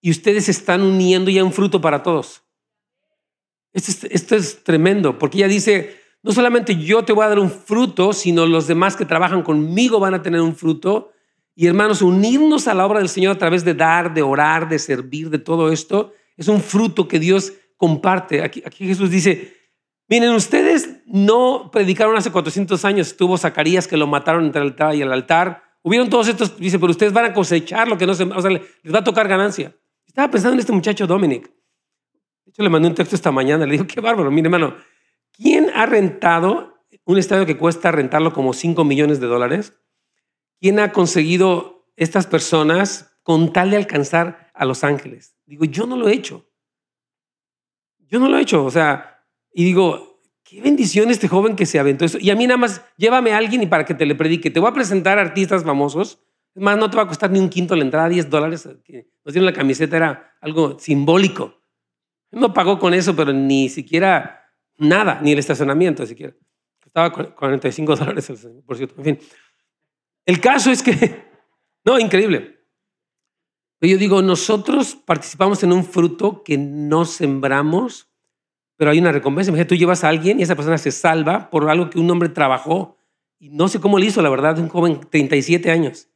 y 0.00 0.10
ustedes 0.10 0.48
están 0.48 0.82
uniendo 0.82 1.30
ya 1.30 1.44
un 1.44 1.52
fruto 1.52 1.80
para 1.80 2.02
todos. 2.02 2.42
Esto 3.76 4.36
es, 4.36 4.64
tremendo, 4.64 5.18
porque 5.18 5.38
ella 5.38 5.48
dice, 5.48 6.00
no 6.22 6.32
solamente 6.32 6.76
yo 6.76 7.04
te 7.04 7.12
voy 7.12 7.26
a 7.26 7.28
dar 7.28 7.38
un 7.38 7.50
fruto, 7.50 8.14
sino 8.14 8.46
los 8.46 8.66
demás 8.66 8.96
que 8.96 9.04
trabajan 9.04 9.42
conmigo 9.42 10.00
van 10.00 10.14
a 10.14 10.22
tener 10.22 10.40
un 10.40 10.56
fruto. 10.56 11.12
Y 11.54 11.66
hermanos, 11.66 12.00
unirnos 12.00 12.68
a 12.68 12.74
la 12.74 12.86
obra 12.86 13.00
del 13.00 13.10
Señor 13.10 13.36
a 13.36 13.38
través 13.38 13.66
de 13.66 13.74
dar, 13.74 14.14
de 14.14 14.22
orar, 14.22 14.68
de 14.68 14.78
servir, 14.78 15.28
de 15.28 15.38
todo 15.38 15.70
esto, 15.70 16.14
es 16.38 16.48
un 16.48 16.62
fruto 16.62 17.06
que 17.06 17.18
Dios 17.18 17.52
comparte. 17.76 18.42
Aquí, 18.42 18.62
aquí 18.64 18.86
Jesús 18.86 19.10
dice, 19.10 19.54
miren, 20.08 20.30
ustedes 20.30 21.00
no 21.04 21.70
predicaron 21.70 22.16
hace 22.16 22.32
400 22.32 22.82
años, 22.86 23.08
estuvo 23.08 23.36
Zacarías 23.36 23.86
que 23.86 23.98
lo 23.98 24.06
mataron 24.06 24.46
entre 24.46 24.62
el 24.62 24.68
altar 24.68 24.94
y 24.94 25.02
el 25.02 25.12
altar. 25.12 25.64
Hubieron 25.82 26.08
todos 26.08 26.28
estos, 26.28 26.56
dice, 26.58 26.78
pero 26.78 26.92
ustedes 26.92 27.12
van 27.12 27.26
a 27.26 27.34
cosechar 27.34 27.88
lo 27.88 27.98
que 27.98 28.06
no 28.06 28.14
se, 28.14 28.24
o 28.24 28.40
sea, 28.40 28.50
les 28.50 28.94
va 28.94 29.00
a 29.00 29.04
tocar 29.04 29.28
ganancia. 29.28 29.76
Estaba 30.16 30.30
pensando 30.30 30.54
en 30.54 30.60
este 30.60 30.72
muchacho 30.72 31.06
Dominic. 31.06 31.44
De 32.46 32.50
hecho, 32.50 32.62
le 32.62 32.70
mandé 32.70 32.88
un 32.88 32.94
texto 32.94 33.14
esta 33.14 33.30
mañana, 33.30 33.66
le 33.66 33.72
digo, 33.72 33.86
qué 33.86 34.00
bárbaro, 34.00 34.30
mire 34.30 34.46
hermano, 34.46 34.74
¿quién 35.30 35.68
ha 35.74 35.84
rentado 35.84 36.86
un 37.04 37.18
estadio 37.18 37.44
que 37.44 37.58
cuesta 37.58 37.92
rentarlo 37.92 38.32
como 38.32 38.54
5 38.54 38.82
millones 38.82 39.20
de 39.20 39.26
dólares? 39.26 39.78
¿Quién 40.58 40.78
ha 40.78 40.90
conseguido 40.90 41.90
estas 41.96 42.26
personas 42.26 43.18
con 43.22 43.52
tal 43.52 43.72
de 43.72 43.76
alcanzar 43.76 44.50
a 44.54 44.64
Los 44.64 44.84
Ángeles? 44.84 45.36
Digo, 45.44 45.66
yo 45.66 45.86
no 45.86 45.98
lo 45.98 46.08
he 46.08 46.14
hecho. 46.14 46.48
Yo 47.98 48.18
no 48.18 48.30
lo 48.30 48.38
he 48.38 48.40
hecho, 48.40 48.64
o 48.64 48.70
sea, 48.70 49.22
y 49.52 49.64
digo, 49.64 50.22
qué 50.44 50.62
bendición 50.62 51.10
este 51.10 51.28
joven 51.28 51.56
que 51.56 51.66
se 51.66 51.78
aventó 51.78 52.06
eso. 52.06 52.16
Y 52.18 52.30
a 52.30 52.36
mí 52.36 52.46
nada 52.46 52.56
más, 52.56 52.80
llévame 52.96 53.34
a 53.34 53.36
alguien 53.36 53.62
y 53.62 53.66
para 53.66 53.84
que 53.84 53.92
te 53.92 54.06
le 54.06 54.14
predique. 54.14 54.50
Te 54.50 54.60
voy 54.60 54.70
a 54.70 54.72
presentar 54.72 55.18
artistas 55.18 55.62
famosos. 55.62 56.25
Es 56.56 56.62
más, 56.62 56.78
no 56.78 56.88
te 56.88 56.96
va 56.96 57.02
a 57.02 57.06
costar 57.06 57.30
ni 57.30 57.38
un 57.38 57.50
quinto 57.50 57.76
la 57.76 57.84
entrada, 57.84 58.08
10 58.08 58.30
dólares. 58.30 58.66
Que 58.82 59.10
nos 59.22 59.34
dieron 59.34 59.44
la 59.44 59.52
camiseta, 59.52 59.94
era 59.94 60.36
algo 60.40 60.78
simbólico. 60.78 61.60
No 62.30 62.54
pagó 62.54 62.78
con 62.78 62.94
eso, 62.94 63.14
pero 63.14 63.30
ni 63.30 63.68
siquiera 63.68 64.42
nada, 64.78 65.20
ni 65.22 65.32
el 65.32 65.38
estacionamiento 65.38 66.06
siquiera. 66.06 66.34
Estaba 66.82 67.12
45 67.12 67.96
dólares, 67.96 68.32
por 68.64 68.74
cierto. 68.78 68.94
En 68.96 69.04
fin, 69.04 69.18
el 70.24 70.40
caso 70.40 70.70
es 70.70 70.82
que, 70.82 71.26
no, 71.84 71.98
increíble. 71.98 72.56
Yo 73.82 73.98
digo, 73.98 74.22
nosotros 74.22 74.96
participamos 74.96 75.62
en 75.62 75.74
un 75.74 75.84
fruto 75.84 76.42
que 76.42 76.56
no 76.56 77.04
sembramos, 77.04 78.08
pero 78.76 78.92
hay 78.92 78.98
una 78.98 79.12
recompensa. 79.12 79.50
Imagínate, 79.50 79.68
tú 79.68 79.78
llevas 79.78 80.04
a 80.04 80.08
alguien 80.08 80.40
y 80.40 80.42
esa 80.42 80.56
persona 80.56 80.78
se 80.78 80.90
salva 80.90 81.50
por 81.50 81.68
algo 81.68 81.90
que 81.90 81.98
un 81.98 82.10
hombre 82.10 82.30
trabajó. 82.30 82.96
Y 83.38 83.50
no 83.50 83.68
sé 83.68 83.78
cómo 83.78 83.98
lo 83.98 84.06
hizo, 84.06 84.22
la 84.22 84.30
verdad, 84.30 84.58
un 84.58 84.70
joven 84.70 85.00
37 85.10 85.70
años. 85.70 86.08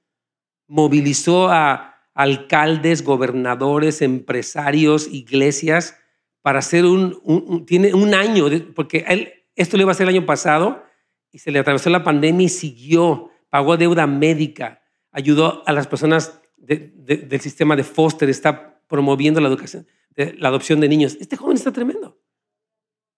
Movilizó 0.71 1.51
a 1.51 1.97
alcaldes, 2.14 3.03
gobernadores, 3.03 4.03
empresarios, 4.03 5.09
iglesias 5.09 5.97
para 6.43 6.61
hacer 6.61 6.85
un, 6.85 7.66
tiene 7.66 7.93
un 7.93 8.14
año, 8.14 8.47
porque 8.75 9.05
él, 9.09 9.33
esto 9.57 9.77
le 9.77 9.83
iba 9.83 9.91
a 9.91 9.95
hacer 9.95 10.09
el 10.09 10.14
año 10.16 10.27
pasado 10.27 10.85
y 11.33 11.41
se 11.41 11.51
le 11.51 11.59
atravesó 11.59 11.91
la 11.91 12.05
pandemia 12.05 12.47
y 12.47 12.49
siguió, 12.49 13.31
pagó 13.51 13.77
deuda 13.77 14.07
médica, 14.07 14.81
ayudó 15.12 15.62
a 15.66 15.73
las 15.73 15.87
personas 15.89 16.41
del 16.57 17.41
sistema 17.41 17.75
de 17.75 17.85
foster, 17.85 18.29
está 18.31 18.81
promoviendo 18.87 19.41
la 19.41 19.49
educación, 19.49 19.87
la 20.14 20.49
adopción 20.49 20.81
de 20.81 20.89
niños. 20.89 21.16
Este 21.21 21.37
joven 21.37 21.57
está 21.57 21.73
tremendo. 21.73 22.18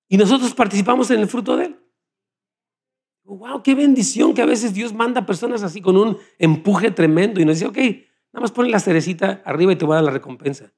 Y 0.09 0.17
nosotros 0.17 0.55
participamos 0.55 1.11
en 1.11 1.21
el 1.21 1.29
fruto 1.29 1.57
de 1.57 1.67
él. 1.67 1.82
Wow, 3.25 3.63
qué 3.63 3.75
bendición 3.75 4.35
que 4.35 4.43
a 4.43 4.47
veces 4.47 4.75
Dios 4.75 4.93
manda 4.93 5.25
personas 5.25 5.63
así 5.63 5.81
con 5.81 5.97
un 5.97 6.19
empuje 6.39 6.91
tremendo 6.91 7.41
y 7.41 7.45
nos 7.45 7.57
dice, 7.57 7.67
ok, 7.67 7.77
nada 8.33 8.43
más 8.43 8.53
pone 8.53 8.69
la 8.69 8.81
cerecita 8.81 9.43
arriba 9.45 9.73
y 9.73 9.77
te 9.77 9.85
voy 9.85 9.95
a 9.95 9.97
dar 9.97 10.05
la 10.05 10.11
recompensa. 10.11 10.73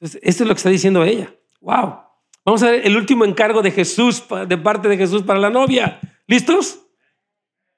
Entonces, 0.00 0.20
esto 0.24 0.44
es 0.44 0.48
lo 0.48 0.54
que 0.54 0.58
está 0.58 0.70
diciendo 0.70 1.04
ella. 1.04 1.34
Wow. 1.60 1.98
Vamos 2.44 2.62
a 2.62 2.70
ver 2.70 2.86
el 2.86 2.96
último 2.96 3.24
encargo 3.24 3.62
de 3.62 3.70
Jesús, 3.70 4.24
de 4.48 4.58
parte 4.58 4.88
de 4.88 4.96
Jesús 4.96 5.22
para 5.22 5.38
la 5.38 5.50
novia. 5.50 6.00
¿Listos? 6.26 6.80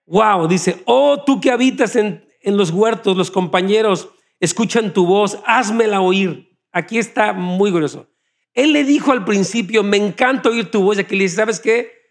Wow, 0.06 0.48
dice, 0.48 0.82
oh 0.86 1.22
tú 1.24 1.40
que 1.40 1.50
habitas 1.50 1.96
en, 1.96 2.26
en 2.40 2.56
los 2.56 2.70
huertos, 2.70 3.16
los 3.16 3.30
compañeros 3.30 4.10
escuchan 4.40 4.92
tu 4.92 5.06
voz, 5.06 5.38
házmela 5.46 6.00
oír. 6.00 6.56
Aquí 6.72 6.98
está 6.98 7.32
muy 7.32 7.70
grueso. 7.70 8.08
Él 8.52 8.72
le 8.72 8.84
dijo 8.84 9.12
al 9.12 9.24
principio, 9.24 9.82
me 9.82 9.96
encanta 9.96 10.48
oír 10.48 10.70
tu 10.70 10.82
voz, 10.82 10.96
y 10.96 11.00
aquí 11.00 11.16
le 11.16 11.24
dice, 11.24 11.36
¿sabes 11.36 11.60
qué? 11.60 12.03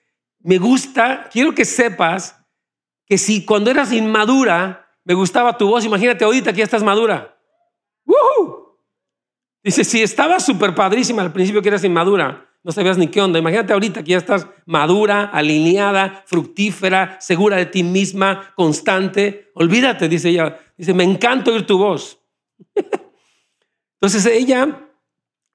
Me 0.43 0.57
gusta, 0.57 1.29
quiero 1.31 1.55
que 1.55 1.65
sepas 1.65 2.37
que 3.05 3.17
si 3.17 3.45
cuando 3.45 3.71
eras 3.71 3.91
inmadura 3.91 4.87
me 5.05 5.13
gustaba 5.13 5.57
tu 5.57 5.67
voz, 5.67 5.83
imagínate 5.85 6.23
ahorita 6.23 6.51
que 6.51 6.59
ya 6.59 6.65
estás 6.65 6.83
madura. 6.83 7.37
Dice, 9.63 9.85
si 9.85 10.01
estabas 10.01 10.45
súper 10.45 10.75
padrísima 10.75 11.21
al 11.21 11.31
principio 11.31 11.61
que 11.61 11.69
eras 11.69 11.83
inmadura, 11.85 12.49
no 12.63 12.71
sabías 12.71 12.97
ni 12.97 13.07
qué 13.07 13.21
onda. 13.21 13.39
Imagínate 13.39 13.73
ahorita 13.73 14.03
que 14.03 14.11
ya 14.11 14.17
estás 14.17 14.47
madura, 14.65 15.25
alineada, 15.25 16.23
fructífera, 16.25 17.17
segura 17.19 17.57
de 17.57 17.65
ti 17.65 17.83
misma, 17.83 18.53
constante. 18.55 19.51
Olvídate, 19.55 20.09
dice 20.09 20.29
ella. 20.29 20.59
Dice, 20.77 20.93
me 20.93 21.03
encanta 21.03 21.51
oír 21.51 21.65
tu 21.65 21.77
voz. 21.77 22.19
Entonces 24.01 24.25
ella, 24.25 24.89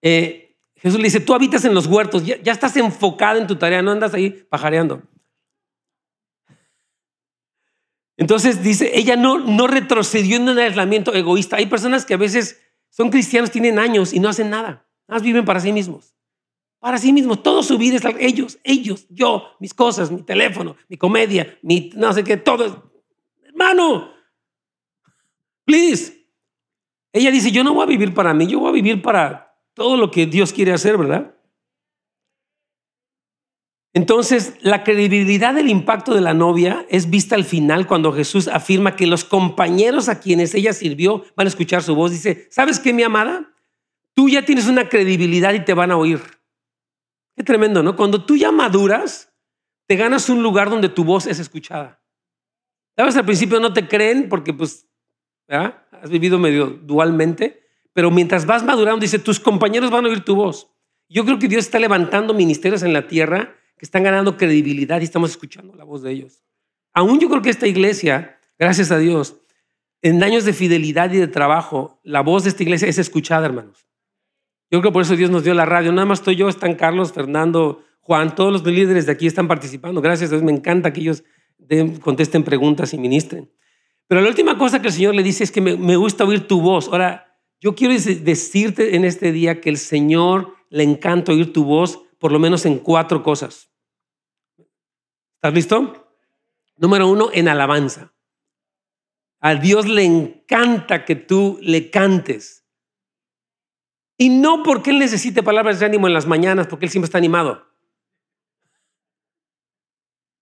eh, 0.03 0.48
Jesús 0.81 0.99
le 0.99 1.05
dice, 1.05 1.21
tú 1.21 1.35
habitas 1.35 1.65
en 1.65 1.75
los 1.75 1.87
huertos, 1.87 2.25
ya, 2.25 2.53
estás 2.53 2.77
enfocada 2.77 3.39
en 3.39 3.47
tu 3.47 3.57
tarea, 3.57 3.83
no 3.83 3.91
andas 3.91 4.15
ahí 4.15 4.31
pajareando. 4.31 5.03
Entonces 8.17 8.63
dice, 8.63 8.91
ella 8.95 9.17
no, 9.17 9.67
retrocedió 9.67 10.37
en 10.37 10.49
un 10.49 10.59
aislamiento 10.59 11.15
egoísta. 11.15 11.57
Hay 11.57 11.67
personas 11.67 12.05
que 12.05 12.15
a 12.15 12.17
veces 12.17 12.61
son 12.91 13.11
cristianos, 13.11 13.51
tienen 13.51 13.79
años 13.79 14.13
y 14.13 14.21
no 14.21 14.29
hacen 14.29 14.51
nada. 14.51 14.87
Nada 15.07 15.19
más 15.19 15.23
viven 15.23 15.45
para 15.45 15.61
sí 15.61 15.73
mismos 15.73 16.15
para 16.79 16.99
sí 16.99 17.13
mismos. 17.13 17.43
Todo 17.43 17.63
su 17.63 17.79
vida 17.79 17.97
es 17.97 18.03
ellos, 18.19 18.59
ellos, 18.63 19.07
yo, 19.11 19.45
mis 19.59 19.75
cosas, 19.75 20.11
mi 20.11 20.23
teléfono, 20.23 20.77
mi 20.89 20.97
comedia, 20.97 21.59
mi 21.63 21.91
no 21.95 22.13
sé 22.13 22.25
qué, 22.25 22.37
todo. 22.37 22.93
Hermano, 23.45 24.13
please. 25.65 26.15
Ella 27.13 27.31
dice, 27.31 27.51
yo 27.51 27.65
no 27.65 27.75
voy 27.75 27.85
a 27.85 27.87
vivir 27.87 28.15
para 28.15 28.35
mí, 28.35 28.47
yo 28.47 28.61
voy 28.61 28.69
a 28.69 28.73
vivir 28.73 29.03
para 29.03 29.48
todo 29.79 29.97
lo 29.97 30.11
que 30.11 30.27
Dios 30.27 30.53
quiere 30.53 30.73
hacer, 30.73 30.99
¿verdad? 30.99 31.35
Entonces, 33.95 34.55
la 34.61 34.85
credibilidad 34.85 35.55
del 35.55 35.71
impacto 35.71 36.15
de 36.15 36.21
la 36.21 36.35
novia 36.35 36.85
es 36.91 37.09
vista 37.09 37.35
al 37.35 37.45
final 37.45 37.87
cuando 37.87 38.13
Jesús 38.13 38.49
afirma 38.49 38.97
que 38.97 39.07
los 39.07 39.25
compañeros 39.25 40.09
a 40.09 40.21
quienes 40.21 40.55
ella 40.55 40.73
sirvió 40.73 41.25
van 41.37 41.47
a 41.47 41.49
escuchar 41.49 41.83
su 41.83 41.95
voz. 41.95 42.11
Dice, 42.11 42.49
¿sabes 42.51 42.79
qué, 42.79 42.93
mi 42.93 43.03
amada? 43.03 43.55
Tú 44.15 44.29
ya 44.29 44.45
tienes 44.45 44.67
una 44.67 44.89
credibilidad 44.89 45.55
y 45.55 45.65
te 45.65 45.75
van 45.75 45.91
a 45.91 45.97
oír. 45.97 46.21
Qué 47.37 47.43
tremendo, 47.43 47.83
¿no? 47.83 47.97
Cuando 47.97 48.25
tú 48.25 48.37
ya 48.37 48.53
maduras, 48.53 49.33
te 49.87 49.97
ganas 49.97 50.29
un 50.29 50.43
lugar 50.43 50.71
donde 50.71 50.89
tu 50.89 51.05
voz 51.05 51.27
es 51.27 51.39
escuchada. 51.39 52.03
Sabes, 52.97 53.17
al 53.17 53.25
principio 53.25 53.61
no 53.61 53.73
te 53.73 53.87
creen 53.87 54.29
porque 54.29 54.53
pues 54.53 54.87
has 55.49 56.11
vivido 56.11 56.39
medio 56.39 56.67
dualmente, 56.67 57.68
pero 57.99 58.13
mientras 58.13 58.47
vas 58.47 58.63
madurando, 58.63 59.01
dice, 59.01 59.19
tus 59.19 59.41
compañeros 59.41 59.91
van 59.91 60.07
a 60.07 60.09
oír 60.09 60.21
tu 60.21 60.37
voz. 60.37 60.71
Yo 61.09 61.25
creo 61.25 61.41
que 61.41 61.49
Dios 61.49 61.65
está 61.65 61.81
levantando 61.81 62.33
ministerios 62.33 62.85
en 62.85 62.93
la 62.93 63.09
tierra 63.09 63.57
que 63.77 63.85
están 63.85 64.05
ganando 64.05 64.37
credibilidad 64.37 65.01
y 65.01 65.03
estamos 65.03 65.33
escuchando 65.33 65.75
la 65.75 65.83
voz 65.83 66.03
de 66.03 66.13
ellos. 66.13 66.45
Aún 66.93 67.19
yo 67.19 67.29
creo 67.29 67.43
que 67.43 67.51
esta 67.51 67.67
iglesia, 67.67 68.39
gracias 68.57 68.93
a 68.93 68.99
Dios, 68.99 69.41
en 70.01 70.23
años 70.23 70.45
de 70.45 70.53
fidelidad 70.53 71.11
y 71.11 71.17
de 71.17 71.27
trabajo, 71.27 71.99
la 72.05 72.21
voz 72.21 72.45
de 72.45 72.51
esta 72.51 72.63
iglesia 72.63 72.87
es 72.87 72.99
escuchada, 72.99 73.47
hermanos. 73.47 73.89
Yo 74.71 74.79
creo 74.79 74.93
que 74.93 74.95
por 74.95 75.03
eso 75.03 75.17
Dios 75.17 75.33
nos 75.33 75.43
dio 75.43 75.53
la 75.55 75.67
radio. 75.67 75.91
Nada 75.91 76.07
más 76.07 76.21
estoy 76.21 76.37
yo, 76.37 76.49
están 76.49 76.77
Carlos, 76.77 77.13
Fernando, 77.13 77.83
Juan, 77.99 78.33
todos 78.37 78.53
los 78.53 78.65
líderes 78.65 79.07
de 79.07 79.11
aquí 79.11 79.27
están 79.27 79.49
participando. 79.49 80.01
Gracias 80.01 80.31
a 80.31 80.35
Dios, 80.35 80.45
me 80.45 80.53
encanta 80.53 80.93
que 80.93 81.01
ellos 81.01 81.25
contesten 82.01 82.45
preguntas 82.45 82.95
y 82.95 82.99
ministren. 82.99 83.51
Pero 84.07 84.21
la 84.21 84.29
última 84.29 84.57
cosa 84.57 84.81
que 84.81 84.87
el 84.87 84.95
Señor 84.95 85.17
le 85.17 85.25
dice 85.25 85.43
es 85.43 85.51
que 85.51 85.61
me, 85.61 85.97
gusta 85.97 86.25
oír 86.25 86.47
tu 86.47 86.61
voz. 86.61 86.87
Ahora, 86.87 87.28
yo 87.61 87.75
quiero 87.75 87.95
decirte 87.95 88.97
en 88.97 89.05
este 89.05 89.33
día 89.33 89.61
que 89.61 89.71
el 89.71 89.79
Señor 89.79 90.55
le 90.71 90.85
encanta 90.85 91.33
oír 91.33 91.53
tu 91.53 91.65
voz, 91.65 92.01
por 92.19 92.33
lo 92.33 92.39
menos 92.39 92.67
en 92.67 92.79
cuatro 92.79 93.23
cosas. 93.23 93.71
¿Estás 95.37 95.55
listo? 95.55 96.15
Número 96.77 97.09
uno, 97.09 97.31
en 97.33 97.49
alabanza. 97.49 98.13
A 99.41 99.55
Dios 99.55 99.87
le 99.89 100.05
encanta 100.05 101.05
que 101.05 101.17
tú 101.17 101.59
le 101.61 101.91
cantes. 101.91 102.65
Y 104.17 104.31
no 104.31 104.63
porque 104.63 104.91
Él 104.91 104.99
necesite 104.99 105.43
palabras 105.43 105.79
de 105.79 105.87
ánimo 105.87 106.07
en 106.07 106.15
las 106.15 106.27
mañanas, 106.27 106.67
porque 106.67 106.87
Él 106.87 106.91
siempre 106.91 107.07
está 107.07 107.19
animado. 107.19 107.69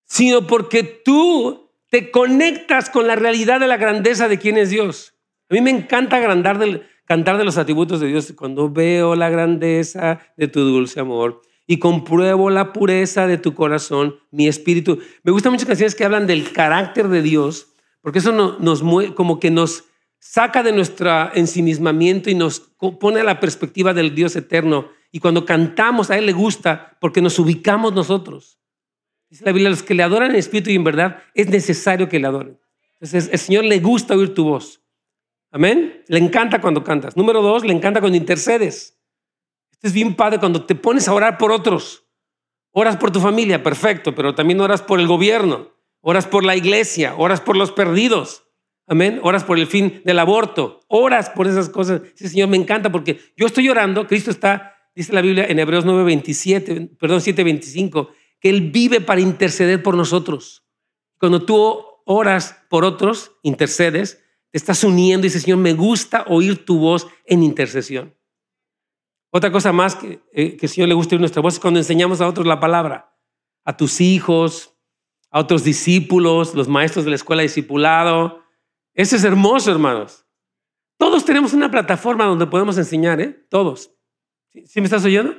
sino 0.06 0.46
porque 0.46 0.82
tú 0.82 1.72
te 1.90 2.10
conectas 2.10 2.90
con 2.90 3.06
la 3.06 3.16
realidad 3.16 3.60
de 3.60 3.66
la 3.66 3.76
grandeza 3.76 4.28
de 4.28 4.38
quién 4.38 4.56
es 4.56 4.70
Dios. 4.70 5.14
A 5.50 5.54
mí 5.54 5.60
me 5.60 5.70
encanta 5.70 6.16
agrandar 6.16 6.58
cantar 7.06 7.38
de 7.38 7.44
los 7.44 7.56
atributos 7.56 8.00
de 8.00 8.08
Dios 8.08 8.32
cuando 8.36 8.70
veo 8.70 9.14
la 9.14 9.30
grandeza 9.30 10.20
de 10.36 10.48
tu 10.48 10.60
dulce 10.60 11.00
amor 11.00 11.40
y 11.66 11.78
compruebo 11.78 12.50
la 12.50 12.72
pureza 12.72 13.26
de 13.26 13.38
tu 13.38 13.54
corazón, 13.54 14.16
mi 14.30 14.46
espíritu. 14.46 14.98
Me 15.22 15.32
gustan 15.32 15.52
muchas 15.52 15.66
canciones 15.66 15.94
que 15.94 16.04
hablan 16.04 16.26
del 16.26 16.52
carácter 16.52 17.08
de 17.08 17.22
Dios, 17.22 17.72
porque 18.02 18.20
eso 18.20 18.32
nos 18.32 18.82
como 19.14 19.40
que 19.40 19.50
nos 19.50 19.84
saca 20.18 20.62
de 20.62 20.72
nuestro 20.72 21.34
ensimismamiento 21.34 22.30
y 22.30 22.34
nos 22.34 22.60
pone 23.00 23.20
a 23.20 23.24
la 23.24 23.40
perspectiva 23.40 23.94
del 23.94 24.14
Dios 24.14 24.36
eterno. 24.36 24.88
Y 25.10 25.20
cuando 25.20 25.44
cantamos 25.44 26.10
a 26.10 26.18
Él 26.18 26.26
le 26.26 26.32
gusta 26.32 26.96
porque 27.00 27.22
nos 27.22 27.38
ubicamos 27.38 27.94
nosotros. 27.94 28.58
Dice 29.28 29.44
la 29.44 29.52
Biblia, 29.52 29.70
los 29.70 29.82
que 29.82 29.94
le 29.94 30.04
adoran 30.04 30.30
en 30.30 30.36
espíritu 30.36 30.70
y 30.70 30.76
en 30.76 30.84
verdad, 30.84 31.22
es 31.34 31.48
necesario 31.48 32.08
que 32.08 32.20
le 32.20 32.28
adoren. 32.28 32.60
Entonces, 32.94 33.28
el 33.32 33.38
Señor 33.38 33.64
le 33.64 33.80
gusta 33.80 34.14
oír 34.14 34.34
tu 34.34 34.44
voz. 34.44 34.80
Amén. 35.50 36.04
Le 36.08 36.18
encanta 36.18 36.60
cuando 36.60 36.84
cantas. 36.84 37.16
Número 37.16 37.42
dos, 37.42 37.64
le 37.64 37.72
encanta 37.72 38.00
cuando 38.00 38.16
intercedes. 38.16 38.98
Esto 39.72 39.86
es 39.86 39.92
bien 39.92 40.14
padre 40.14 40.38
cuando 40.38 40.64
te 40.64 40.74
pones 40.74 41.08
a 41.08 41.14
orar 41.14 41.38
por 41.38 41.52
otros. 41.52 42.04
Oras 42.72 42.96
por 42.96 43.10
tu 43.10 43.20
familia, 43.20 43.62
perfecto, 43.62 44.14
pero 44.14 44.34
también 44.34 44.60
oras 44.60 44.82
por 44.82 45.00
el 45.00 45.06
gobierno, 45.06 45.72
oras 46.00 46.26
por 46.26 46.44
la 46.44 46.56
iglesia, 46.56 47.14
oras 47.16 47.40
por 47.40 47.56
los 47.56 47.72
perdidos. 47.72 48.44
Amén. 48.86 49.18
Oras 49.22 49.44
por 49.44 49.58
el 49.58 49.66
fin 49.66 50.02
del 50.04 50.18
aborto, 50.18 50.80
oras 50.88 51.30
por 51.30 51.46
esas 51.46 51.68
cosas. 51.68 52.02
Sí, 52.14 52.28
Señor, 52.28 52.48
me 52.48 52.56
encanta 52.56 52.92
porque 52.92 53.18
yo 53.36 53.46
estoy 53.46 53.68
orando, 53.68 54.06
Cristo 54.06 54.30
está, 54.30 54.76
dice 54.94 55.12
la 55.12 55.22
Biblia 55.22 55.46
en 55.48 55.58
Hebreos 55.58 55.84
9:27, 55.84 56.96
perdón, 56.96 57.20
7:25, 57.20 58.10
que 58.38 58.50
Él 58.50 58.70
vive 58.70 59.00
para 59.00 59.20
interceder 59.20 59.82
por 59.82 59.96
nosotros. 59.96 60.64
Cuando 61.18 61.44
tú 61.44 61.82
oras 62.04 62.62
por 62.68 62.84
otros, 62.84 63.32
intercedes, 63.42 64.22
estás 64.56 64.84
uniendo 64.84 65.26
y 65.26 65.28
dices, 65.28 65.42
Señor, 65.42 65.58
me 65.58 65.74
gusta 65.74 66.24
oír 66.28 66.64
tu 66.64 66.78
voz 66.78 67.06
en 67.24 67.42
intercesión. 67.42 68.14
Otra 69.30 69.52
cosa 69.52 69.72
más 69.72 69.96
que, 69.96 70.20
eh, 70.32 70.56
que 70.56 70.66
el 70.66 70.70
Señor 70.70 70.88
le 70.88 70.94
gusta 70.94 71.14
oír 71.14 71.20
nuestra 71.20 71.42
voz 71.42 71.54
es 71.54 71.60
cuando 71.60 71.80
enseñamos 71.80 72.20
a 72.20 72.26
otros 72.26 72.46
la 72.46 72.60
palabra, 72.60 73.14
a 73.64 73.76
tus 73.76 74.00
hijos, 74.00 74.74
a 75.30 75.40
otros 75.40 75.64
discípulos, 75.64 76.54
los 76.54 76.68
maestros 76.68 77.04
de 77.04 77.10
la 77.10 77.16
escuela 77.16 77.42
de 77.42 77.48
discipulado. 77.48 78.42
Eso 78.94 79.16
es 79.16 79.24
hermoso, 79.24 79.70
hermanos. 79.70 80.24
Todos 80.96 81.24
tenemos 81.24 81.52
una 81.52 81.70
plataforma 81.70 82.24
donde 82.24 82.46
podemos 82.46 82.78
enseñar, 82.78 83.20
¿eh? 83.20 83.46
Todos. 83.50 83.92
¿Sí, 84.64 84.80
me 84.80 84.86
estás 84.86 85.04
oyendo? 85.04 85.34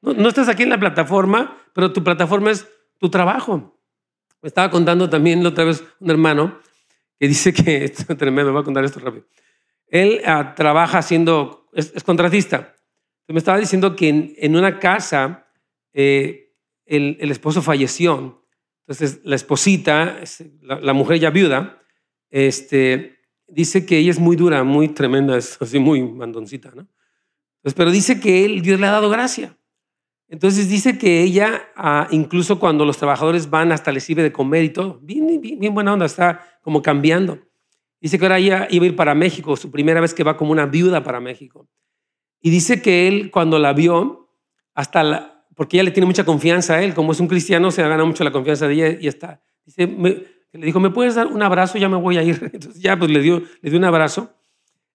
No, 0.00 0.12
no, 0.12 0.28
estás 0.28 0.48
aquí 0.48 0.62
en 0.62 0.70
la 0.70 0.78
plataforma, 0.78 1.58
pero 1.74 1.92
tu 1.92 2.04
plataforma 2.04 2.52
es 2.52 2.68
tu 2.98 3.10
trabajo. 3.10 3.76
Me 4.40 4.46
estaba 4.46 4.70
contando 4.70 5.10
también 5.10 5.42
la 5.42 5.48
otra 5.48 5.64
vez 5.64 5.82
un 5.98 6.10
hermano 6.10 6.60
que 7.20 7.28
dice 7.28 7.52
que, 7.52 7.84
esto 7.84 8.04
es 8.08 8.18
tremendo, 8.18 8.50
voy 8.50 8.62
a 8.62 8.64
contar 8.64 8.84
esto 8.84 8.98
rápido. 8.98 9.26
Él 9.86 10.22
ah, 10.24 10.54
trabaja 10.56 10.98
haciendo, 10.98 11.68
es, 11.74 12.02
contratista. 12.02 12.74
me 13.28 13.38
estaba 13.38 13.58
diciendo 13.58 13.94
que 13.94 14.34
en, 14.36 14.56
una 14.56 14.78
casa 14.78 15.46
eh, 15.92 16.54
el, 16.86 17.30
esposo 17.30 17.60
falleció. 17.60 18.44
Entonces 18.86 19.20
la 19.22 19.36
esposita, 19.36 20.20
la, 20.62 20.92
mujer 20.94 21.20
ya 21.20 21.30
viuda, 21.30 21.82
este, 22.30 23.18
dice 23.46 23.84
que 23.84 23.98
ella 23.98 24.10
es 24.10 24.18
muy 24.18 24.34
dura, 24.34 24.64
muy 24.64 24.88
tremenda, 24.88 25.36
es 25.36 25.60
así 25.60 25.78
muy 25.78 26.02
mandoncita, 26.02 26.72
¿no? 26.74 26.88
Pues, 27.62 27.74
pero 27.74 27.90
dice 27.90 28.18
que 28.18 28.44
él, 28.44 28.62
Dios 28.62 28.80
le 28.80 28.86
ha 28.86 28.92
dado 28.92 29.10
gracia. 29.10 29.56
Entonces 30.30 30.68
dice 30.68 30.96
que 30.96 31.22
ella, 31.22 31.70
ah, 31.74 32.06
incluso 32.12 32.60
cuando 32.60 32.84
los 32.84 32.96
trabajadores 32.96 33.50
van, 33.50 33.72
hasta 33.72 33.90
les 33.90 34.04
sirve 34.04 34.22
de 34.22 34.30
comer 34.30 34.62
y 34.62 34.70
todo. 34.70 35.00
Bien, 35.02 35.40
bien, 35.40 35.74
buena 35.74 35.92
onda, 35.92 36.06
está 36.06 36.58
como 36.62 36.82
cambiando. 36.82 37.40
Dice 38.00 38.16
que 38.16 38.24
ahora 38.24 38.38
ella 38.38 38.68
iba 38.70 38.84
a 38.84 38.88
ir 38.88 38.96
para 38.96 39.16
México, 39.16 39.56
su 39.56 39.72
primera 39.72 40.00
vez 40.00 40.14
que 40.14 40.22
va 40.22 40.36
como 40.36 40.52
una 40.52 40.66
viuda 40.66 41.02
para 41.02 41.20
México. 41.20 41.68
Y 42.40 42.50
dice 42.50 42.80
que 42.80 43.08
él, 43.08 43.32
cuando 43.32 43.58
la 43.58 43.72
vio, 43.72 44.30
hasta 44.72 45.02
la, 45.02 45.46
porque 45.56 45.76
ella 45.76 45.84
le 45.84 45.90
tiene 45.90 46.06
mucha 46.06 46.24
confianza 46.24 46.74
a 46.74 46.82
él, 46.82 46.94
como 46.94 47.10
es 47.10 47.18
un 47.18 47.26
cristiano, 47.26 47.72
se 47.72 47.82
ha 47.82 47.88
ganado 47.88 48.06
mucho 48.06 48.22
la 48.22 48.30
confianza 48.30 48.68
de 48.68 48.74
ella 48.74 48.98
y 49.00 49.08
está. 49.08 49.42
Dice, 49.66 49.88
le 50.52 50.66
dijo, 50.66 50.78
¿me 50.78 50.90
puedes 50.90 51.16
dar 51.16 51.26
un 51.26 51.42
abrazo? 51.42 51.76
Ya 51.76 51.88
me 51.88 51.96
voy 51.96 52.18
a 52.18 52.22
ir. 52.22 52.38
Entonces 52.52 52.80
ya 52.80 52.96
pues 52.96 53.10
le 53.10 53.20
dio, 53.20 53.42
le 53.62 53.70
dio 53.70 53.78
un 53.80 53.84
abrazo. 53.84 54.32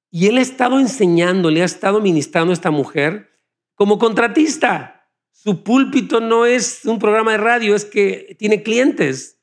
Y 0.10 0.28
él 0.28 0.38
ha 0.38 0.42
estado 0.42 0.80
enseñando, 0.80 1.52
le 1.52 1.62
ha 1.62 1.66
estado 1.66 2.00
ministrando 2.00 2.52
a 2.52 2.54
esta 2.54 2.72
mujer 2.72 3.32
como 3.76 4.00
contratista. 4.00 4.95
Su 5.36 5.64
púlpito 5.64 6.22
no 6.22 6.46
es 6.46 6.86
un 6.86 6.98
programa 6.98 7.34
de 7.34 7.38
radio, 7.38 7.76
es 7.76 7.84
que 7.84 8.38
tiene 8.40 8.64
clientes 8.64 9.38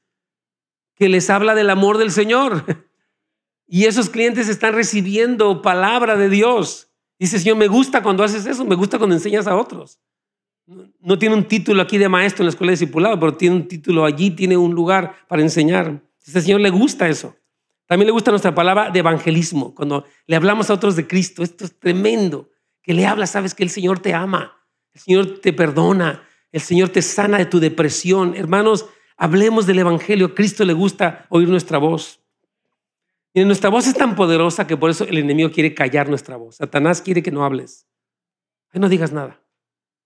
que 0.97 1.11
les 1.11 1.29
habla 1.29 1.55
del 1.55 1.69
amor 1.69 1.99
del 1.99 2.11
Señor. 2.11 2.65
Y 3.69 3.87
esos 3.87 4.11
clientes 4.11 4.51
están 4.51 4.75
recibiendo 4.75 5.63
palabra 5.63 6.17
de 6.17 6.29
Dios. 6.29 6.91
Dice, 7.19 7.39
Señor, 7.39 7.57
me 7.57 7.69
gusta 7.69 8.03
cuando 8.03 8.23
haces 8.23 8.45
eso, 8.45 8.67
me 8.67 8.75
gusta 8.75 8.99
cuando 8.99 9.17
enseñas 9.17 9.47
a 9.47 9.57
otros. 9.57 9.99
No 11.01 11.19
tiene 11.19 11.37
un 11.37 11.49
título 11.49 11.81
aquí 11.81 11.97
de 11.97 12.07
maestro 12.07 12.43
en 12.43 12.49
la 12.49 12.51
escuela 12.51 12.71
de 12.71 12.75
discipulado, 12.75 13.19
pero 13.19 13.35
tiene 13.35 13.57
un 13.57 13.67
título 13.67 14.05
allí, 14.05 14.31
tiene 14.33 14.59
un 14.59 14.75
lugar 14.75 15.25
para 15.27 15.41
enseñar. 15.41 16.03
Dice, 16.23 16.43
Señor 16.43 16.61
le 16.61 16.69
gusta 16.69 17.09
eso. 17.09 17.35
También 17.87 18.09
le 18.09 18.13
gusta 18.13 18.31
nuestra 18.31 18.55
palabra 18.55 18.91
de 18.91 18.99
evangelismo, 18.99 19.75
cuando 19.75 20.05
le 20.27 20.37
hablamos 20.37 20.69
a 20.69 20.75
otros 20.75 20.95
de 20.95 21.07
Cristo. 21.07 21.43
Esto 21.43 21.65
es 21.65 21.79
tremendo. 21.79 22.51
Que 22.83 22.93
le 22.93 23.07
hablas, 23.07 23.31
sabes 23.31 23.55
que 23.55 23.63
el 23.63 23.71
Señor 23.71 24.01
te 24.01 24.13
ama 24.13 24.62
el 24.95 25.01
Señor 25.01 25.39
te 25.41 25.53
perdona, 25.53 26.23
el 26.51 26.61
Señor 26.61 26.91
te 26.91 27.03
sana 27.03 27.39
de 27.39 27.47
tu 27.47 27.61
depresión. 27.61 28.35
Hermanos, 28.37 28.87
hablemos 29.17 29.67
del 29.67 29.79
Evangelio. 29.79 30.27
A 30.27 30.35
Cristo 30.35 30.65
le 30.65 30.75
gusta 30.75 31.27
oír 31.31 31.49
nuestra 31.49 31.79
voz. 31.79 32.21
Y 33.35 33.43
nuestra 33.45 33.71
voz 33.71 33.87
es 33.87 33.95
tan 33.95 34.15
poderosa 34.15 34.67
que 34.67 34.77
por 34.77 34.91
eso 34.91 35.05
el 35.05 35.17
enemigo 35.17 35.51
quiere 35.51 35.75
callar 35.75 36.09
nuestra 36.09 36.37
voz. 36.37 36.57
Satanás 36.57 37.01
quiere 37.01 37.23
que 37.23 37.31
no 37.31 37.45
hables. 37.45 37.87
Ay, 38.71 38.81
no 38.81 38.91
digas 38.91 39.13
nada. 39.13 39.41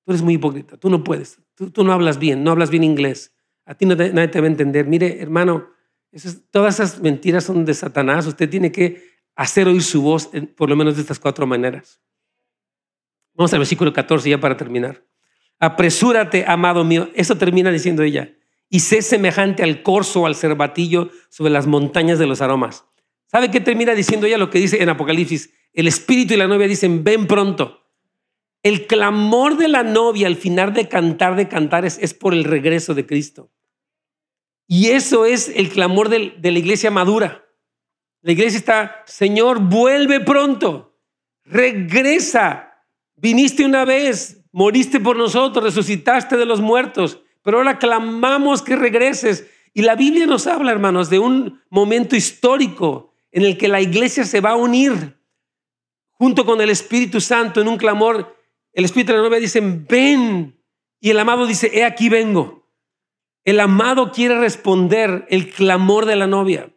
Tú 0.05 0.13
eres 0.13 0.23
muy 0.23 0.35
hipócrita. 0.35 0.77
Tú 0.77 0.89
no 0.89 1.03
puedes. 1.03 1.41
Tú, 1.57 1.83
no 1.83 1.93
hablas 1.93 2.21
bien. 2.21 2.45
No 2.45 2.53
hablas 2.53 2.71
bien 2.71 2.85
inglés. 2.85 3.35
A 3.65 3.75
ti 3.75 3.85
nadie 3.85 4.29
te 4.29 4.41
va 4.41 4.47
a 4.47 4.51
entender. 4.51 4.87
Mire, 4.87 5.21
hermano, 5.21 5.69
todas 6.53 6.77
esas 6.77 7.01
mentiras 7.01 7.43
son 7.43 7.65
de 7.65 7.75
Satanás. 7.75 8.27
Usted 8.27 8.49
tiene 8.49 8.71
que 8.71 9.05
hacer 9.35 9.67
oír 9.67 9.83
su 9.83 10.03
voz 10.03 10.31
por 10.57 10.71
lo 10.71 10.77
menos 10.77 10.95
de 10.95 11.03
estas 11.03 11.19
cuatro 11.19 11.49
maneras. 11.49 12.01
Vamos 13.37 13.53
al 13.53 13.61
versículo 13.61 13.93
14 13.93 14.31
ya 14.31 14.41
para 14.41 14.57
terminar. 14.57 15.05
Apresúrate, 15.59 16.45
amado 16.47 16.85
mío. 16.85 17.11
Eso 17.15 17.37
termina 17.37 17.71
diciendo 17.71 18.03
ella. 18.03 18.35
Y 18.69 18.81
sé 18.81 19.03
semejante 19.03 19.63
al 19.63 19.83
corzo 19.83 20.23
o 20.23 20.27
al 20.27 20.35
cervatillo 20.35 21.11
sobre 21.29 21.53
las 21.53 21.67
montañas 21.67 22.19
de 22.19 22.27
los 22.27 22.41
aromas. 22.41 22.85
¿Sabe 23.27 23.51
qué 23.51 23.61
termina 23.61 23.95
diciendo 23.95 24.27
ella? 24.27 24.39
Lo 24.39 24.51
que 24.51 24.59
dice 24.59 24.83
en 24.83 24.89
Apocalipsis. 24.89 25.53
El 25.73 25.87
espíritu 25.87 26.35
y 26.35 26.37
la 26.37 26.49
novia 26.49 26.67
dicen, 26.67 27.05
ven 27.05 27.27
pronto. 27.27 27.83
El 28.63 28.87
clamor 28.87 29.57
de 29.57 29.69
la 29.69 29.83
novia 29.83 30.27
al 30.27 30.37
final 30.37 30.73
de 30.73 30.89
cantar 30.89 31.37
de 31.37 31.49
cantares 31.49 31.99
es 32.01 32.15
por 32.15 32.33
el 32.33 32.45
regreso 32.45 32.95
de 32.95 33.07
Cristo. 33.07 33.53
Y 34.67 34.89
eso 34.89 35.27
es 35.27 35.49
el 35.55 35.69
clamor 35.69 36.09
de 36.09 36.51
la 36.51 36.59
iglesia 36.59 36.91
madura. 36.91 37.47
La 38.27 38.33
iglesia 38.33 38.59
está, 38.59 39.05
Señor, 39.07 39.61
vuelve 39.61 40.19
pronto, 40.19 40.99
regresa, 41.45 42.66
Viniste 43.17 43.65
una 43.65 43.85
vez, 43.85 44.45
moriste 44.53 45.01
por 45.01 45.17
nosotros, 45.17 45.65
resucitaste 45.65 46.37
de 46.37 46.45
los 46.45 46.61
muertos, 46.61 47.23
pero 47.43 47.59
ahora 47.59 47.79
clamamos 47.79 48.63
que 48.63 48.77
regreses. 48.77 49.51
Y 49.73 49.83
la 49.83 49.95
Biblia 49.95 50.27
nos 50.27 50.47
habla, 50.47 50.73
hermanos, 50.73 51.11
de 51.11 51.19
un 51.19 51.63
momento 51.71 52.17
histórico 52.17 53.13
en 53.31 53.45
el 53.45 53.59
que 53.59 53.69
la 53.69 53.81
iglesia 53.81 54.25
se 54.25 54.41
va 54.41 54.51
a 54.51 54.57
unir 54.57 55.19
junto 56.13 56.47
con 56.47 56.61
el 56.61 56.71
Espíritu 56.71 57.21
Santo 57.21 57.61
en 57.61 57.69
un 57.69 57.77
clamor. 57.77 58.37
El 58.73 58.85
Espíritu 58.85 59.13
de 59.13 59.19
la 59.19 59.25
novia 59.25 59.39
dice, 59.39 59.61
ven. 59.61 60.59
Y 61.01 61.11
el 61.11 61.19
amado 61.19 61.47
dice, 61.47 61.71
he 61.73 61.85
aquí 61.85 62.09
vengo. 62.09 62.67
El 63.45 63.61
amado 63.61 64.11
quiere 64.11 64.39
responder 64.39 65.27
el 65.31 65.51
clamor 65.51 66.07
de 66.07 66.17
la 66.17 66.27
novia. 66.27 66.75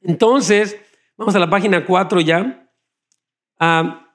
Entonces, 0.00 0.78
vamos 1.16 1.34
a 1.34 1.38
la 1.38 1.50
página 1.50 1.84
4 1.84 2.20
ya. 2.20 2.70
Ah, 3.58 4.07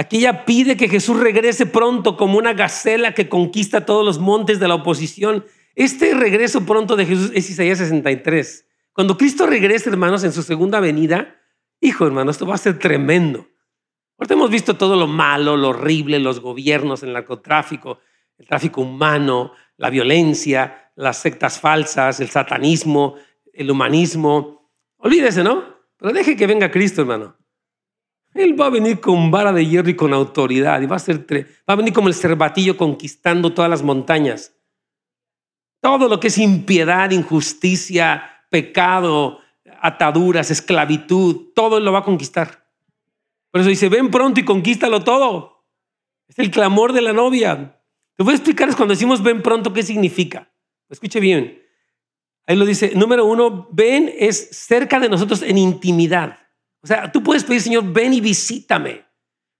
Aquí 0.00 0.16
ella 0.16 0.46
pide 0.46 0.78
que 0.78 0.88
Jesús 0.88 1.20
regrese 1.20 1.66
pronto 1.66 2.16
como 2.16 2.38
una 2.38 2.54
gacela 2.54 3.12
que 3.12 3.28
conquista 3.28 3.84
todos 3.84 4.02
los 4.02 4.18
montes 4.18 4.58
de 4.58 4.66
la 4.66 4.76
oposición. 4.76 5.44
Este 5.74 6.14
regreso 6.14 6.64
pronto 6.64 6.96
de 6.96 7.04
Jesús 7.04 7.30
es 7.34 7.50
Isaías 7.50 7.76
63. 7.80 8.66
Cuando 8.94 9.18
Cristo 9.18 9.46
regrese, 9.46 9.90
hermanos, 9.90 10.24
en 10.24 10.32
su 10.32 10.42
segunda 10.42 10.80
venida, 10.80 11.36
hijo, 11.82 12.06
hermano, 12.06 12.30
esto 12.30 12.46
va 12.46 12.54
a 12.54 12.56
ser 12.56 12.78
tremendo. 12.78 13.46
Ahorita 14.16 14.32
hemos 14.32 14.48
visto 14.48 14.78
todo 14.78 14.96
lo 14.96 15.06
malo, 15.06 15.58
lo 15.58 15.68
horrible, 15.68 16.18
los 16.18 16.40
gobiernos, 16.40 17.02
el 17.02 17.12
narcotráfico, 17.12 17.98
el 18.38 18.46
tráfico 18.46 18.80
humano, 18.80 19.52
la 19.76 19.90
violencia, 19.90 20.92
las 20.96 21.18
sectas 21.18 21.60
falsas, 21.60 22.20
el 22.20 22.30
satanismo, 22.30 23.16
el 23.52 23.70
humanismo. 23.70 24.70
Olvídese, 24.96 25.44
¿no? 25.44 25.62
Pero 25.98 26.14
deje 26.14 26.36
que 26.36 26.46
venga 26.46 26.70
Cristo, 26.70 27.02
hermano. 27.02 27.36
Él 28.34 28.60
va 28.60 28.66
a 28.66 28.70
venir 28.70 29.00
con 29.00 29.30
vara 29.30 29.52
de 29.52 29.66
hierro 29.66 29.90
y 29.90 29.96
con 29.96 30.12
autoridad. 30.14 30.80
Y 30.80 30.86
va 30.86 30.96
a, 30.96 31.00
ser 31.00 31.26
va 31.68 31.74
a 31.74 31.76
venir 31.76 31.92
como 31.92 32.08
el 32.08 32.14
cervatillo 32.14 32.76
conquistando 32.76 33.52
todas 33.52 33.70
las 33.70 33.82
montañas. 33.82 34.54
Todo 35.80 36.08
lo 36.08 36.20
que 36.20 36.28
es 36.28 36.38
impiedad, 36.38 37.10
injusticia, 37.10 38.22
pecado, 38.50 39.40
ataduras, 39.80 40.50
esclavitud, 40.50 41.52
todo 41.54 41.80
lo 41.80 41.92
va 41.92 42.00
a 42.00 42.04
conquistar. 42.04 42.66
Por 43.50 43.62
eso 43.62 43.70
dice, 43.70 43.88
ven 43.88 44.10
pronto 44.10 44.40
y 44.40 44.44
conquístalo 44.44 45.02
todo. 45.02 45.64
Es 46.28 46.38
el 46.38 46.50
clamor 46.50 46.92
de 46.92 47.02
la 47.02 47.12
novia. 47.12 47.80
Te 48.16 48.22
voy 48.22 48.32
a 48.32 48.36
explicar 48.36 48.68
cuando 48.76 48.94
decimos 48.94 49.22
ven 49.22 49.42
pronto 49.42 49.72
qué 49.72 49.82
significa. 49.82 50.52
Escuche 50.88 51.18
bien. 51.18 51.62
Ahí 52.46 52.56
lo 52.56 52.64
dice, 52.64 52.92
número 52.94 53.24
uno, 53.24 53.68
ven 53.72 54.12
es 54.16 54.50
cerca 54.50 55.00
de 55.00 55.08
nosotros 55.08 55.42
en 55.42 55.58
intimidad. 55.58 56.38
O 56.82 56.86
sea, 56.86 57.10
tú 57.12 57.22
puedes 57.22 57.44
pedir, 57.44 57.60
Señor, 57.60 57.92
ven 57.92 58.14
y 58.14 58.20
visítame. 58.20 59.04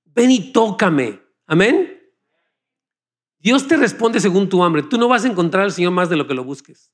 Ven 0.05 0.31
y 0.31 0.53
tócame. 0.53 1.21
Amén. 1.47 2.01
Dios 3.39 3.67
te 3.67 3.77
responde 3.77 4.21
según 4.21 4.49
tu 4.49 4.63
hambre. 4.63 4.83
Tú 4.83 4.99
no 4.99 5.09
vas 5.09 5.25
a 5.25 5.29
encontrar 5.29 5.65
al 5.65 5.73
Señor 5.73 5.93
más 5.93 6.09
de 6.09 6.17
lo 6.17 6.27
que 6.27 6.35
lo 6.35 6.45
busques. 6.45 6.93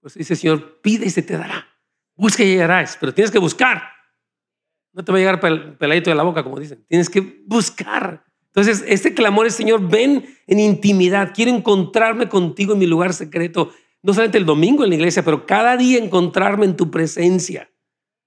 Pues 0.00 0.14
dice 0.14 0.36
Señor, 0.36 0.80
pide 0.80 1.06
y 1.06 1.10
se 1.10 1.22
te 1.22 1.36
dará. 1.36 1.66
Busca 2.14 2.44
y 2.44 2.52
hallarás, 2.52 2.96
pero 2.98 3.12
tienes 3.12 3.30
que 3.30 3.38
buscar. 3.38 3.82
No 4.92 5.04
te 5.04 5.12
va 5.12 5.18
a 5.18 5.20
llegar 5.20 5.76
peladito 5.78 6.10
de 6.10 6.16
la 6.16 6.22
boca, 6.22 6.42
como 6.42 6.58
dicen. 6.58 6.84
Tienes 6.88 7.10
que 7.10 7.42
buscar. 7.46 8.24
Entonces, 8.46 8.82
este 8.86 9.12
clamor 9.12 9.46
es, 9.46 9.54
Señor, 9.54 9.86
ven 9.86 10.26
en 10.46 10.58
intimidad. 10.58 11.32
Quiero 11.34 11.50
encontrarme 11.50 12.28
contigo 12.28 12.72
en 12.72 12.78
mi 12.78 12.86
lugar 12.86 13.12
secreto. 13.12 13.72
No 14.02 14.14
solamente 14.14 14.38
el 14.38 14.46
domingo 14.46 14.84
en 14.84 14.90
la 14.90 14.96
iglesia, 14.96 15.22
pero 15.22 15.44
cada 15.44 15.76
día 15.76 15.98
encontrarme 15.98 16.64
en 16.64 16.76
tu 16.76 16.90
presencia. 16.90 17.70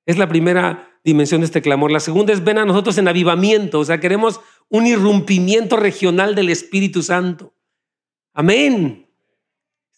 Es 0.09 0.17
la 0.17 0.27
primera 0.27 0.97
dimensión 1.03 1.41
de 1.41 1.45
este 1.45 1.61
clamor. 1.61 1.91
La 1.91 1.99
segunda 1.99 2.33
es 2.33 2.43
ven 2.43 2.57
a 2.57 2.65
nosotros 2.65 2.97
en 2.97 3.07
avivamiento, 3.07 3.77
o 3.77 3.85
sea, 3.85 3.99
queremos 3.99 4.41
un 4.67 4.87
irrumpimiento 4.87 5.77
regional 5.77 6.33
del 6.33 6.49
Espíritu 6.49 7.03
Santo. 7.03 7.53
Amén. 8.33 9.07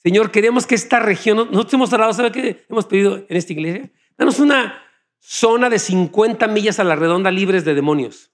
Señor, 0.04 0.30
queremos 0.30 0.68
que 0.68 0.76
esta 0.76 1.00
región, 1.00 1.38
nosotros 1.38 1.76
hemos 1.76 1.94
orado, 1.94 2.12
¿sabe 2.12 2.34
qué 2.34 2.66
hemos 2.68 2.88
pedido 2.88 3.26
en 3.30 3.38
esta 3.38 3.54
iglesia? 3.54 3.90
Danos 4.18 4.42
una 4.42 4.84
zona 5.22 5.70
de 5.70 5.80
50 5.80 6.46
millas 6.50 6.82
a 6.82 6.84
la 6.84 6.98
redonda 6.98 7.32
libres 7.32 7.64
de 7.64 7.74
demonios, 7.74 8.34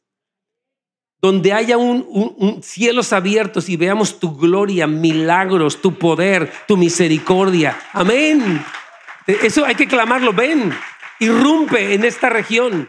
donde 1.21 1.53
haya 1.53 1.77
un, 1.77 2.59
cielos 2.63 3.13
abiertos 3.13 3.69
y 3.69 3.77
veamos 3.77 4.19
tu 4.19 4.35
gloria, 4.35 4.87
milagros, 4.87 5.79
tu 5.79 5.93
poder, 5.93 6.51
tu 6.67 6.75
misericordia. 6.75 7.79
Amén. 7.93 8.65
Eso 9.27 9.63
hay 9.63 9.75
que 9.75 9.87
clamarlo, 9.87 10.33
ven 10.33 10.73
irrumpe 11.19 11.93
en 11.93 12.03
esta 12.03 12.29
región. 12.29 12.87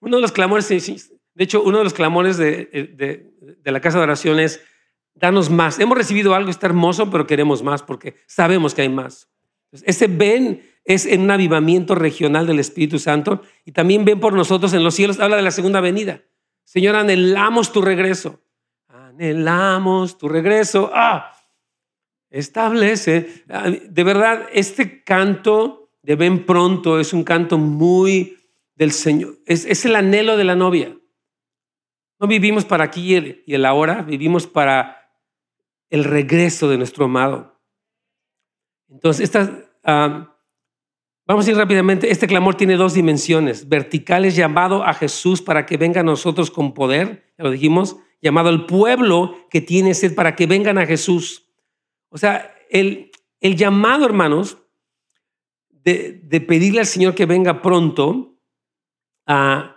Uno 0.00 0.16
de 0.16 0.22
los 0.22 0.32
clamores, 0.32 0.68
de 0.68 1.44
hecho, 1.44 1.62
uno 1.62 1.78
de 1.78 1.84
los 1.84 1.94
clamores 1.94 2.36
de, 2.36 3.30
la 3.64 3.80
casa 3.80 3.98
de 3.98 4.04
oración 4.04 4.40
es, 4.40 4.62
danos 5.14 5.50
más. 5.50 5.78
Hemos 5.78 5.96
recibido 5.96 6.34
algo, 6.34 6.50
está 6.50 6.66
hermoso, 6.66 7.10
pero 7.10 7.26
queremos 7.26 7.62
más 7.62 7.82
porque 7.82 8.16
sabemos 8.26 8.74
que 8.74 8.82
hay 8.82 8.88
más. 8.88 9.28
Ese 9.72 10.06
ven 10.08 10.62
es 10.84 11.06
en 11.06 11.22
un 11.22 11.30
avivamiento 11.30 11.94
regional 11.94 12.46
del 12.46 12.58
Espíritu 12.58 12.98
Santo 12.98 13.42
y 13.64 13.72
también 13.72 14.04
ven 14.04 14.18
por 14.18 14.32
nosotros 14.32 14.72
en 14.72 14.82
los 14.82 14.94
cielos. 14.94 15.20
Habla 15.20 15.36
de 15.36 15.42
la 15.42 15.50
segunda 15.50 15.80
venida. 15.80 16.22
Señor, 16.64 16.96
anhelamos 16.96 17.72
tu 17.72 17.82
regreso. 17.82 18.40
Anhelamos 18.88 20.18
tu 20.18 20.28
regreso. 20.28 20.90
Ah, 20.94 21.32
establece. 22.30 23.44
Ah, 23.48 23.70
de 23.70 24.04
verdad, 24.04 24.48
este 24.52 25.04
canto 25.04 25.79
de 26.02 26.14
ven 26.16 26.46
pronto 26.46 26.98
es 26.98 27.12
un 27.12 27.24
canto 27.24 27.58
muy 27.58 28.38
del 28.74 28.92
Señor. 28.92 29.38
Es, 29.46 29.84
el 29.84 29.96
anhelo 29.96 30.36
de 30.36 30.44
la 30.44 30.56
novia. 30.56 30.96
No 32.18 32.26
vivimos 32.26 32.64
para 32.64 32.84
aquí 32.84 33.14
y 33.46 33.54
el, 33.54 33.64
ahora, 33.64 34.02
vivimos 34.02 34.46
para 34.46 35.12
el 35.90 36.04
regreso 36.04 36.68
de 36.68 36.78
nuestro 36.78 37.06
amado. 37.06 37.60
Entonces, 38.88 39.30
ah, 39.84 40.36
vamos 41.26 41.46
a 41.46 41.50
ir 41.50 41.56
rápidamente. 41.56 42.10
Este 42.10 42.26
clamor 42.26 42.54
tiene 42.54 42.76
dos 42.76 42.94
dimensiones. 42.94 43.68
Verticales, 43.68 44.36
llamado 44.36 44.84
a 44.84 44.94
Jesús 44.94 45.42
para 45.42 45.66
que 45.66 45.76
venga 45.76 46.00
a 46.00 46.04
nosotros 46.04 46.50
con 46.50 46.74
poder, 46.74 47.32
ya 47.36 47.44
lo 47.44 47.50
dijimos, 47.50 47.96
llamado 48.22 48.48
al 48.48 48.66
pueblo 48.66 49.36
que 49.50 49.60
tiene 49.60 49.94
sed 49.94 50.14
para 50.14 50.36
que 50.36 50.46
vengan 50.46 50.78
a 50.78 50.86
Jesús. 50.86 51.50
O 52.08 52.18
sea, 52.18 52.54
el, 52.70 53.10
el 53.40 53.56
llamado, 53.56 54.04
hermanos, 54.04 54.58
de, 55.84 56.44
pedirle 56.46 56.80
al 56.80 56.86
Señor 56.86 57.14
que 57.14 57.26
venga 57.26 57.62
pronto, 57.62 58.36
ah, 59.26 59.76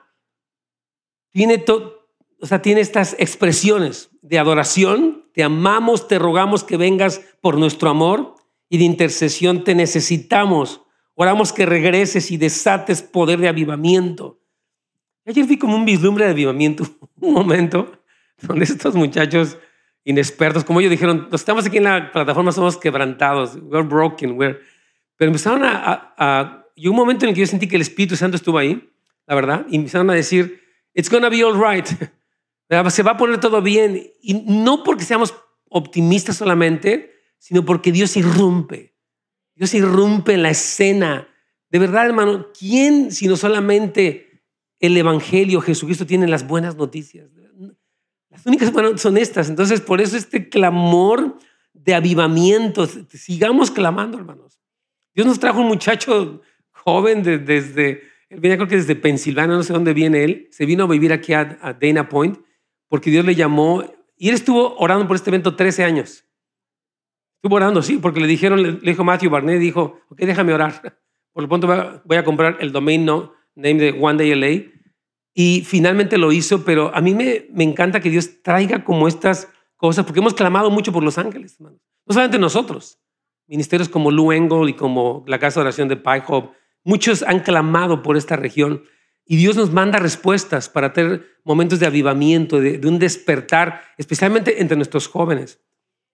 tiene, 1.31 1.63
o 1.67 2.45
sea, 2.45 2.61
tiene 2.61 2.81
estas 2.81 3.15
expresiones 3.19 4.09
de 4.21 4.39
adoración, 4.39 5.25
te 5.33 5.43
amamos, 5.43 6.07
te 6.07 6.19
rogamos 6.19 6.63
que 6.63 6.77
vengas 6.77 7.21
por 7.41 7.57
nuestro 7.57 7.89
amor 7.89 8.35
y 8.69 8.77
de 8.77 8.83
intercesión 8.83 9.63
te 9.63 9.75
necesitamos. 9.75 10.81
Oramos 11.15 11.53
que 11.53 11.65
regreses 11.65 12.31
y 12.31 12.37
desates 12.37 13.01
poder 13.01 13.39
de 13.39 13.47
avivamiento. 13.47 14.39
Ayer 15.25 15.45
vi 15.45 15.57
como 15.57 15.75
un 15.75 15.85
vislumbre 15.85 16.25
de 16.25 16.31
avivamiento, 16.31 16.85
un 17.19 17.33
momento 17.33 17.91
donde 18.41 18.65
estos 18.65 18.95
muchachos 18.95 19.57
inexpertos, 20.03 20.63
como 20.63 20.81
ellos 20.81 20.91
dijeron, 20.91 21.29
estamos 21.31 21.65
aquí 21.65 21.77
en 21.77 21.85
la 21.85 22.11
plataforma, 22.11 22.51
somos 22.51 22.77
quebrantados, 22.77 23.55
we're 23.55 23.87
broken, 23.87 24.37
we're 24.37 24.59
pero 25.17 25.29
empezaron 25.29 25.61
a, 25.63 26.65
Y 26.75 26.87
un 26.87 26.95
momento 26.95 27.25
en 27.25 27.29
el 27.29 27.35
que 27.35 27.41
yo 27.41 27.47
sentí 27.47 27.67
que 27.67 27.75
el 27.75 27.81
Espíritu 27.81 28.15
Santo 28.15 28.35
estuvo 28.35 28.57
ahí, 28.57 28.89
la 29.27 29.35
verdad, 29.35 29.65
y 29.69 29.75
empezaron 29.75 30.09
a 30.09 30.13
decir, 30.13 30.61
it's 30.93 31.09
gonna 31.09 31.29
be 31.29 31.43
all 31.43 31.55
right. 31.55 31.85
Se 32.89 33.03
va 33.03 33.11
a 33.11 33.17
poner 33.17 33.39
todo 33.39 33.61
bien. 33.61 34.11
Y 34.21 34.33
no 34.33 34.83
porque 34.83 35.03
seamos 35.03 35.33
optimistas 35.69 36.37
solamente, 36.37 37.13
sino 37.37 37.63
porque 37.63 37.91
Dios 37.91 38.17
irrumpe. 38.17 38.95
Dios 39.55 39.73
irrumpe 39.73 40.33
en 40.33 40.43
la 40.43 40.49
escena. 40.49 41.27
De 41.69 41.79
verdad, 41.79 42.05
hermano, 42.05 42.47
¿quién, 42.57 43.11
sino 43.11 43.35
solamente 43.35 44.43
el 44.79 44.97
Evangelio, 44.97 45.61
Jesucristo, 45.61 46.05
tiene 46.05 46.27
las 46.27 46.47
buenas 46.47 46.75
noticias? 46.75 47.29
Las 48.29 48.45
únicas 48.45 48.71
buenas 48.73 48.99
son 48.99 49.17
estas. 49.17 49.49
Entonces, 49.49 49.81
por 49.81 50.01
eso 50.01 50.17
este 50.17 50.49
clamor 50.49 51.37
de 51.73 51.93
avivamiento, 51.93 52.87
sigamos 53.09 53.69
clamando, 53.69 54.17
hermanos. 54.17 54.59
Dios 55.13 55.27
nos 55.27 55.39
trajo 55.39 55.61
un 55.61 55.67
muchacho 55.67 56.41
joven 56.71 57.23
desde, 57.23 58.01
él 58.29 58.39
venía 58.39 58.57
creo 58.57 58.67
que 58.67 58.77
desde 58.77 58.95
Pensilvania, 58.95 59.55
no 59.55 59.63
sé 59.63 59.73
dónde 59.73 59.93
viene 59.93 60.23
él, 60.23 60.47
se 60.51 60.65
vino 60.65 60.83
a 60.83 60.87
vivir 60.87 61.13
aquí 61.13 61.33
a, 61.33 61.77
Dana 61.79 62.09
Point 62.09 62.39
porque 62.89 63.11
Dios 63.11 63.25
le 63.25 63.35
llamó 63.35 63.83
y 64.17 64.29
él 64.29 64.35
estuvo 64.35 64.75
orando 64.77 65.07
por 65.07 65.15
este 65.15 65.29
evento 65.29 65.55
13 65.55 65.83
años. 65.83 66.25
Estuvo 67.35 67.55
orando, 67.55 67.81
sí, 67.81 67.97
porque 67.97 68.19
le 68.19 68.27
dijeron, 68.27 68.63
le 68.63 68.79
dijo 68.79 69.03
Matthew 69.03 69.29
Barnett, 69.29 69.59
dijo, 69.59 69.99
ok, 70.09 70.19
déjame 70.19 70.53
orar. 70.53 70.99
Por 71.33 71.43
lo 71.43 71.49
pronto 71.49 72.01
voy 72.05 72.17
a 72.17 72.23
comprar 72.23 72.57
el 72.59 72.71
domain 72.71 73.05
name 73.05 73.79
de 73.79 73.97
One 73.99 74.17
Day 74.17 74.33
LA. 74.35 74.71
Y 75.33 75.63
finalmente 75.65 76.17
lo 76.17 76.31
hizo, 76.31 76.63
pero 76.63 76.95
a 76.95 77.01
mí 77.01 77.13
me, 77.13 77.47
me 77.51 77.63
encanta 77.63 77.99
que 77.99 78.09
Dios 78.09 78.41
traiga 78.43 78.83
como 78.83 79.07
estas 79.07 79.49
cosas, 79.75 80.05
porque 80.05 80.19
hemos 80.19 80.35
clamado 80.35 80.69
mucho 80.69 80.93
por 80.93 81.03
los 81.03 81.17
ángeles, 81.17 81.55
hermanos. 81.55 81.81
No 82.05 82.13
solamente 82.13 82.37
nosotros, 82.37 82.99
Ministerios 83.53 83.87
como 83.87 84.09
Lou 84.09 84.31
Engle 84.31 84.71
y 84.71 84.73
como 84.73 85.23
la 85.27 85.37
Casa 85.37 85.59
de 85.59 85.65
Oración 85.65 85.87
de 85.87 85.95
Pi 85.95 86.23
muchos 86.83 87.21
han 87.21 87.41
clamado 87.41 88.01
por 88.01 88.17
esta 88.17 88.35
región 88.35 88.83
y 89.25 89.37
Dios 89.37 89.55
nos 89.55 89.71
manda 89.71 89.99
respuestas 89.99 90.69
para 90.69 90.91
tener 90.91 91.23
momentos 91.43 91.79
de 91.79 91.85
avivamiento, 91.85 92.59
de, 92.59 92.81
un 92.85 92.97
despertar, 92.99 93.83
especialmente 93.97 94.61
entre 94.61 94.75
nuestros 94.75 95.07
jóvenes 95.07 95.61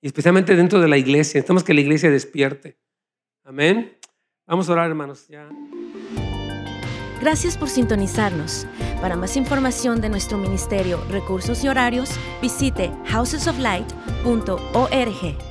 y 0.01 0.07
especialmente 0.07 0.55
dentro 0.55 0.79
de 0.81 0.89
la 0.89 0.97
iglesia. 0.97 1.39
Necesitamos 1.39 1.63
que 1.63 1.73
la 1.73 1.81
iglesia 1.81 2.11
despierte. 2.11 2.77
Amén. 3.45 3.97
Vamos 4.45 4.69
a 4.69 4.73
orar, 4.73 4.89
hermanos. 4.89 5.25
Gracias 7.21 7.57
por 7.57 7.69
sintonizarnos. 7.69 8.67
Para 9.01 9.15
más 9.15 9.37
información 9.37 10.01
de 10.01 10.09
nuestro 10.09 10.37
ministerio, 10.37 11.01
recursos 11.09 11.63
y 11.63 11.69
horarios, 11.69 12.11
visite 12.41 12.91
housesoflight.org. 13.05 15.49